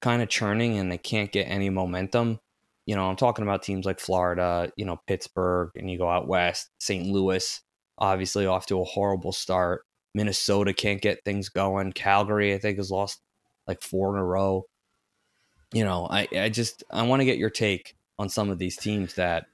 kind 0.00 0.22
of 0.22 0.28
churning 0.28 0.78
and 0.78 0.92
they 0.92 0.98
can't 0.98 1.32
get 1.32 1.44
any 1.44 1.70
momentum. 1.70 2.38
You 2.86 2.96
know, 2.96 3.08
I'm 3.08 3.16
talking 3.16 3.44
about 3.44 3.62
teams 3.62 3.86
like 3.86 3.98
Florida, 3.98 4.70
you 4.76 4.84
know, 4.84 5.00
Pittsburgh, 5.06 5.70
and 5.74 5.90
you 5.90 5.98
go 5.98 6.08
out 6.08 6.28
west, 6.28 6.70
St. 6.78 7.06
Louis, 7.06 7.60
obviously 7.98 8.46
off 8.46 8.66
to 8.66 8.80
a 8.80 8.84
horrible 8.84 9.32
start. 9.32 9.82
Minnesota 10.14 10.72
can't 10.72 11.00
get 11.00 11.24
things 11.24 11.48
going. 11.48 11.92
Calgary, 11.92 12.54
I 12.54 12.58
think, 12.58 12.76
has 12.76 12.90
lost 12.90 13.20
like 13.66 13.82
four 13.82 14.14
in 14.14 14.20
a 14.20 14.24
row. 14.24 14.64
You 15.72 15.84
know, 15.84 16.06
I, 16.08 16.28
I 16.36 16.48
just 16.50 16.84
I 16.90 17.02
want 17.02 17.20
to 17.20 17.26
get 17.26 17.38
your 17.38 17.50
take 17.50 17.96
on 18.18 18.28
some 18.28 18.50
of 18.50 18.58
these 18.58 18.76
teams 18.76 19.14
that 19.14 19.46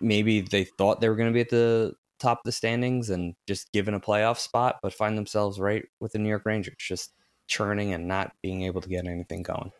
maybe 0.00 0.40
they 0.40 0.64
thought 0.64 1.00
they 1.00 1.08
were 1.08 1.16
going 1.16 1.28
to 1.28 1.34
be 1.34 1.40
at 1.40 1.50
the 1.50 1.94
top 2.18 2.38
of 2.38 2.44
the 2.44 2.52
standings 2.52 3.10
and 3.10 3.34
just 3.46 3.72
given 3.72 3.94
a 3.94 4.00
playoff 4.00 4.38
spot, 4.38 4.76
but 4.82 4.92
find 4.92 5.16
themselves 5.16 5.60
right 5.60 5.84
with 6.00 6.12
the 6.12 6.18
New 6.18 6.28
York 6.28 6.44
Rangers, 6.44 6.74
just 6.78 7.12
churning 7.46 7.92
and 7.92 8.08
not 8.08 8.32
being 8.42 8.62
able 8.62 8.80
to 8.80 8.88
get 8.88 9.06
anything 9.06 9.42
going. 9.42 9.70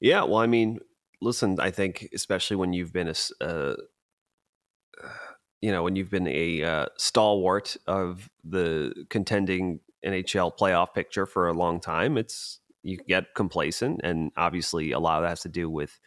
Yeah, 0.00 0.24
well, 0.24 0.38
I 0.38 0.46
mean, 0.46 0.80
listen, 1.20 1.58
I 1.60 1.70
think 1.70 2.08
especially 2.14 2.56
when 2.56 2.72
you've 2.72 2.92
been 2.92 3.08
a, 3.08 3.44
uh, 3.44 3.76
you 5.60 5.70
know, 5.70 5.82
when 5.82 5.96
you've 5.96 6.10
been 6.10 6.28
a 6.28 6.62
uh, 6.62 6.86
stalwart 6.96 7.76
of 7.86 8.30
the 8.44 9.06
contending 9.10 9.80
NHL 10.04 10.56
playoff 10.58 10.94
picture 10.94 11.26
for 11.26 11.48
a 11.48 11.52
long 11.52 11.80
time, 11.80 12.16
it's 12.16 12.60
you 12.82 12.96
get 12.96 13.34
complacent, 13.34 14.00
and 14.02 14.32
obviously 14.36 14.92
a 14.92 14.98
lot 14.98 15.18
of 15.18 15.22
that 15.24 15.30
has 15.30 15.42
to 15.42 15.48
do 15.48 15.68
with 15.68 16.00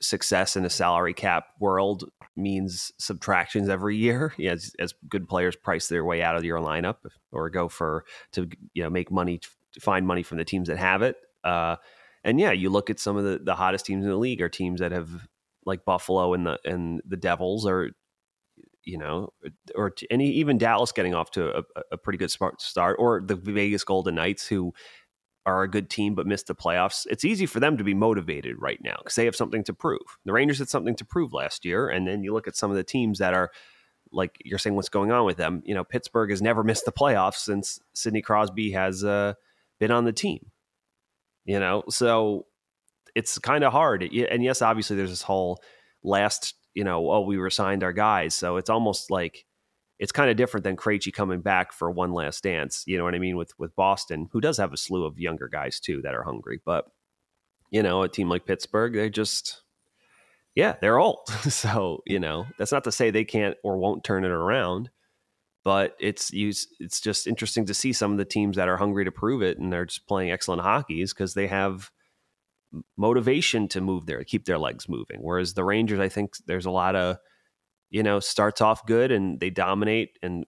success 0.00 0.56
in 0.56 0.64
a 0.64 0.70
salary 0.70 1.14
cap 1.14 1.46
world 1.60 2.10
means 2.36 2.92
subtractions 2.98 3.68
every 3.68 3.96
year 3.96 4.34
as, 4.44 4.72
as 4.78 4.94
good 5.08 5.28
players 5.28 5.56
price 5.56 5.88
their 5.88 6.04
way 6.04 6.22
out 6.22 6.36
of 6.36 6.44
your 6.44 6.58
lineup 6.58 6.96
or 7.32 7.48
go 7.48 7.68
for 7.68 8.04
to 8.32 8.48
you 8.74 8.82
know 8.82 8.90
make 8.90 9.10
money 9.10 9.40
find 9.80 10.06
money 10.06 10.22
from 10.22 10.38
the 10.38 10.44
teams 10.44 10.68
that 10.68 10.76
have 10.76 11.02
it 11.02 11.16
uh, 11.44 11.76
and 12.24 12.40
yeah 12.40 12.52
you 12.52 12.70
look 12.70 12.90
at 12.90 12.98
some 12.98 13.16
of 13.16 13.24
the, 13.24 13.38
the 13.42 13.54
hottest 13.54 13.86
teams 13.86 14.04
in 14.04 14.10
the 14.10 14.16
league 14.16 14.42
are 14.42 14.48
teams 14.48 14.80
that 14.80 14.92
have 14.92 15.28
like 15.66 15.84
buffalo 15.84 16.34
and 16.34 16.46
the 16.46 16.58
and 16.64 17.00
the 17.06 17.16
devils 17.16 17.66
or 17.66 17.90
you 18.84 18.98
know 18.98 19.32
or 19.74 19.90
t- 19.90 20.06
even 20.10 20.58
dallas 20.58 20.92
getting 20.92 21.14
off 21.14 21.30
to 21.30 21.58
a, 21.58 21.62
a 21.92 21.96
pretty 21.96 22.18
good 22.18 22.30
start 22.30 22.96
or 22.98 23.20
the 23.20 23.34
vegas 23.36 23.84
golden 23.84 24.14
knights 24.14 24.46
who 24.46 24.72
are 25.46 25.62
a 25.62 25.70
good 25.70 25.90
team 25.90 26.14
but 26.14 26.26
missed 26.26 26.46
the 26.46 26.54
playoffs, 26.54 27.06
it's 27.10 27.24
easy 27.24 27.46
for 27.46 27.60
them 27.60 27.76
to 27.76 27.84
be 27.84 27.94
motivated 27.94 28.56
right 28.58 28.80
now 28.82 28.96
because 28.98 29.14
they 29.14 29.26
have 29.26 29.36
something 29.36 29.62
to 29.64 29.74
prove. 29.74 30.00
The 30.24 30.32
Rangers 30.32 30.58
had 30.58 30.68
something 30.68 30.96
to 30.96 31.04
prove 31.04 31.32
last 31.32 31.64
year, 31.64 31.88
and 31.88 32.06
then 32.06 32.22
you 32.22 32.32
look 32.32 32.48
at 32.48 32.56
some 32.56 32.70
of 32.70 32.76
the 32.76 32.84
teams 32.84 33.18
that 33.18 33.34
are 33.34 33.50
like 34.12 34.36
you're 34.44 34.58
saying, 34.58 34.76
what's 34.76 34.88
going 34.88 35.10
on 35.10 35.24
with 35.24 35.36
them? 35.36 35.62
You 35.64 35.74
know, 35.74 35.84
Pittsburgh 35.84 36.30
has 36.30 36.40
never 36.40 36.62
missed 36.62 36.84
the 36.84 36.92
playoffs 36.92 37.36
since 37.36 37.80
Sidney 37.94 38.22
Crosby 38.22 38.70
has 38.72 39.04
uh, 39.04 39.34
been 39.80 39.90
on 39.90 40.04
the 40.04 40.12
team. 40.12 40.50
You 41.44 41.60
know, 41.60 41.84
so 41.90 42.46
it's 43.14 43.38
kind 43.38 43.64
of 43.64 43.72
hard. 43.72 44.02
And 44.02 44.42
yes, 44.42 44.62
obviously, 44.62 44.96
there's 44.96 45.10
this 45.10 45.22
whole 45.22 45.62
last, 46.02 46.54
you 46.74 46.84
know, 46.84 47.10
oh, 47.10 47.20
we 47.20 47.36
resigned 47.36 47.82
our 47.82 47.92
guys, 47.92 48.34
so 48.34 48.56
it's 48.56 48.70
almost 48.70 49.10
like 49.10 49.44
it's 49.98 50.12
kind 50.12 50.30
of 50.30 50.36
different 50.36 50.64
than 50.64 50.76
Krejci 50.76 51.12
coming 51.12 51.40
back 51.40 51.72
for 51.72 51.90
one 51.90 52.12
last 52.12 52.42
dance. 52.42 52.82
You 52.86 52.98
know 52.98 53.04
what 53.04 53.14
I 53.14 53.18
mean? 53.18 53.36
With 53.36 53.52
with 53.58 53.76
Boston, 53.76 54.28
who 54.32 54.40
does 54.40 54.58
have 54.58 54.72
a 54.72 54.76
slew 54.76 55.04
of 55.04 55.18
younger 55.18 55.48
guys 55.48 55.80
too 55.80 56.02
that 56.02 56.14
are 56.14 56.24
hungry, 56.24 56.60
but 56.64 56.86
you 57.70 57.82
know, 57.82 58.02
a 58.02 58.08
team 58.08 58.28
like 58.28 58.46
Pittsburgh, 58.46 58.94
they 58.94 59.10
just 59.10 59.62
yeah, 60.54 60.76
they're 60.80 60.98
old. 60.98 61.28
so 61.48 62.02
you 62.06 62.18
know, 62.18 62.46
that's 62.58 62.72
not 62.72 62.84
to 62.84 62.92
say 62.92 63.10
they 63.10 63.24
can't 63.24 63.56
or 63.62 63.78
won't 63.78 64.04
turn 64.04 64.24
it 64.24 64.30
around, 64.30 64.90
but 65.64 65.96
it's 65.98 66.30
it's 66.32 67.00
just 67.00 67.26
interesting 67.26 67.66
to 67.66 67.74
see 67.74 67.92
some 67.92 68.12
of 68.12 68.18
the 68.18 68.24
teams 68.24 68.56
that 68.56 68.68
are 68.68 68.76
hungry 68.76 69.04
to 69.04 69.12
prove 69.12 69.42
it 69.42 69.58
and 69.58 69.72
they're 69.72 69.86
just 69.86 70.06
playing 70.06 70.30
excellent 70.30 70.62
hockey 70.62 71.00
is 71.00 71.12
because 71.12 71.34
they 71.34 71.46
have 71.46 71.90
motivation 72.96 73.68
to 73.68 73.80
move 73.80 74.06
there, 74.06 74.22
keep 74.24 74.44
their 74.44 74.58
legs 74.58 74.88
moving. 74.88 75.18
Whereas 75.20 75.54
the 75.54 75.64
Rangers, 75.64 76.00
I 76.00 76.08
think 76.08 76.34
there's 76.46 76.66
a 76.66 76.70
lot 76.70 76.96
of 76.96 77.18
you 77.94 78.02
know, 78.02 78.18
starts 78.18 78.60
off 78.60 78.84
good 78.86 79.12
and 79.12 79.38
they 79.38 79.50
dominate 79.50 80.18
and 80.20 80.44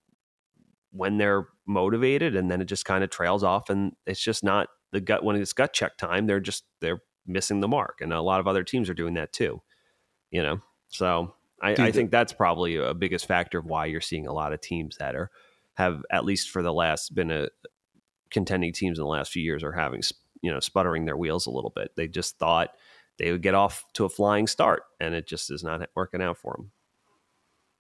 when 0.91 1.17
they're 1.17 1.47
motivated 1.65 2.35
and 2.35 2.51
then 2.51 2.61
it 2.61 2.65
just 2.65 2.85
kind 2.85 3.05
of 3.05 3.11
trails 3.11 3.45
off 3.45 3.71
and 3.71 3.93
it's 4.05 4.21
just 4.21 4.43
not 4.43 4.67
the 4.91 5.01
gut 5.01 5.23
when 5.23 5.37
it's 5.37 5.53
gut 5.53 5.73
check 5.73 5.97
time, 5.97 6.27
they're 6.27 6.41
just 6.41 6.65
they're 6.81 7.01
missing 7.25 7.61
the 7.61 7.69
mark. 7.69 8.01
And 8.01 8.13
a 8.13 8.21
lot 8.21 8.41
of 8.41 8.49
other 8.49 8.65
teams 8.65 8.91
are 8.91 8.95
doing 8.95 9.15
that 9.15 9.33
too. 9.33 9.63
You 10.33 10.43
know? 10.43 10.59
So 10.89 11.35
I, 11.61 11.73
I 11.73 11.93
think 11.93 12.11
that's 12.11 12.33
probably 12.33 12.77
a 12.77 12.95
biggest 12.95 13.27
factor 13.27 13.59
of 13.59 13.65
why 13.65 13.87
you're 13.87 14.01
seeing 14.01 14.27
a 14.27 14.33
lot 14.33 14.53
of 14.53 14.61
teams 14.61 14.99
that 14.99 15.15
are 15.15 15.31
have 15.75 16.03
at 16.11 16.25
least 16.25 16.51
for 16.51 16.63
the 16.63 16.73
last 16.73 17.15
been 17.15 17.31
a 17.31 17.49
contending 18.31 18.73
teams 18.73 18.99
in 18.99 19.05
the 19.05 19.11
last 19.11 19.33
few 19.33 19.43
years 19.43 19.63
are 19.63 19.73
having 19.73 20.03
you 20.43 20.53
know 20.53 20.61
sputtering 20.61 21.05
their 21.05 21.17
wheels 21.17 21.47
a 21.47 21.51
little 21.51 21.73
bit. 21.75 21.93
They 21.97 22.09
just 22.09 22.39
thought 22.39 22.71
they 23.19 23.33
would 23.33 23.43
get 23.43 23.55
off 23.55 23.85
to 23.95 24.05
a 24.05 24.09
flying 24.09 24.47
start, 24.47 24.83
and 25.01 25.15
it 25.15 25.27
just 25.27 25.51
is 25.51 25.65
not 25.65 25.89
working 25.95 26.23
out 26.23 26.39
for 26.39 26.55
them 26.57 26.73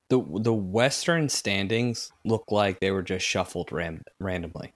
the 0.08 0.22
the 0.40 0.54
Western 0.54 1.28
standings 1.28 2.12
look 2.24 2.44
like 2.50 2.80
they 2.80 2.90
were 2.90 3.02
just 3.02 3.26
shuffled 3.26 3.72
ram- 3.72 4.04
randomly. 4.20 4.72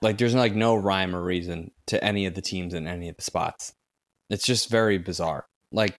Like 0.00 0.18
there's 0.18 0.34
like 0.34 0.54
no 0.54 0.74
rhyme 0.74 1.14
or 1.14 1.22
reason 1.22 1.70
to 1.86 2.02
any 2.02 2.26
of 2.26 2.34
the 2.34 2.42
teams 2.42 2.74
in 2.74 2.86
any 2.86 3.08
of 3.08 3.16
the 3.16 3.22
spots. 3.22 3.74
It's 4.30 4.46
just 4.46 4.70
very 4.70 4.98
bizarre. 4.98 5.46
Like 5.72 5.98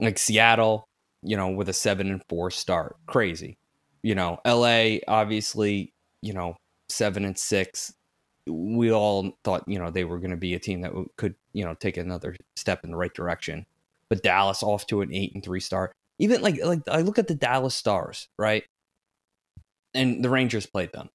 like 0.00 0.18
Seattle, 0.18 0.84
you 1.22 1.36
know, 1.36 1.48
with 1.48 1.68
a 1.68 1.72
seven 1.72 2.10
and 2.10 2.22
four 2.28 2.50
start, 2.50 2.96
crazy. 3.06 3.56
You 4.02 4.14
know, 4.14 4.38
L.A. 4.44 5.02
obviously, 5.08 5.92
you 6.22 6.32
know, 6.32 6.56
seven 6.88 7.24
and 7.24 7.38
six. 7.38 7.92
We 8.46 8.92
all 8.92 9.32
thought, 9.44 9.64
you 9.66 9.78
know, 9.78 9.90
they 9.90 10.04
were 10.04 10.18
going 10.18 10.30
to 10.30 10.36
be 10.36 10.54
a 10.54 10.58
team 10.58 10.80
that 10.82 10.92
could, 11.16 11.34
you 11.52 11.64
know, 11.64 11.74
take 11.74 11.96
another 11.96 12.36
step 12.56 12.84
in 12.84 12.90
the 12.90 12.96
right 12.96 13.12
direction. 13.12 13.66
But 14.08 14.22
Dallas 14.22 14.62
off 14.62 14.86
to 14.86 15.02
an 15.02 15.12
eight 15.12 15.34
and 15.34 15.44
three 15.44 15.60
start 15.60 15.92
even 16.18 16.42
like 16.42 16.62
like 16.64 16.80
I 16.88 17.02
look 17.02 17.18
at 17.18 17.28
the 17.28 17.34
Dallas 17.34 17.74
Stars, 17.74 18.28
right? 18.38 18.64
And 19.94 20.24
the 20.24 20.30
Rangers 20.30 20.66
played 20.66 20.92
them. 20.92 21.08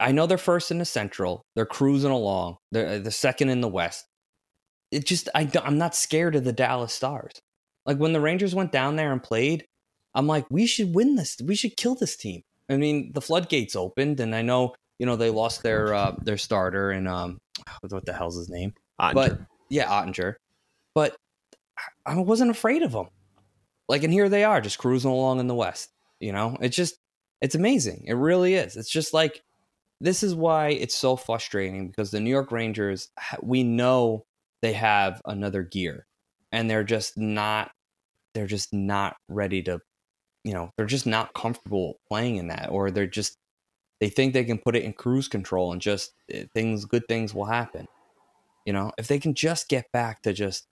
I 0.00 0.10
know 0.10 0.26
they're 0.26 0.36
first 0.36 0.72
in 0.72 0.78
the 0.78 0.84
Central. 0.84 1.44
They're 1.54 1.64
cruising 1.64 2.10
along. 2.10 2.56
They're 2.72 2.96
uh, 2.96 2.98
the 2.98 3.12
second 3.12 3.50
in 3.50 3.60
the 3.60 3.68
West. 3.68 4.04
It 4.94 5.06
just 5.06 5.28
I 5.34 5.50
I'm 5.62 5.78
not 5.78 5.94
scared 5.94 6.36
of 6.36 6.44
the 6.44 6.52
Dallas 6.52 6.92
Stars. 6.92 7.32
Like 7.86 7.98
when 7.98 8.12
the 8.12 8.20
Rangers 8.20 8.54
went 8.54 8.72
down 8.72 8.96
there 8.96 9.12
and 9.12 9.22
played, 9.22 9.66
I'm 10.14 10.26
like, 10.26 10.46
we 10.50 10.66
should 10.66 10.94
win 10.94 11.16
this. 11.16 11.36
We 11.44 11.54
should 11.54 11.76
kill 11.76 11.94
this 11.94 12.16
team. 12.16 12.42
I 12.70 12.76
mean, 12.76 13.12
the 13.12 13.20
floodgates 13.20 13.76
opened, 13.76 14.20
and 14.20 14.34
I 14.34 14.42
know 14.42 14.74
you 14.98 15.06
know 15.06 15.16
they 15.16 15.30
lost 15.30 15.62
their 15.62 15.92
uh, 15.94 16.14
their 16.22 16.38
starter 16.38 16.90
and 16.90 17.08
um, 17.08 17.38
what 17.88 18.06
the 18.06 18.12
hell's 18.12 18.36
his 18.36 18.48
name? 18.48 18.72
Oettinger. 19.00 19.14
But 19.14 19.40
yeah, 19.68 19.88
Oettinger. 19.88 20.34
But 20.94 21.16
I 22.06 22.18
wasn't 22.18 22.50
afraid 22.50 22.82
of 22.82 22.92
them. 22.92 23.08
Like, 23.88 24.02
and 24.02 24.12
here 24.12 24.28
they 24.28 24.44
are 24.44 24.60
just 24.60 24.78
cruising 24.78 25.10
along 25.10 25.40
in 25.40 25.46
the 25.46 25.54
West. 25.54 25.90
You 26.20 26.32
know, 26.32 26.56
it's 26.60 26.76
just, 26.76 26.96
it's 27.40 27.54
amazing. 27.54 28.04
It 28.06 28.14
really 28.14 28.54
is. 28.54 28.76
It's 28.76 28.90
just 28.90 29.12
like, 29.12 29.42
this 30.00 30.22
is 30.22 30.34
why 30.34 30.68
it's 30.68 30.94
so 30.94 31.16
frustrating 31.16 31.88
because 31.88 32.10
the 32.10 32.20
New 32.20 32.30
York 32.30 32.52
Rangers, 32.52 33.10
we 33.42 33.62
know 33.62 34.24
they 34.64 34.72
have 34.72 35.20
another 35.26 35.62
gear 35.62 36.06
and 36.50 36.70
they're 36.70 36.84
just 36.84 37.18
not, 37.18 37.70
they're 38.32 38.46
just 38.46 38.72
not 38.72 39.14
ready 39.28 39.62
to, 39.62 39.78
you 40.42 40.54
know, 40.54 40.70
they're 40.78 40.86
just 40.86 41.06
not 41.06 41.34
comfortable 41.34 41.98
playing 42.08 42.36
in 42.36 42.48
that 42.48 42.70
or 42.70 42.90
they're 42.90 43.06
just, 43.06 43.36
they 44.00 44.08
think 44.08 44.32
they 44.32 44.42
can 44.42 44.56
put 44.56 44.74
it 44.74 44.82
in 44.82 44.94
cruise 44.94 45.28
control 45.28 45.72
and 45.72 45.82
just 45.82 46.14
eh, 46.32 46.44
things, 46.54 46.86
good 46.86 47.06
things 47.08 47.34
will 47.34 47.44
happen. 47.44 47.86
You 48.64 48.72
know, 48.72 48.90
if 48.96 49.06
they 49.06 49.18
can 49.18 49.34
just 49.34 49.68
get 49.68 49.92
back 49.92 50.22
to 50.22 50.32
just 50.32 50.66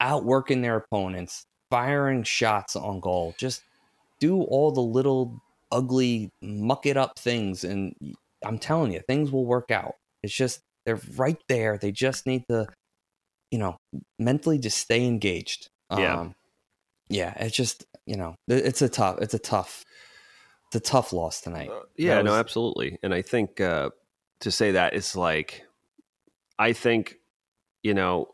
outworking 0.00 0.62
their 0.62 0.76
opponents, 0.76 1.46
firing 1.68 2.22
shots 2.22 2.76
on 2.76 3.00
goal. 3.00 3.34
Just 3.38 3.62
do 4.20 4.42
all 4.42 4.70
the 4.70 4.80
little 4.80 5.42
ugly, 5.72 6.30
muck 6.40 6.86
it 6.86 6.96
up 6.96 7.18
things. 7.18 7.64
And 7.64 7.96
I'm 8.44 8.58
telling 8.60 8.92
you, 8.92 9.00
things 9.00 9.32
will 9.32 9.46
work 9.46 9.72
out. 9.72 9.96
It's 10.22 10.32
just, 10.32 10.60
they're 10.84 11.00
right 11.16 11.42
there. 11.48 11.76
They 11.76 11.90
just 11.90 12.24
need 12.24 12.44
to, 12.48 12.68
you 13.52 13.58
know, 13.58 13.76
mentally 14.18 14.58
just 14.58 14.78
stay 14.78 15.06
engaged. 15.06 15.68
Yeah. 15.90 16.20
Um, 16.20 16.34
yeah. 17.08 17.34
It's 17.36 17.54
just, 17.54 17.84
you 18.06 18.16
know, 18.16 18.34
it's 18.48 18.80
a 18.80 18.88
tough, 18.88 19.18
it's 19.20 19.34
a 19.34 19.38
tough, 19.38 19.84
it's 20.68 20.76
a 20.76 20.80
tough 20.80 21.12
loss 21.12 21.42
tonight. 21.42 21.68
Uh, 21.70 21.82
yeah, 21.98 22.16
was, 22.16 22.24
no, 22.24 22.34
absolutely. 22.34 22.98
And 23.02 23.12
I 23.12 23.20
think 23.20 23.60
uh, 23.60 23.90
to 24.40 24.50
say 24.50 24.72
that 24.72 24.94
is 24.94 25.14
like, 25.14 25.64
I 26.58 26.72
think, 26.72 27.16
you 27.82 27.92
know, 27.92 28.28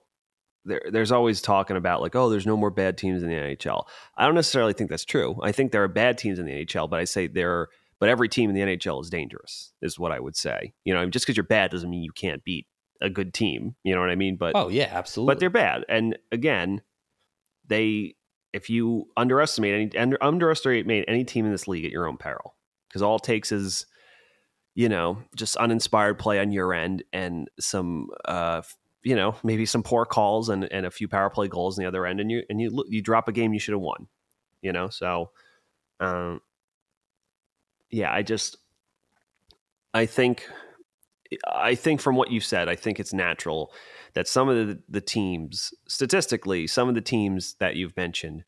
there, 0.65 0.83
there's 0.89 1.11
always 1.11 1.43
talking 1.43 1.77
about 1.77 2.01
like, 2.01 2.15
oh, 2.15 2.31
there's 2.31 2.47
no 2.47 2.57
more 2.57 2.71
bad 2.71 2.97
teams 2.97 3.25
in 3.25 3.29
the 3.29 3.35
NHL. 3.35 3.87
I 4.17 4.25
don't 4.25 4.37
necessarily 4.37 4.73
think 4.73 4.89
that's 4.89 5.05
true. 5.05 5.37
I 5.43 5.51
think 5.51 5.73
there 5.73 5.83
are 5.83 5.89
bad 5.89 6.17
teams 6.17 6.39
in 6.39 6.47
the 6.47 6.65
NHL, 6.65 6.89
but 6.89 7.01
I 7.01 7.05
say 7.05 7.27
there, 7.27 7.53
are, 7.53 7.69
but 7.99 8.09
every 8.09 8.29
team 8.29 8.51
in 8.51 8.55
the 8.55 8.63
NHL 8.63 9.03
is 9.03 9.11
dangerous, 9.11 9.73
is 9.83 9.99
what 9.99 10.13
I 10.13 10.21
would 10.21 10.37
say. 10.37 10.75
You 10.85 10.95
know, 10.95 11.11
just 11.11 11.27
because 11.27 11.37
you're 11.37 11.43
bad 11.45 11.73
doesn't 11.73 11.91
mean 11.91 12.05
you 12.05 12.13
can't 12.13 12.45
beat 12.45 12.69
a 13.01 13.11
good 13.11 13.35
team. 13.35 13.75
You 13.85 13.95
know 13.95 14.01
what 14.01 14.11
I 14.11 14.17
mean? 14.17 14.37
But 14.37 14.53
oh 14.55 14.69
yeah, 14.69 14.89
absolutely. 14.91 15.35
But 15.35 15.41
they're 15.41 15.51
bad, 15.51 15.85
and 15.89 16.19
again, 16.33 16.83
they 17.67 18.17
if 18.53 18.71
you 18.71 19.07
underestimate 19.17 19.75
any 19.75 19.99
under, 19.99 20.23
underestimate 20.23 21.05
any 21.09 21.25
team 21.25 21.45
in 21.45 21.53
this 21.53 21.69
league 21.69 21.85
at 21.85 21.91
your 21.91 22.07
own 22.07 22.17
peril, 22.17 22.55
because 22.89 23.03
all 23.03 23.17
it 23.17 23.23
takes 23.23 23.53
is 23.53 23.87
you 24.75 24.89
know 24.89 25.19
just 25.37 25.57
uninspired 25.57 26.19
play 26.19 26.39
on 26.39 26.53
your 26.53 26.73
end 26.73 27.03
and 27.13 27.51
some 27.59 28.09
uh, 28.25 28.63
you 29.03 29.17
know 29.17 29.35
maybe 29.43 29.67
some 29.67 29.83
poor 29.83 30.05
calls 30.05 30.49
and, 30.49 30.71
and 30.73 30.87
a 30.87 30.91
few 30.91 31.09
power 31.09 31.31
play 31.31 31.49
goals 31.49 31.79
on 31.79 31.83
the 31.83 31.89
other 31.89 32.07
end 32.07 32.21
and 32.21 32.31
you 32.31 32.43
and 32.49 32.61
you 32.61 32.85
you 32.89 33.03
drop 33.03 33.29
a 33.29 33.33
game 33.33 33.53
you 33.53 33.61
should 33.61 33.73
have 33.73 33.81
won 33.81 34.07
you 34.63 34.73
know 34.73 34.89
so 34.89 35.31
um 36.01 36.41
yeah 37.91 38.13
i 38.13 38.23
just 38.23 38.59
i 39.95 40.05
think 40.05 40.49
i 41.47 41.75
think 41.75 42.01
from 42.01 42.17
what 42.17 42.31
you 42.31 42.41
said 42.41 42.69
i 42.69 42.75
think 42.75 42.99
it's 42.99 43.13
natural 43.13 43.73
that 44.15 44.27
some 44.27 44.49
of 44.49 44.67
the, 44.67 44.79
the 44.89 45.01
teams 45.01 45.73
statistically 45.87 46.67
some 46.67 46.89
of 46.89 46.95
the 46.95 47.01
teams 47.01 47.55
that 47.61 47.77
you've 47.77 47.97
mentioned 47.97 48.45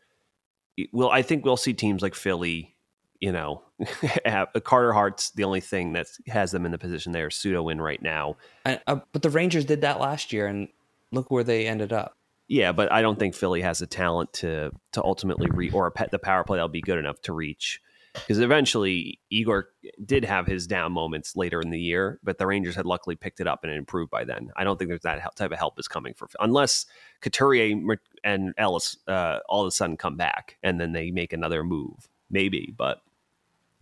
will 0.92 1.10
i 1.10 1.22
think 1.22 1.44
we'll 1.44 1.56
see 1.56 1.74
teams 1.74 2.02
like 2.02 2.14
philly 2.14 2.76
you 3.20 3.32
know, 3.32 3.62
Carter 4.64 4.92
Hart's 4.92 5.30
the 5.32 5.44
only 5.44 5.60
thing 5.60 5.92
that 5.92 6.06
has 6.26 6.50
them 6.50 6.64
in 6.64 6.72
the 6.72 6.78
position 6.78 7.12
they're 7.12 7.30
pseudo 7.30 7.68
in 7.68 7.80
right 7.80 8.00
now. 8.02 8.36
And, 8.64 8.80
uh, 8.86 9.00
but 9.12 9.22
the 9.22 9.30
Rangers 9.30 9.66
did 9.66 9.82
that 9.82 10.00
last 10.00 10.32
year, 10.32 10.46
and 10.46 10.68
look 11.12 11.30
where 11.30 11.44
they 11.44 11.66
ended 11.66 11.92
up. 11.92 12.16
Yeah, 12.48 12.72
but 12.72 12.90
I 12.90 13.02
don't 13.02 13.18
think 13.18 13.34
Philly 13.34 13.60
has 13.60 13.78
the 13.78 13.86
talent 13.86 14.32
to 14.34 14.72
to 14.92 15.04
ultimately 15.04 15.48
reach 15.50 15.74
or 15.74 15.86
a 15.86 15.92
pet 15.92 16.10
the 16.10 16.18
power 16.18 16.42
play 16.44 16.56
that'll 16.56 16.68
be 16.68 16.80
good 16.80 16.98
enough 16.98 17.20
to 17.22 17.32
reach 17.32 17.80
because 18.12 18.38
eventually 18.40 19.20
Igor 19.30 19.68
did 20.04 20.24
have 20.24 20.46
his 20.46 20.66
down 20.66 20.92
moments 20.92 21.36
later 21.36 21.60
in 21.60 21.70
the 21.70 21.80
year, 21.80 22.18
but 22.22 22.38
the 22.38 22.46
Rangers 22.46 22.74
had 22.74 22.86
luckily 22.86 23.14
picked 23.14 23.40
it 23.40 23.46
up 23.46 23.60
and 23.62 23.72
it 23.72 23.76
improved 23.76 24.10
by 24.10 24.24
then. 24.24 24.50
I 24.56 24.64
don't 24.64 24.78
think 24.78 24.88
there's 24.88 25.02
that 25.02 25.36
type 25.36 25.52
of 25.52 25.58
help 25.58 25.78
is 25.78 25.88
coming 25.88 26.14
for 26.14 26.28
unless 26.40 26.86
Couturier 27.20 27.76
and 28.24 28.52
Ellis 28.58 28.96
uh, 29.06 29.38
all 29.48 29.62
of 29.62 29.68
a 29.68 29.70
sudden 29.70 29.96
come 29.96 30.16
back 30.16 30.56
and 30.62 30.80
then 30.80 30.92
they 30.92 31.10
make 31.10 31.32
another 31.32 31.62
move, 31.62 32.08
maybe. 32.30 32.74
But 32.76 33.00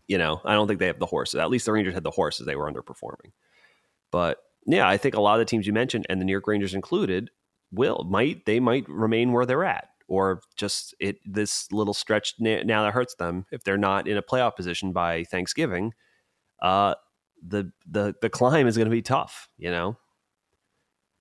you 0.06 0.18
know, 0.18 0.40
I 0.44 0.54
don't 0.54 0.66
think 0.68 0.80
they 0.80 0.86
have 0.86 0.98
the 0.98 1.06
horses. 1.06 1.40
At 1.40 1.50
least 1.50 1.66
the 1.66 1.72
Rangers 1.72 1.94
had 1.94 2.04
the 2.04 2.10
horses; 2.10 2.46
they 2.46 2.56
were 2.56 2.70
underperforming. 2.70 3.32
But 4.10 4.42
yeah, 4.66 4.88
I 4.88 4.96
think 4.96 5.14
a 5.14 5.20
lot 5.20 5.34
of 5.34 5.40
the 5.40 5.50
teams 5.50 5.66
you 5.66 5.72
mentioned, 5.72 6.06
and 6.08 6.20
the 6.20 6.24
New 6.24 6.32
York 6.32 6.46
Rangers 6.46 6.74
included, 6.74 7.30
will 7.72 8.06
might 8.08 8.46
they 8.46 8.60
might 8.60 8.88
remain 8.88 9.32
where 9.32 9.46
they're 9.46 9.64
at 9.64 9.88
or 10.08 10.40
just 10.56 10.94
it 10.98 11.18
this 11.24 11.70
little 11.70 11.94
stretch 11.94 12.34
now 12.38 12.82
that 12.82 12.94
hurts 12.94 13.14
them 13.16 13.46
if 13.52 13.62
they're 13.62 13.78
not 13.78 14.08
in 14.08 14.16
a 14.16 14.22
playoff 14.22 14.56
position 14.56 14.92
by 14.92 15.24
Thanksgiving. 15.24 15.92
Uh, 16.60 16.94
the 17.46 17.70
the 17.86 18.14
the 18.20 18.30
climb 18.30 18.66
is 18.66 18.76
going 18.76 18.86
to 18.86 18.90
be 18.90 19.02
tough, 19.02 19.48
you 19.56 19.70
know. 19.70 19.96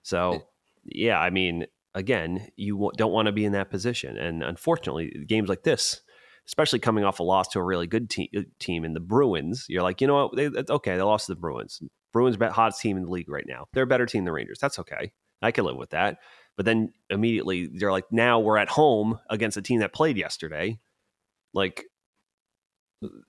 So 0.01 0.47
yeah, 0.83 1.19
I 1.19 1.29
mean, 1.29 1.67
again, 1.93 2.47
you 2.55 2.91
don't 2.97 3.11
want 3.11 3.27
to 3.27 3.31
be 3.31 3.45
in 3.45 3.51
that 3.51 3.69
position, 3.69 4.17
and 4.17 4.41
unfortunately, 4.43 5.25
games 5.27 5.49
like 5.49 5.63
this, 5.63 6.01
especially 6.47 6.79
coming 6.79 7.03
off 7.03 7.19
a 7.19 7.23
loss 7.23 7.49
to 7.49 7.59
a 7.59 7.63
really 7.63 7.87
good 7.87 8.09
te- 8.09 8.31
uh, 8.35 8.41
team 8.59 8.85
in 8.85 8.93
the 8.93 8.99
Bruins, 8.99 9.65
you're 9.67 9.83
like, 9.83 10.01
you 10.01 10.07
know 10.07 10.27
what? 10.27 10.35
They, 10.35 10.47
okay, 10.47 10.95
they 10.95 11.01
lost 11.01 11.27
to 11.27 11.33
the 11.33 11.39
Bruins. 11.39 11.81
Bruins, 12.13 12.37
bet 12.37 12.53
hottest 12.53 12.81
team 12.81 12.97
in 12.97 13.03
the 13.03 13.11
league 13.11 13.29
right 13.29 13.45
now. 13.47 13.65
They're 13.73 13.83
a 13.83 13.87
better 13.87 14.05
team 14.05 14.21
than 14.21 14.25
the 14.25 14.31
Rangers. 14.31 14.59
That's 14.59 14.79
okay. 14.79 15.11
I 15.41 15.51
can 15.51 15.65
live 15.65 15.75
with 15.75 15.91
that. 15.91 16.17
But 16.57 16.65
then 16.65 16.91
immediately 17.09 17.67
they're 17.67 17.91
like, 17.91 18.11
now 18.11 18.39
we're 18.39 18.57
at 18.57 18.67
home 18.67 19.19
against 19.29 19.57
a 19.57 19.61
team 19.61 19.79
that 19.79 19.93
played 19.93 20.17
yesterday. 20.17 20.79
Like, 21.53 21.85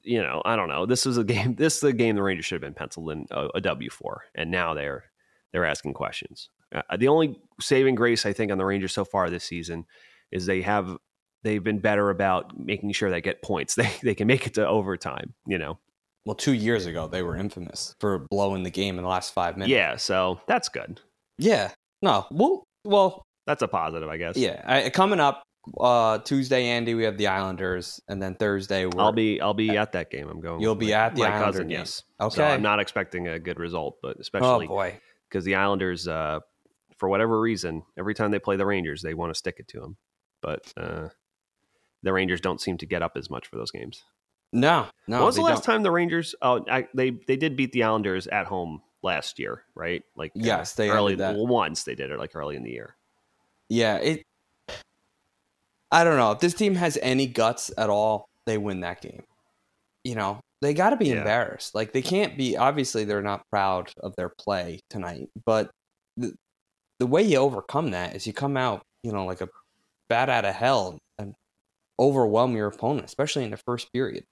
you 0.03 0.23
know, 0.23 0.41
I 0.45 0.57
don't 0.57 0.69
know. 0.69 0.87
This 0.87 1.05
was 1.05 1.19
a 1.19 1.25
game. 1.25 1.55
This 1.55 1.77
is 1.77 1.85
a 1.85 1.93
game 1.93 2.17
the 2.17 2.23
Rangers 2.23 2.47
should 2.47 2.57
have 2.57 2.63
been 2.63 2.75
penciled 2.75 3.11
in 3.11 3.27
a, 3.31 3.49
a 3.57 3.61
W 3.61 3.91
for, 3.91 4.25
and 4.35 4.51
now 4.51 4.75
they're 4.75 5.05
they're 5.53 5.67
asking 5.67 5.93
questions. 5.95 6.49
Uh, 6.75 6.97
the 6.97 7.09
only 7.09 7.39
saving 7.61 7.95
grace 7.95 8.27
I 8.27 8.33
think 8.33 8.51
on 8.51 8.59
the 8.59 8.65
Rangers 8.65 8.93
so 8.93 9.05
far 9.05 9.31
this 9.31 9.45
season 9.45 9.87
is 10.31 10.47
they 10.47 10.63
have 10.63 10.97
they've 11.43 11.63
been 11.63 11.79
better 11.79 12.11
about 12.11 12.59
making 12.59 12.93
sure 12.93 13.11
they 13.11 13.21
get 13.21 13.43
points. 13.43 13.77
They 13.77 13.93
they 14.03 14.15
can 14.15 14.27
make 14.27 14.47
it 14.47 14.55
to 14.55 14.67
overtime. 14.67 15.35
You 15.47 15.59
know. 15.59 15.79
Well, 16.25 16.35
two 16.35 16.53
years 16.53 16.87
ago 16.87 17.07
they 17.07 17.23
were 17.23 17.37
infamous 17.37 17.95
for 18.01 18.27
blowing 18.31 18.63
the 18.63 18.71
game 18.71 18.97
in 18.97 19.05
the 19.05 19.11
last 19.11 19.35
five 19.35 19.57
minutes. 19.57 19.71
Yeah, 19.71 19.97
so 19.97 20.41
that's 20.47 20.71
good. 20.71 21.01
Yeah. 21.39 21.73
No. 22.03 22.27
Well, 22.31 22.65
well, 22.89 23.27
that's 23.47 23.63
a 23.63 23.69
positive, 23.69 24.09
I 24.09 24.17
guess. 24.17 24.37
Yeah, 24.37 24.63
I, 24.65 24.91
coming 24.91 25.21
up 25.21 25.43
uh, 25.79 26.19
Tuesday, 26.19 26.67
Andy, 26.67 26.95
we 26.95 27.05
have 27.05 27.19
the 27.19 27.27
Islanders, 27.29 28.01
and 28.09 28.23
then 28.23 28.35
Thursday, 28.35 28.89
I'll 28.97 29.13
be 29.13 29.41
I'll 29.41 29.55
be 29.55 29.77
at 29.77 29.93
that 29.93 30.11
game. 30.11 30.29
I'm 30.29 30.41
going. 30.41 30.61
You'll 30.61 30.75
be 30.75 30.93
at 30.93 31.15
the 31.15 31.23
my 31.23 31.29
Islander 31.29 31.45
cousin, 31.45 31.69
game. 31.69 31.79
yes. 31.79 32.03
Okay. 32.21 32.37
So 32.37 32.45
I'm 32.45 32.63
not 32.63 32.81
expecting 32.81 33.29
a 33.29 33.39
good 33.39 33.59
result, 33.59 33.97
but 34.03 34.19
especially 34.19 34.47
Oh 34.47 34.55
especially 34.55 34.67
boy. 34.69 35.01
because 35.29 35.45
the 35.45 35.57
Islanders, 35.57 36.09
uh, 36.09 36.41
for 36.99 37.09
whatever 37.09 37.41
reason, 37.41 37.83
every 37.99 38.15
time 38.15 38.31
they 38.31 38.39
play 38.39 38.57
the 38.57 38.67
Rangers, 38.67 39.03
they 39.03 39.15
want 39.15 39.33
to 39.33 39.39
stick 39.39 39.57
it 39.59 39.69
to 39.69 39.81
them. 39.81 39.97
But 40.41 40.73
uh, 40.77 41.09
the 42.03 42.13
Rangers 42.13 42.41
don't 42.41 42.61
seem 42.61 42.79
to 42.79 42.87
get 42.87 43.03
up 43.03 43.13
as 43.17 43.29
much 43.29 43.47
for 43.49 43.57
those 43.57 43.71
games. 43.71 44.03
No, 44.53 44.87
no. 45.07 45.19
when 45.19 45.27
was 45.27 45.37
the 45.37 45.43
last 45.43 45.65
don't. 45.65 45.75
time 45.75 45.83
the 45.83 45.91
Rangers? 45.91 46.35
Oh, 46.41 46.65
I, 46.71 46.89
they 46.95 47.11
they 47.27 47.37
did 47.37 47.57
beat 47.57 47.73
the 47.73 47.83
Islanders 47.83 48.27
at 48.27 48.47
home 48.47 48.81
last 49.03 49.39
year, 49.39 49.63
right? 49.75 50.03
Like 50.17 50.33
Yes, 50.35 50.75
they 50.75 50.91
early 50.91 51.15
that. 51.17 51.37
once 51.37 51.85
they 51.85 51.95
did 51.95 52.11
it 52.11 52.19
like 52.19 52.35
early 52.35 52.57
in 52.57 52.63
the 52.63 52.71
year. 52.71 52.97
Yeah, 53.69 53.97
it. 53.97 54.23
I 55.91 56.05
don't 56.05 56.17
know 56.17 56.33
if 56.33 56.41
this 56.41 56.55
team 56.55 56.75
has 56.75 56.99
any 57.01 57.27
guts 57.27 57.71
at 57.79 57.89
all. 57.91 58.29
They 58.47 58.59
win 58.59 58.81
that 58.81 59.01
game. 59.01 59.23
You 60.05 60.15
know, 60.17 60.41
they 60.61 60.75
got 60.75 60.91
to 60.91 60.97
be 60.97 61.07
Yeah. 61.09 61.19
embarrassed. 61.19 61.75
Like 61.75 61.93
they 61.93 62.03
can't 62.03 62.37
be. 62.37 62.57
Obviously, 62.57 63.05
they're 63.05 63.23
not 63.23 63.49
proud 63.51 63.91
of 64.01 64.15
their 64.17 64.29
play 64.29 64.81
tonight. 64.91 65.29
But 65.45 65.71
the 66.17 66.35
the 66.99 67.07
way 67.07 67.23
you 67.23 67.39
overcome 67.39 67.91
that 67.93 68.17
is 68.17 68.27
you 68.27 68.33
come 68.33 68.57
out, 68.57 68.83
you 69.03 69.13
know, 69.13 69.25
like 69.25 69.41
a 69.41 69.49
bat 70.09 70.29
out 70.29 70.45
of 70.45 70.55
hell 70.55 70.99
and 71.19 71.35
overwhelm 71.99 72.57
your 72.57 72.67
opponent, 72.69 73.07
especially 73.07 73.45
in 73.45 73.51
the 73.51 73.57
first 73.57 73.93
period. 73.93 74.25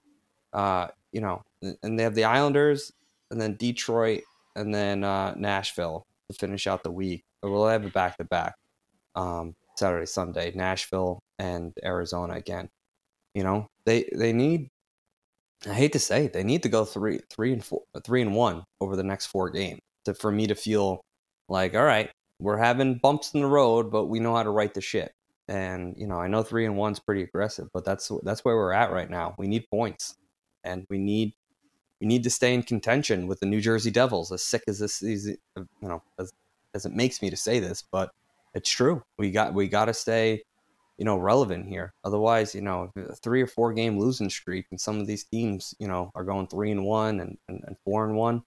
Uh, 0.52 0.88
you 1.12 1.20
know, 1.20 1.42
and 1.82 1.98
they 1.98 2.02
have 2.02 2.14
the 2.14 2.24
Islanders, 2.24 2.90
and 3.30 3.40
then 3.40 3.54
Detroit, 3.56 4.22
and 4.56 4.74
then 4.74 5.04
uh, 5.04 5.34
Nashville 5.36 6.04
to 6.30 6.36
finish 6.36 6.66
out 6.66 6.82
the 6.82 6.90
week. 6.90 7.22
We'll 7.42 7.68
have 7.68 7.84
it 7.84 7.92
back 7.92 8.16
to 8.16 8.24
back 8.24 8.54
um, 9.14 9.54
Saturday, 9.76 10.06
Sunday, 10.06 10.52
Nashville 10.54 11.20
and 11.38 11.72
Arizona 11.84 12.34
again. 12.34 12.68
You 13.34 13.44
know, 13.44 13.68
they 13.84 14.08
they 14.14 14.32
need. 14.32 14.68
I 15.66 15.72
hate 15.72 15.92
to 15.92 15.98
say 15.98 16.26
it, 16.26 16.32
they 16.32 16.44
need 16.44 16.62
to 16.64 16.68
go 16.68 16.84
three 16.84 17.20
three 17.30 17.52
and 17.52 17.64
four 17.64 17.82
three 18.04 18.22
and 18.22 18.34
one 18.34 18.64
over 18.80 18.96
the 18.96 19.02
next 19.02 19.26
four 19.26 19.50
games 19.50 19.80
to, 20.04 20.14
for 20.14 20.30
me 20.30 20.46
to 20.46 20.54
feel 20.54 21.00
like 21.48 21.74
all 21.74 21.84
right, 21.84 22.10
we're 22.40 22.58
having 22.58 22.98
bumps 22.98 23.32
in 23.34 23.40
the 23.40 23.46
road, 23.46 23.90
but 23.90 24.06
we 24.06 24.20
know 24.20 24.34
how 24.34 24.42
to 24.42 24.50
right 24.50 24.72
the 24.72 24.80
ship. 24.80 25.12
And 25.48 25.94
you 25.96 26.06
know, 26.06 26.18
I 26.18 26.28
know 26.28 26.42
three 26.42 26.66
and 26.66 26.76
one's 26.76 27.00
pretty 27.00 27.22
aggressive, 27.22 27.68
but 27.72 27.84
that's 27.84 28.10
that's 28.22 28.44
where 28.44 28.56
we're 28.56 28.72
at 28.72 28.92
right 28.92 29.10
now. 29.10 29.34
We 29.38 29.46
need 29.46 29.64
points, 29.70 30.14
and 30.64 30.86
we 30.90 30.98
need 30.98 31.34
we 32.00 32.06
need 32.06 32.22
to 32.24 32.30
stay 32.30 32.54
in 32.54 32.62
contention 32.62 33.26
with 33.26 33.40
the 33.40 33.46
New 33.46 33.60
Jersey 33.60 33.90
Devils. 33.90 34.30
As 34.32 34.42
sick 34.42 34.62
as 34.68 34.78
this 34.78 35.02
is, 35.02 35.26
you 35.26 35.38
know, 35.80 36.02
as, 36.18 36.32
as 36.74 36.84
it 36.84 36.92
makes 36.92 37.22
me 37.22 37.30
to 37.30 37.36
say 37.36 37.58
this, 37.58 37.82
but 37.90 38.10
it's 38.54 38.70
true. 38.70 39.02
We 39.18 39.30
got 39.30 39.54
we 39.54 39.68
got 39.68 39.86
to 39.86 39.94
stay, 39.94 40.42
you 40.98 41.04
know, 41.04 41.16
relevant 41.16 41.68
here. 41.68 41.94
Otherwise, 42.04 42.54
you 42.54 42.60
know, 42.60 42.92
three 43.22 43.42
or 43.42 43.46
four 43.46 43.72
game 43.72 43.98
losing 43.98 44.30
streak, 44.30 44.66
and 44.70 44.80
some 44.80 45.00
of 45.00 45.06
these 45.06 45.24
teams, 45.24 45.74
you 45.78 45.88
know, 45.88 46.10
are 46.14 46.24
going 46.24 46.46
three 46.48 46.70
and 46.70 46.84
one 46.84 47.20
and, 47.20 47.38
and, 47.48 47.62
and 47.66 47.76
four 47.84 48.06
and 48.06 48.16
one. 48.16 48.42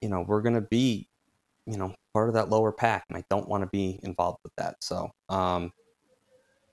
You 0.00 0.10
know, 0.10 0.24
we're 0.26 0.42
gonna 0.42 0.60
be, 0.60 1.08
you 1.66 1.78
know, 1.78 1.94
part 2.12 2.28
of 2.28 2.34
that 2.34 2.50
lower 2.50 2.72
pack, 2.72 3.04
and 3.08 3.16
I 3.16 3.24
don't 3.30 3.48
want 3.48 3.62
to 3.62 3.68
be 3.68 4.00
involved 4.02 4.40
with 4.42 4.54
that. 4.56 4.76
So, 4.82 5.10
um, 5.28 5.72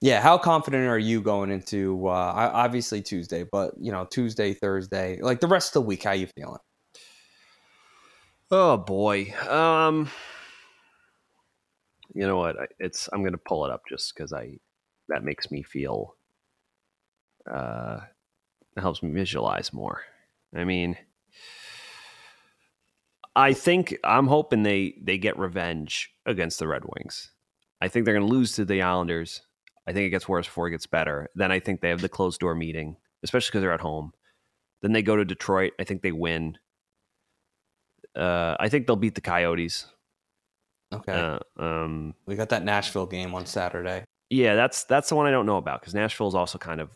yeah, 0.02 0.22
how 0.22 0.38
confident 0.38 0.88
are 0.88 1.00
you 1.00 1.22
going 1.22 1.50
into 1.52 2.08
uh, 2.08 2.52
obviously 2.54 3.02
Tuesday, 3.02 3.43
but 3.52 3.74
you 3.80 3.91
know, 3.91 4.06
Tuesday, 4.06 4.54
Thursday, 4.54 5.20
like 5.22 5.39
the 5.39 5.48
rest 5.48 5.70
of 5.70 5.74
the 5.74 5.88
week? 5.88 6.04
How 6.04 6.12
you 6.12 6.28
feeling? 6.38 6.60
Oh 8.52 8.78
boy. 8.78 9.34
Um 9.50 10.10
You 12.14 12.26
know 12.26 12.38
what? 12.38 12.56
It's 12.80 13.10
I'm 13.14 13.24
to 13.32 13.38
pull 13.38 13.66
it 13.66 13.72
up 13.72 13.82
just 13.89 14.16
cuz 14.16 14.34
I 14.34 14.60
that 15.10 15.24
makes 15.24 15.52
me 15.52 15.64
feel 15.64 16.16
uh 17.50 18.00
helps 18.78 19.04
me 19.04 19.12
visualize 19.12 19.74
more. 19.74 20.04
I 20.56 20.64
mean 20.64 20.98
I 23.36 23.54
think 23.54 23.98
I'm 24.04 24.28
hoping 24.28 24.64
they 24.64 24.95
they 25.02 25.18
get 25.18 25.38
revenge 25.38 26.12
against 26.26 26.60
the 26.60 26.68
Red 26.68 26.84
Wings. 26.86 27.32
I 27.80 27.88
think 27.88 28.06
they're 28.06 28.16
going 28.16 28.28
to 28.28 28.34
lose 28.34 28.54
to 28.54 28.66
the 28.66 28.82
Islanders. 28.82 29.41
I 29.88 29.93
think 29.93 30.05
it 30.05 30.09
gets 30.09 30.27
worse 30.27 30.45
before 30.45 30.67
it 30.67 30.71
gets 30.71 30.85
better. 30.85 31.29
Then 31.35 31.51
I 31.51 31.59
think 31.59 31.81
they 31.81 31.89
have 31.89 32.01
the 32.01 32.09
closed 32.09 32.39
door 32.41 32.53
meeting, 32.55 32.97
especially 33.23 33.49
because 33.51 33.61
they're 33.61 33.71
at 33.73 33.79
home. 33.81 34.11
Then 34.81 34.91
they 34.91 35.01
go 35.01 35.15
to 35.15 35.25
Detroit. 35.25 35.73
I 35.79 35.83
think 35.85 36.01
they 36.01 36.11
win. 36.11 36.57
Uh, 38.15 38.55
I 38.59 38.69
think 38.69 38.88
they'll 38.88 38.95
beat 38.95 39.15
the 39.15 39.21
Coyotes. 39.21 39.85
Okay, 40.93 41.11
Uh, 41.13 41.39
um, 41.61 42.13
we 42.25 42.35
got 42.35 42.49
that 42.49 42.63
Nashville 42.63 43.05
game 43.05 43.35
on 43.35 43.45
Saturday. 43.45 44.05
yeah, 44.29 44.55
that's 44.55 44.85
that's 44.85 45.09
the 45.09 45.15
one 45.15 45.25
I 45.25 45.31
don't 45.31 45.45
know 45.45 45.57
about 45.57 45.81
because 45.81 45.93
Nashville's 45.93 46.35
also 46.35 46.57
kind 46.57 46.79
of 46.81 46.89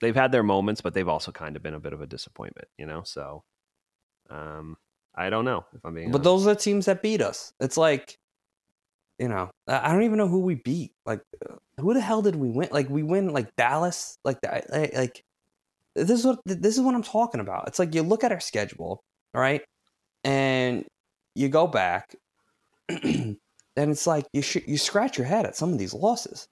they've 0.00 0.14
had 0.14 0.30
their 0.32 0.42
moments, 0.42 0.80
but 0.80 0.92
they've 0.94 1.08
also 1.08 1.32
kind 1.32 1.56
of 1.56 1.62
been 1.62 1.74
a 1.74 1.80
bit 1.80 1.92
of 1.92 2.00
a 2.00 2.06
disappointment, 2.06 2.68
you 2.78 2.86
know. 2.86 3.02
So, 3.04 3.44
um, 4.30 4.76
I 5.14 5.30
don't 5.30 5.44
know 5.44 5.64
if 5.74 5.84
I'm 5.84 5.94
being. 5.94 6.10
But 6.10 6.18
honest. 6.18 6.24
those 6.24 6.46
are 6.46 6.54
the 6.54 6.60
teams 6.60 6.86
that 6.86 7.02
beat 7.02 7.20
us. 7.22 7.52
It's 7.60 7.76
like, 7.76 8.18
you 9.20 9.28
know, 9.28 9.50
I 9.68 9.92
don't 9.92 10.04
even 10.04 10.16
know 10.16 10.28
who 10.28 10.40
we 10.40 10.54
beat. 10.54 10.92
Like, 11.04 11.20
uh, 11.48 11.56
who 11.78 11.92
the 11.92 12.00
hell 12.00 12.22
did 12.22 12.36
we 12.36 12.48
win? 12.48 12.70
Like, 12.72 12.88
we 12.88 13.02
win 13.02 13.34
like 13.34 13.54
Dallas. 13.54 14.16
Like, 14.24 14.38
like, 14.42 14.94
like 14.94 15.22
this 15.94 16.10
is 16.10 16.24
what 16.24 16.40
this 16.46 16.76
is 16.76 16.80
what 16.80 16.94
I'm 16.94 17.02
talking 17.02 17.42
about. 17.42 17.68
It's 17.68 17.78
like 17.78 17.94
you 17.94 18.02
look 18.02 18.24
at 18.24 18.32
our 18.32 18.40
schedule, 18.40 19.04
all 19.34 19.40
right, 19.40 19.60
and 20.24 20.86
you 21.34 21.50
go 21.50 21.66
back, 21.66 22.16
and 22.88 23.36
it's 23.76 24.06
like 24.06 24.26
you 24.32 24.40
sh- 24.40 24.66
you 24.66 24.78
scratch 24.78 25.18
your 25.18 25.26
head 25.26 25.44
at 25.44 25.54
some 25.54 25.70
of 25.70 25.78
these 25.78 25.92
losses. 25.92 26.48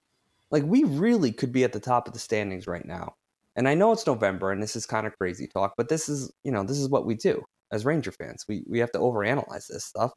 Like, 0.51 0.64
we 0.64 0.85
really 0.85 1.33
could 1.33 1.53
be 1.53 1.64
at 1.64 1.73
the 1.73 1.81
top 1.81 2.07
of 2.07 2.12
the 2.12 2.21
standings 2.21 2.66
right 2.66 2.85
now. 2.85 3.14
And 3.57 3.66
I 3.69 3.75
know 3.75 3.93
it's 3.93 4.07
November, 4.07 4.53
and 4.53 4.62
this 4.62 4.77
is 4.77 4.85
kind 4.87 5.07
of 5.07 5.16
crazy 5.19 5.47
talk, 5.47 5.73
but 5.79 5.89
this 5.89 6.09
is 6.11 6.31
you 6.45 6.53
know 6.53 6.64
this 6.64 6.79
is 6.79 6.91
what 6.91 7.07
we 7.07 7.14
do 7.14 7.43
as 7.73 7.87
Ranger 7.87 8.12
fans. 8.12 8.45
We 8.47 8.62
we 8.69 8.79
have 8.81 8.93
to 8.93 8.99
overanalyze 8.99 9.69
this 9.69 9.87
stuff. 9.87 10.12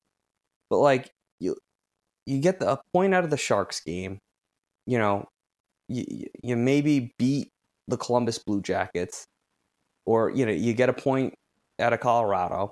But 0.70 0.80
like 0.80 1.12
you 1.40 1.56
you 2.26 2.40
get 2.40 2.60
the, 2.60 2.72
a 2.72 2.82
point 2.94 3.14
out 3.14 3.24
of 3.24 3.30
the 3.30 3.38
Sharks 3.38 3.82
game, 3.82 4.20
you 4.86 4.98
know, 4.98 5.28
you 5.88 6.28
you 6.42 6.56
maybe 6.56 7.14
beat 7.18 7.50
the 7.88 7.98
Columbus 7.98 8.40
Blue 8.40 8.62
Jackets, 8.62 9.26
or 10.06 10.30
you 10.30 10.46
know 10.46 10.52
you 10.52 10.74
get 10.74 10.90
a 10.90 10.94
point 10.94 11.34
out 11.80 11.94
of 11.94 12.00
Colorado. 12.00 12.72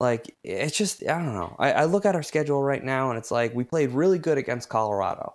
Like 0.00 0.34
it's 0.44 0.76
just 0.76 1.02
I 1.02 1.18
don't 1.18 1.34
know. 1.34 1.56
I, 1.58 1.72
I 1.72 1.84
look 1.84 2.06
at 2.06 2.14
our 2.14 2.22
schedule 2.22 2.62
right 2.62 2.82
now 2.82 3.10
and 3.10 3.18
it's 3.18 3.30
like 3.30 3.54
we 3.54 3.64
played 3.64 3.90
really 3.90 4.18
good 4.18 4.38
against 4.38 4.68
Colorado, 4.68 5.34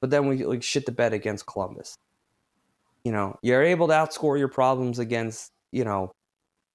but 0.00 0.10
then 0.10 0.26
we 0.28 0.44
like 0.44 0.62
shit 0.62 0.86
the 0.86 0.92
bed 0.92 1.12
against 1.12 1.46
Columbus. 1.46 1.94
You 3.04 3.12
know, 3.12 3.38
you're 3.42 3.62
able 3.62 3.86
to 3.88 3.94
outscore 3.94 4.38
your 4.38 4.48
problems 4.48 4.98
against, 4.98 5.50
you 5.72 5.84
know, 5.84 6.10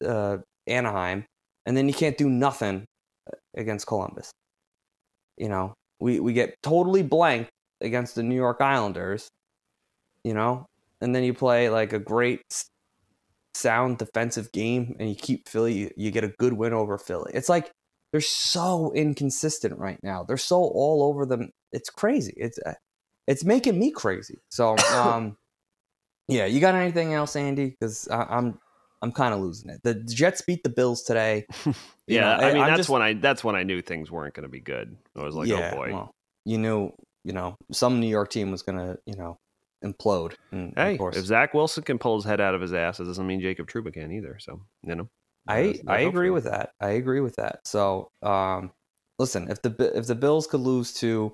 uh, 0.05 0.37
Anaheim, 0.65 1.25
and 1.65 1.75
then 1.75 1.87
you 1.87 1.93
can't 1.93 2.17
do 2.17 2.29
nothing 2.29 2.85
uh, 3.31 3.35
against 3.55 3.85
Columbus. 3.85 4.31
You 5.37 5.49
know, 5.49 5.73
we, 5.99 6.19
we 6.19 6.33
get 6.33 6.55
totally 6.61 7.03
blanked 7.03 7.51
against 7.81 8.15
the 8.15 8.23
New 8.23 8.35
York 8.35 8.61
Islanders, 8.61 9.29
you 10.23 10.33
know, 10.33 10.65
and 11.01 11.15
then 11.15 11.23
you 11.23 11.33
play 11.33 11.69
like 11.69 11.93
a 11.93 11.99
great 11.99 12.41
sound 13.55 13.97
defensive 13.97 14.51
game 14.51 14.95
and 14.99 15.09
you 15.09 15.15
keep 15.15 15.47
Philly, 15.47 15.73
you, 15.73 15.91
you 15.95 16.11
get 16.11 16.23
a 16.23 16.33
good 16.39 16.53
win 16.53 16.73
over 16.73 16.97
Philly. 16.97 17.31
It's 17.33 17.49
like 17.49 17.71
they're 18.11 18.21
so 18.21 18.91
inconsistent 18.93 19.77
right 19.79 19.99
now. 20.03 20.23
They're 20.23 20.37
so 20.37 20.57
all 20.57 21.03
over 21.03 21.25
them. 21.25 21.49
It's 21.71 21.89
crazy. 21.89 22.33
It's 22.37 22.59
uh, 22.65 22.73
it's 23.27 23.43
making 23.43 23.79
me 23.79 23.91
crazy. 23.91 24.39
So, 24.49 24.77
um, 24.93 25.35
yeah, 26.27 26.45
you 26.45 26.59
got 26.59 26.75
anything 26.75 27.13
else, 27.13 27.35
Andy? 27.35 27.69
Because 27.69 28.07
I'm 28.11 28.59
I'm 29.03 29.11
kind 29.11 29.33
of 29.33 29.41
losing 29.41 29.69
it. 29.69 29.81
The 29.83 29.95
Jets 29.95 30.41
beat 30.41 30.63
the 30.63 30.69
Bills 30.69 31.03
today. 31.03 31.45
yeah, 32.07 32.37
know, 32.37 32.47
I 32.47 32.53
mean 32.53 32.61
I'm 32.61 32.69
that's 32.69 32.77
just- 32.77 32.89
when 32.89 33.01
I 33.01 33.13
that's 33.13 33.43
when 33.43 33.55
I 33.55 33.63
knew 33.63 33.81
things 33.81 34.09
weren't 34.09 34.33
going 34.33 34.43
to 34.45 34.49
be 34.49 34.61
good. 34.61 34.95
I 35.15 35.23
was 35.23 35.35
like, 35.35 35.49
yeah, 35.49 35.71
oh 35.73 35.75
boy. 35.75 35.91
well, 35.91 36.15
you 36.45 36.57
knew, 36.57 36.91
you 37.25 37.33
know, 37.33 37.57
some 37.71 37.99
New 37.99 38.07
York 38.07 38.29
team 38.29 38.49
was 38.49 38.61
gonna, 38.61 38.97
you 39.05 39.15
know, 39.15 39.37
implode. 39.83 40.35
And 40.51 40.73
hey, 40.77 40.93
of 40.93 40.97
course, 40.99 41.17
if 41.17 41.25
Zach 41.25 41.53
Wilson 41.53 41.83
can 41.83 41.99
pull 41.99 42.15
his 42.15 42.23
head 42.23 42.39
out 42.39 42.55
of 42.55 42.61
his 42.61 42.73
ass, 42.73 43.01
it 43.01 43.03
doesn't 43.03 43.27
mean 43.27 43.41
Jacob 43.41 43.67
Trouba 43.67 43.93
can 43.93 44.09
either. 44.11 44.37
So 44.39 44.61
you 44.83 44.95
know, 44.95 45.09
I 45.49 45.79
I 45.85 45.99
agree 45.99 46.29
with 46.29 46.45
that. 46.45 46.71
I 46.79 46.91
agree 46.91 47.19
with 47.19 47.35
that. 47.35 47.67
So, 47.67 48.09
um, 48.21 48.71
listen, 49.19 49.51
if 49.51 49.61
the 49.61 49.91
if 49.95 50.07
the 50.07 50.15
Bills 50.15 50.47
could 50.47 50.61
lose 50.61 50.93
to 50.95 51.33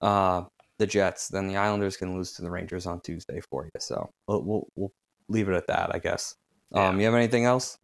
uh 0.00 0.42
the 0.78 0.86
Jets, 0.86 1.28
then 1.28 1.46
the 1.46 1.56
Islanders 1.56 1.96
can 1.96 2.16
lose 2.16 2.32
to 2.32 2.42
the 2.42 2.50
Rangers 2.50 2.86
on 2.86 3.00
Tuesday 3.00 3.40
for 3.50 3.64
you. 3.64 3.70
So 3.78 4.10
we'll 4.26 4.42
we'll, 4.42 4.68
we'll 4.74 4.92
leave 5.28 5.48
it 5.48 5.54
at 5.54 5.68
that, 5.68 5.94
I 5.94 5.98
guess. 5.98 6.34
Um, 6.72 6.98
you 6.98 7.06
have 7.06 7.14
anything 7.14 7.44
else? 7.44 7.78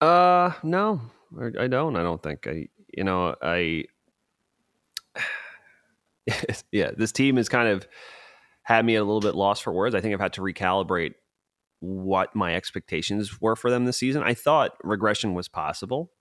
Uh, 0.00 0.52
no, 0.62 1.00
I 1.38 1.64
I 1.64 1.66
don't. 1.66 1.96
I 1.96 2.02
don't 2.02 2.22
think 2.22 2.46
I. 2.46 2.68
You 2.96 3.04
know, 3.04 3.34
I. 3.42 3.84
yeah, 6.72 6.90
this 6.96 7.12
team 7.12 7.36
has 7.36 7.48
kind 7.48 7.68
of 7.68 7.86
had 8.62 8.84
me 8.84 8.94
a 8.96 9.04
little 9.04 9.20
bit 9.20 9.34
lost 9.34 9.62
for 9.62 9.72
words. 9.72 9.94
I 9.94 10.00
think 10.00 10.14
I've 10.14 10.20
had 10.20 10.32
to 10.34 10.40
recalibrate 10.40 11.14
what 11.80 12.34
my 12.34 12.54
expectations 12.54 13.40
were 13.40 13.56
for 13.56 13.70
them 13.70 13.84
this 13.84 13.98
season. 13.98 14.22
I 14.22 14.34
thought 14.34 14.76
regression 14.82 15.34
was 15.34 15.48
possible, 15.48 16.12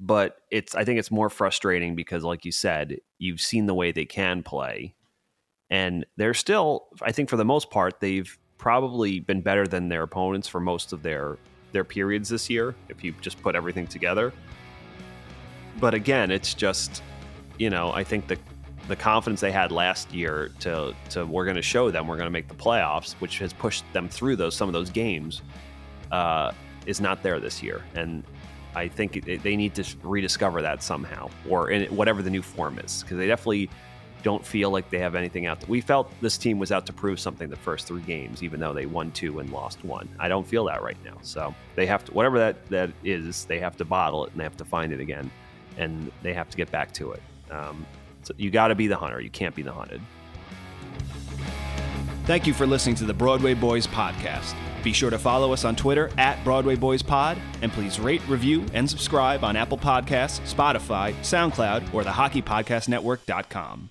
but 0.00 0.36
it's. 0.50 0.74
I 0.74 0.84
think 0.84 0.98
it's 0.98 1.10
more 1.10 1.28
frustrating 1.28 1.94
because, 1.94 2.24
like 2.24 2.46
you 2.46 2.52
said, 2.52 2.98
you've 3.18 3.40
seen 3.40 3.66
the 3.66 3.74
way 3.74 3.92
they 3.92 4.06
can 4.06 4.42
play, 4.42 4.94
and 5.68 6.06
they're 6.16 6.34
still. 6.34 6.86
I 7.02 7.12
think 7.12 7.28
for 7.28 7.36
the 7.36 7.44
most 7.44 7.70
part, 7.70 8.00
they've 8.00 8.38
probably 8.62 9.18
been 9.18 9.40
better 9.40 9.66
than 9.66 9.88
their 9.88 10.04
opponents 10.04 10.46
for 10.46 10.60
most 10.60 10.92
of 10.92 11.02
their 11.02 11.36
their 11.72 11.82
periods 11.82 12.28
this 12.28 12.48
year 12.48 12.76
if 12.88 13.02
you 13.02 13.12
just 13.20 13.42
put 13.42 13.56
everything 13.56 13.88
together. 13.88 14.32
But 15.80 15.94
again, 15.94 16.30
it's 16.30 16.54
just 16.54 17.02
you 17.58 17.70
know, 17.70 17.92
I 17.92 18.04
think 18.04 18.28
the 18.28 18.38
the 18.86 18.94
confidence 18.94 19.40
they 19.40 19.50
had 19.50 19.72
last 19.72 20.14
year 20.14 20.52
to 20.60 20.94
to 21.10 21.26
we're 21.26 21.44
going 21.44 21.56
to 21.56 21.62
show 21.62 21.90
them 21.90 22.06
we're 22.06 22.16
going 22.16 22.28
to 22.28 22.32
make 22.32 22.46
the 22.46 22.54
playoffs, 22.54 23.14
which 23.14 23.40
has 23.40 23.52
pushed 23.52 23.84
them 23.92 24.08
through 24.08 24.36
those 24.36 24.54
some 24.54 24.68
of 24.68 24.72
those 24.72 24.90
games, 24.90 25.42
uh, 26.12 26.52
is 26.86 27.00
not 27.00 27.20
there 27.20 27.40
this 27.40 27.64
year, 27.64 27.82
and 27.96 28.22
I 28.76 28.86
think 28.86 29.24
they 29.42 29.56
need 29.56 29.74
to 29.74 29.84
rediscover 30.04 30.62
that 30.62 30.84
somehow, 30.84 31.30
or 31.48 31.70
in 31.70 31.92
whatever 31.96 32.22
the 32.22 32.30
new 32.30 32.42
form 32.42 32.78
is, 32.78 33.02
because 33.02 33.18
they 33.18 33.26
definitely 33.26 33.70
don't 34.22 34.44
feel 34.44 34.70
like 34.70 34.90
they 34.90 34.98
have 34.98 35.14
anything 35.14 35.46
out. 35.46 35.66
we 35.68 35.80
felt 35.80 36.12
this 36.20 36.38
team 36.38 36.58
was 36.58 36.72
out 36.72 36.86
to 36.86 36.92
prove 36.92 37.18
something 37.20 37.48
the 37.48 37.56
first 37.56 37.86
three 37.86 38.02
games, 38.02 38.42
even 38.42 38.60
though 38.60 38.72
they 38.72 38.86
won 38.86 39.10
two 39.12 39.40
and 39.40 39.50
lost 39.50 39.84
one. 39.84 40.08
I 40.18 40.28
don't 40.28 40.46
feel 40.46 40.64
that 40.66 40.82
right 40.82 40.96
now. 41.04 41.18
So 41.22 41.54
they 41.74 41.86
have 41.86 42.04
to 42.06 42.12
whatever 42.12 42.38
that 42.38 42.66
that 42.68 42.90
is, 43.04 43.44
they 43.44 43.58
have 43.58 43.76
to 43.78 43.84
bottle 43.84 44.24
it 44.24 44.32
and 44.32 44.40
they 44.40 44.44
have 44.44 44.56
to 44.58 44.64
find 44.64 44.92
it 44.92 45.00
again, 45.00 45.30
and 45.76 46.10
they 46.22 46.32
have 46.32 46.48
to 46.50 46.56
get 46.56 46.70
back 46.70 46.92
to 46.94 47.12
it. 47.12 47.22
Um, 47.50 47.86
so 48.22 48.34
you 48.36 48.50
got 48.50 48.68
to 48.68 48.74
be 48.74 48.86
the 48.86 48.96
hunter. 48.96 49.20
You 49.20 49.30
can't 49.30 49.54
be 49.54 49.62
the 49.62 49.72
hunted. 49.72 50.00
Thank 52.24 52.46
you 52.46 52.54
for 52.54 52.66
listening 52.66 52.94
to 52.96 53.04
the 53.04 53.14
Broadway 53.14 53.54
Boys 53.54 53.86
podcast. 53.86 54.54
Be 54.82 54.92
sure 54.92 55.10
to 55.10 55.18
follow 55.18 55.52
us 55.52 55.64
on 55.64 55.76
Twitter 55.76 56.10
at 56.18 56.42
Broadway 56.44 56.76
Boys 56.76 57.02
Pod, 57.02 57.38
and 57.62 57.72
please 57.72 58.00
rate, 58.00 58.22
review, 58.28 58.64
and 58.74 58.88
subscribe 58.88 59.44
on 59.44 59.56
Apple 59.56 59.78
Podcasts, 59.78 60.40
Spotify, 60.52 61.14
SoundCloud, 61.20 61.92
or 61.94 62.04
the 62.04 62.10
HockeyPodcastNetwork.com. 62.10 63.90